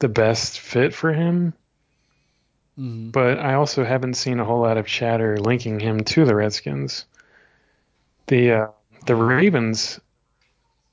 [0.00, 1.54] the best fit for him.
[2.78, 3.10] Mm-hmm.
[3.10, 7.04] But I also haven't seen a whole lot of chatter linking him to the Redskins.
[8.26, 8.66] The uh,
[9.06, 10.00] the Ravens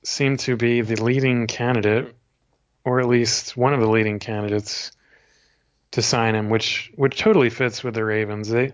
[0.04, 2.14] seem to be the leading candidate,
[2.84, 4.92] or at least one of the leading candidates
[5.92, 8.50] to sign him, which which totally fits with the Ravens.
[8.50, 8.74] They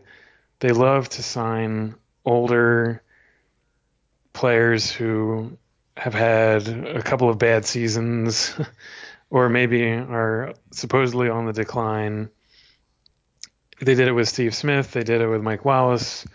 [0.60, 1.96] they love to sign
[2.26, 3.04] older
[4.34, 5.58] players who
[5.96, 8.54] have had a couple of bad seasons
[9.30, 12.30] or maybe are supposedly on the decline.
[13.82, 16.26] They did it with Steve Smith, they did it with Mike Wallace.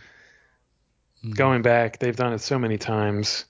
[1.19, 1.33] Mm-hmm.
[1.33, 3.45] Going back, they've done it so many times.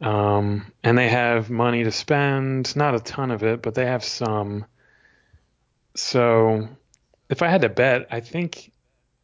[0.00, 4.04] Um, and they have money to spend, not a ton of it, but they have
[4.04, 4.66] some.
[5.94, 6.68] So
[7.28, 8.72] if I had to bet, I think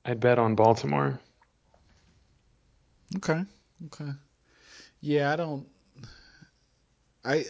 [0.05, 1.21] I'd bet on Baltimore.
[3.17, 3.45] Okay.
[3.87, 4.11] Okay.
[5.01, 5.67] Yeah, I don't.
[7.25, 7.45] I,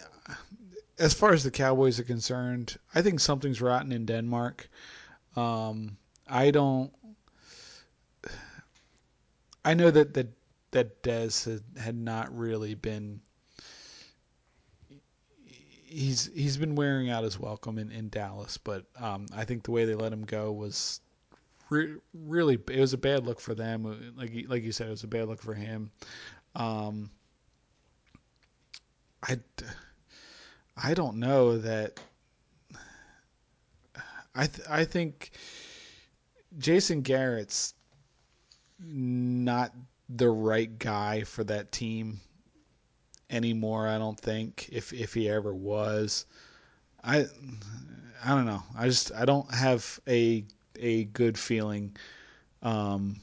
[0.99, 4.69] as far as the Cowboys are concerned, I think something's rotten in Denmark.
[5.35, 5.97] Um,
[6.27, 6.91] I don't.
[9.65, 10.27] I know that that
[10.71, 13.21] that Dez had, had not really been.
[15.45, 19.71] He's he's been wearing out his welcome in, in Dallas, but um, I think the
[19.71, 20.99] way they let him go was
[21.69, 24.13] re- really it was a bad look for them.
[24.17, 25.91] Like like you said, it was a bad look for him.
[26.55, 27.11] Um,
[29.21, 29.39] I,
[30.75, 31.99] I don't know that.
[34.35, 35.31] I th- I think
[36.57, 37.73] Jason Garrett's
[38.79, 39.73] not
[40.09, 42.19] the right guy for that team
[43.29, 43.87] anymore.
[43.87, 46.25] I don't think if if he ever was.
[47.03, 47.25] I
[48.23, 48.63] I don't know.
[48.77, 50.45] I just I don't have a
[50.79, 51.95] a good feeling
[52.61, 53.17] um,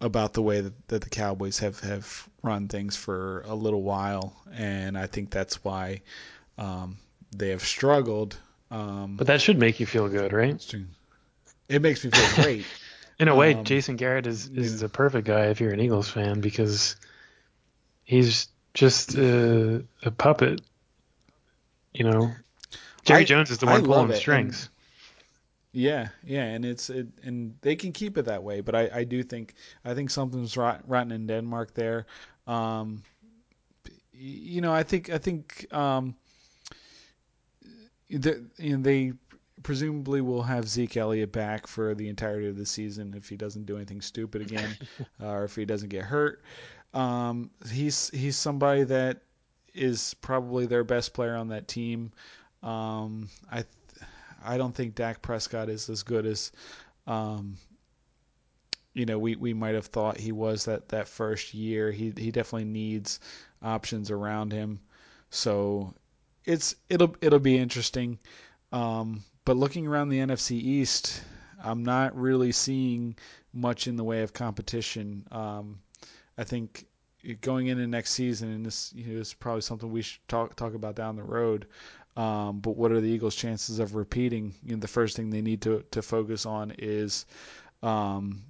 [0.00, 4.34] about the way that, that the Cowboys have, have run things for a little while,
[4.52, 6.00] and I think that's why
[6.56, 6.98] um,
[7.36, 8.36] they have struggled.
[8.70, 10.74] Um, but that should make you feel good, right?
[11.70, 12.66] It makes me feel great.
[13.18, 14.78] In a way, um, Jason Garrett is is yeah.
[14.80, 16.96] the perfect guy if you're an Eagles fan because
[18.02, 20.60] he's just a, a puppet.
[21.92, 22.32] You know,
[23.04, 24.64] Jerry I, Jones is the one pulling the strings.
[24.64, 24.70] And,
[25.72, 28.60] yeah, yeah, and it's it, and they can keep it that way.
[28.62, 32.06] But I, I do think I think something's rot, rotten in Denmark there.
[32.46, 33.02] Um,
[34.12, 36.16] you know, I think I think um,
[38.08, 39.12] the, you know, they
[39.62, 43.66] presumably we'll have Zeke Elliott back for the entirety of the season if he doesn't
[43.66, 44.76] do anything stupid again,
[45.22, 46.42] uh, or if he doesn't get hurt.
[46.92, 49.22] Um, he's he's somebody that
[49.74, 52.12] is probably their best player on that team.
[52.62, 53.64] Um, I
[54.44, 56.52] I don't think Dak Prescott is as good as
[57.06, 57.56] um,
[58.94, 61.90] you know we, we might have thought he was that, that first year.
[61.90, 63.20] He he definitely needs
[63.62, 64.80] options around him.
[65.30, 65.94] So
[66.44, 68.18] it's it'll it'll be interesting.
[68.72, 71.22] Um, but looking around the NFC East,
[71.62, 73.16] I'm not really seeing
[73.52, 75.26] much in the way of competition.
[75.30, 75.80] Um,
[76.38, 76.86] I think
[77.40, 80.74] going into next season, and this you know, is probably something we should talk talk
[80.74, 81.66] about down the road.
[82.16, 84.54] Um, but what are the Eagles' chances of repeating?
[84.64, 87.24] You know, the first thing they need to, to focus on is
[87.82, 88.42] um,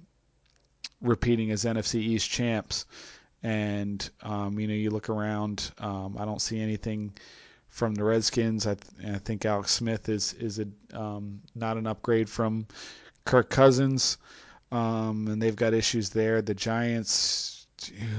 [0.99, 2.85] repeating as NFC East champs.
[3.43, 5.71] And um, you know, you look around.
[5.77, 7.13] Um, I don't see anything
[7.71, 8.67] from the Redskins.
[8.67, 12.67] I, th- I think Alex Smith is is a um, not an upgrade from
[13.25, 14.17] Kirk Cousins,
[14.71, 16.41] um, and they've got issues there.
[16.41, 17.65] The Giants,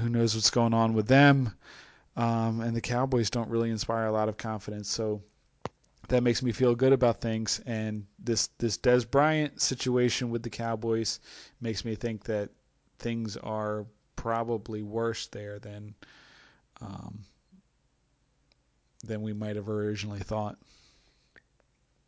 [0.01, 1.53] who knows what's going on with them,
[2.17, 4.89] um, and the Cowboys don't really inspire a lot of confidence.
[4.89, 5.21] So
[6.09, 7.61] that makes me feel good about things.
[7.65, 11.19] And this this Dez Bryant situation with the Cowboys
[11.61, 12.49] makes me think that
[12.97, 13.85] things are
[14.15, 15.93] probably worse there than
[16.81, 17.19] um,
[19.03, 20.57] than we might have originally thought.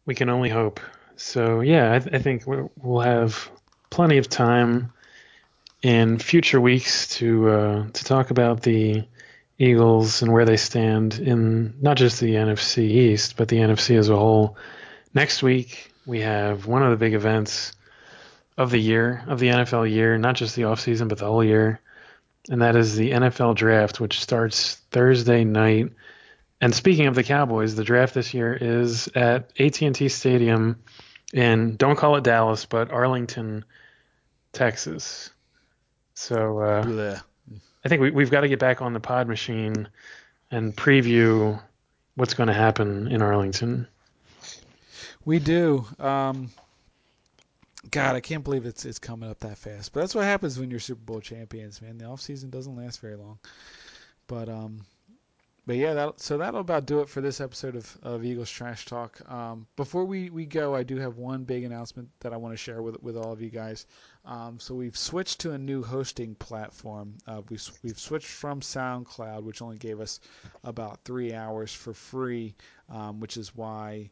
[0.06, 0.80] We can only hope.
[1.16, 3.50] So yeah, I, th- I think we'll have
[3.90, 4.92] plenty of time
[5.82, 9.08] in future weeks to uh, to talk about the
[9.58, 14.10] Eagles and where they stand in not just the NFC East, but the NFC as
[14.10, 14.58] a whole.
[15.14, 17.72] Next week, we have one of the big events
[18.58, 21.80] of the year, of the NFL year, not just the offseason, but the whole year.
[22.50, 25.92] And that is the NFL draft, which starts Thursday night.
[26.62, 30.82] And speaking of the Cowboys, the draft this year is at AT&T Stadium
[31.34, 33.66] in don't call it Dallas, but Arlington,
[34.54, 35.32] Texas.
[36.14, 37.20] So uh,
[37.84, 39.90] I think we, we've got to get back on the pod machine
[40.50, 41.62] and preview
[42.16, 43.88] what's going to happen in Arlington.
[45.26, 45.86] We do.
[46.00, 46.52] Um,
[47.92, 49.92] God, I can't believe it's it's coming up that fast.
[49.94, 51.98] But that's what happens when you're Super Bowl champions, man.
[51.98, 53.40] The off season doesn't last very long.
[54.28, 54.86] But um,
[55.68, 58.86] but yeah, that, so that'll about do it for this episode of, of Eagles Trash
[58.86, 59.20] Talk.
[59.32, 62.58] Um, before we, we go, I do have one big announcement that I want to
[62.58, 63.88] share with with all of you guys.
[64.26, 67.16] Um, so we've switched to a new hosting platform.
[67.28, 70.20] Uh, we've, we've switched from SoundCloud, which only gave us
[70.64, 72.56] about three hours for free,
[72.90, 74.10] um, which is why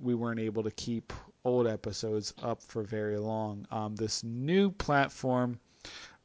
[0.00, 1.12] we weren't able to keep
[1.44, 3.66] old episodes up for very long.
[3.70, 5.58] Um, this new platform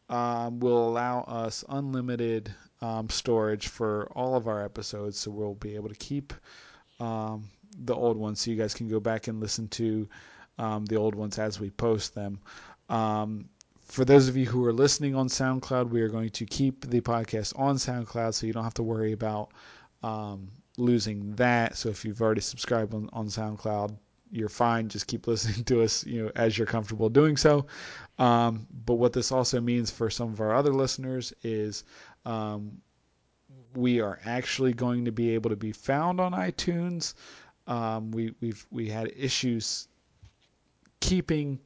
[0.09, 5.75] um, will allow us unlimited um, storage for all of our episodes, so we'll be
[5.75, 6.33] able to keep
[6.99, 10.07] um, the old ones, so you guys can go back and listen to
[10.57, 12.39] um, the old ones as we post them.
[12.89, 13.49] Um,
[13.85, 17.01] for those of you who are listening on SoundCloud, we are going to keep the
[17.01, 19.51] podcast on SoundCloud, so you don't have to worry about
[20.03, 21.77] um, losing that.
[21.77, 23.97] So if you've already subscribed on, on SoundCloud,
[24.31, 24.87] you're fine.
[24.87, 27.65] Just keep listening to us, you know, as you're comfortable doing so.
[28.17, 31.83] Um, but what this also means for some of our other listeners is
[32.26, 32.81] um,
[33.76, 37.14] we are actually going to be able to be found on iTunes.
[37.68, 39.88] Um, we we've we had issues
[40.99, 41.60] keeping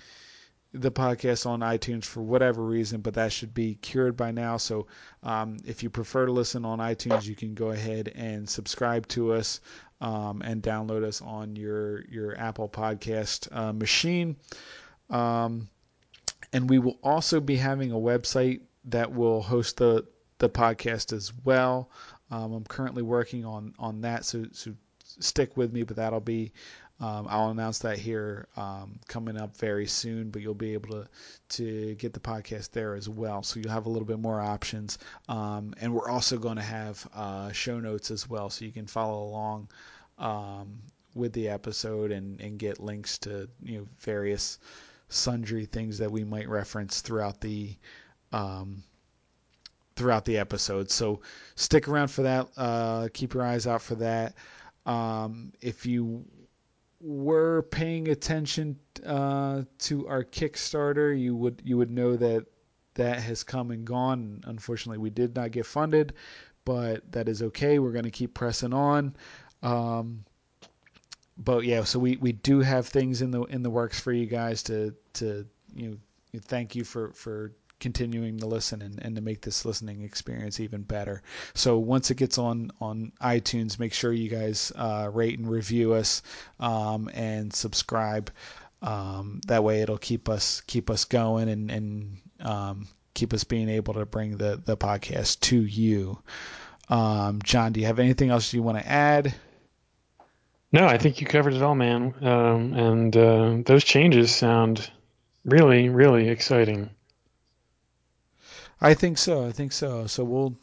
[0.73, 4.57] the podcast on iTunes for whatever reason, but that should be cured by now.
[4.57, 4.88] So
[5.23, 9.34] um, if you prefer to listen on iTunes, you can go ahead and subscribe to
[9.34, 9.61] us
[10.02, 14.36] um, and download us on your your Apple Podcast uh, machine.
[15.10, 15.69] Um,
[16.52, 20.06] and we will also be having a website that will host the
[20.38, 21.90] the podcast as well.
[22.32, 24.74] Um, I'm currently working on on that, so so
[25.20, 26.52] stick with me, but that'll be
[26.99, 31.07] um, I'll announce that here um, coming up very soon, but you'll be able to
[31.49, 33.44] to get the podcast there as well.
[33.44, 34.98] So you'll have a little bit more options,
[35.28, 38.88] um, and we're also going to have uh, show notes as well, so you can
[38.88, 39.68] follow along
[40.18, 40.80] um,
[41.14, 44.57] with the episode and and get links to you know various
[45.10, 47.76] sundry things that we might reference throughout the
[48.32, 48.84] um,
[49.95, 50.91] throughout the episode.
[50.91, 51.22] So
[51.55, 52.49] stick around for that.
[52.57, 54.35] Uh, keep your eyes out for that.
[54.85, 56.26] Um, if you
[57.01, 62.45] were paying attention uh, to our Kickstarter, you would you would know that
[62.95, 64.41] that has come and gone.
[64.45, 66.13] Unfortunately, we did not get funded,
[66.65, 67.80] but that is okay.
[67.80, 69.15] We're going to keep pressing on.
[69.61, 70.26] Um,
[71.38, 74.26] but yeah, so we, we do have things in the in the works for you
[74.26, 75.97] guys to to you know
[76.41, 77.51] thank you for for
[77.86, 81.22] continuing to listen and, and to make this listening experience even better.
[81.53, 85.94] So once it gets on on iTunes, make sure you guys uh, rate and review
[85.94, 86.24] us
[86.60, 88.32] um, and subscribe.
[88.82, 93.70] Um, that way, it'll keep us keep us going and and um, keep us being
[93.70, 96.18] able to bring the the podcast to you.
[96.90, 99.36] Um, Jon, do you have anything else you want to add?
[100.72, 102.16] No, I think you covered it all, man.
[102.20, 104.90] Um, and uh, those changes sound
[105.45, 106.90] really, really exciting.
[108.80, 109.45] I think so.
[109.45, 110.07] I think so.
[110.07, 110.56] So we'll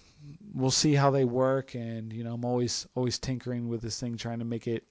[0.54, 4.16] we'll see how they work, and you know, I'm always always tinkering with this thing,
[4.16, 4.86] trying to make it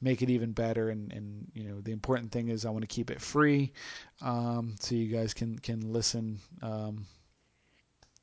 [0.00, 0.88] make it even better.
[0.90, 3.72] And and you know, the important thing is I want to keep it free,
[4.22, 7.06] um, so you guys can can listen, um,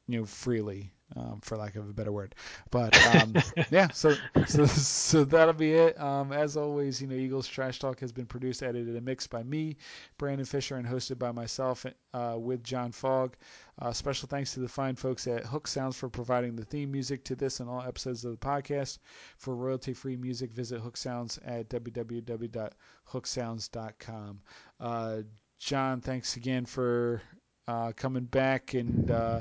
[0.07, 2.35] you know, freely um, for lack of a better word.
[2.71, 3.33] But um,
[3.71, 4.15] yeah, so
[4.47, 5.99] so so that'll be it.
[5.99, 9.43] Um, as always, you know, Eagles Trash Talk has been produced, edited, and mixed by
[9.43, 9.77] me,
[10.17, 13.35] Brandon Fisher, and hosted by myself uh, with Jon Fogg.
[13.79, 17.23] Uh, special thanks to the fine folks at Hook Sounds for providing the theme music
[17.25, 18.99] to this and all episodes of the podcast.
[19.37, 24.41] For royalty-free music, visit Hook Sounds at www.hooksounds.com.
[24.79, 25.21] Uh,
[25.59, 27.21] Jon, thanks again for
[27.67, 29.39] uh, coming back and uh,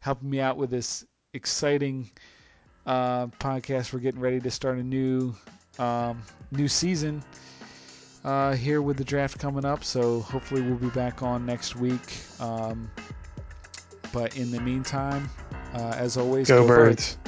[0.00, 1.04] helping me out with this
[1.34, 2.10] exciting
[2.86, 3.92] uh, podcast.
[3.92, 5.34] We're getting ready to start a new
[5.78, 7.22] um, new season
[8.24, 9.84] uh, here with the draft coming up.
[9.84, 12.18] So hopefully we'll be back on next week.
[12.40, 12.90] Um,
[14.12, 15.28] but in the meantime,
[15.74, 17.16] uh, as always, go, go birds.
[17.16, 17.27] birds.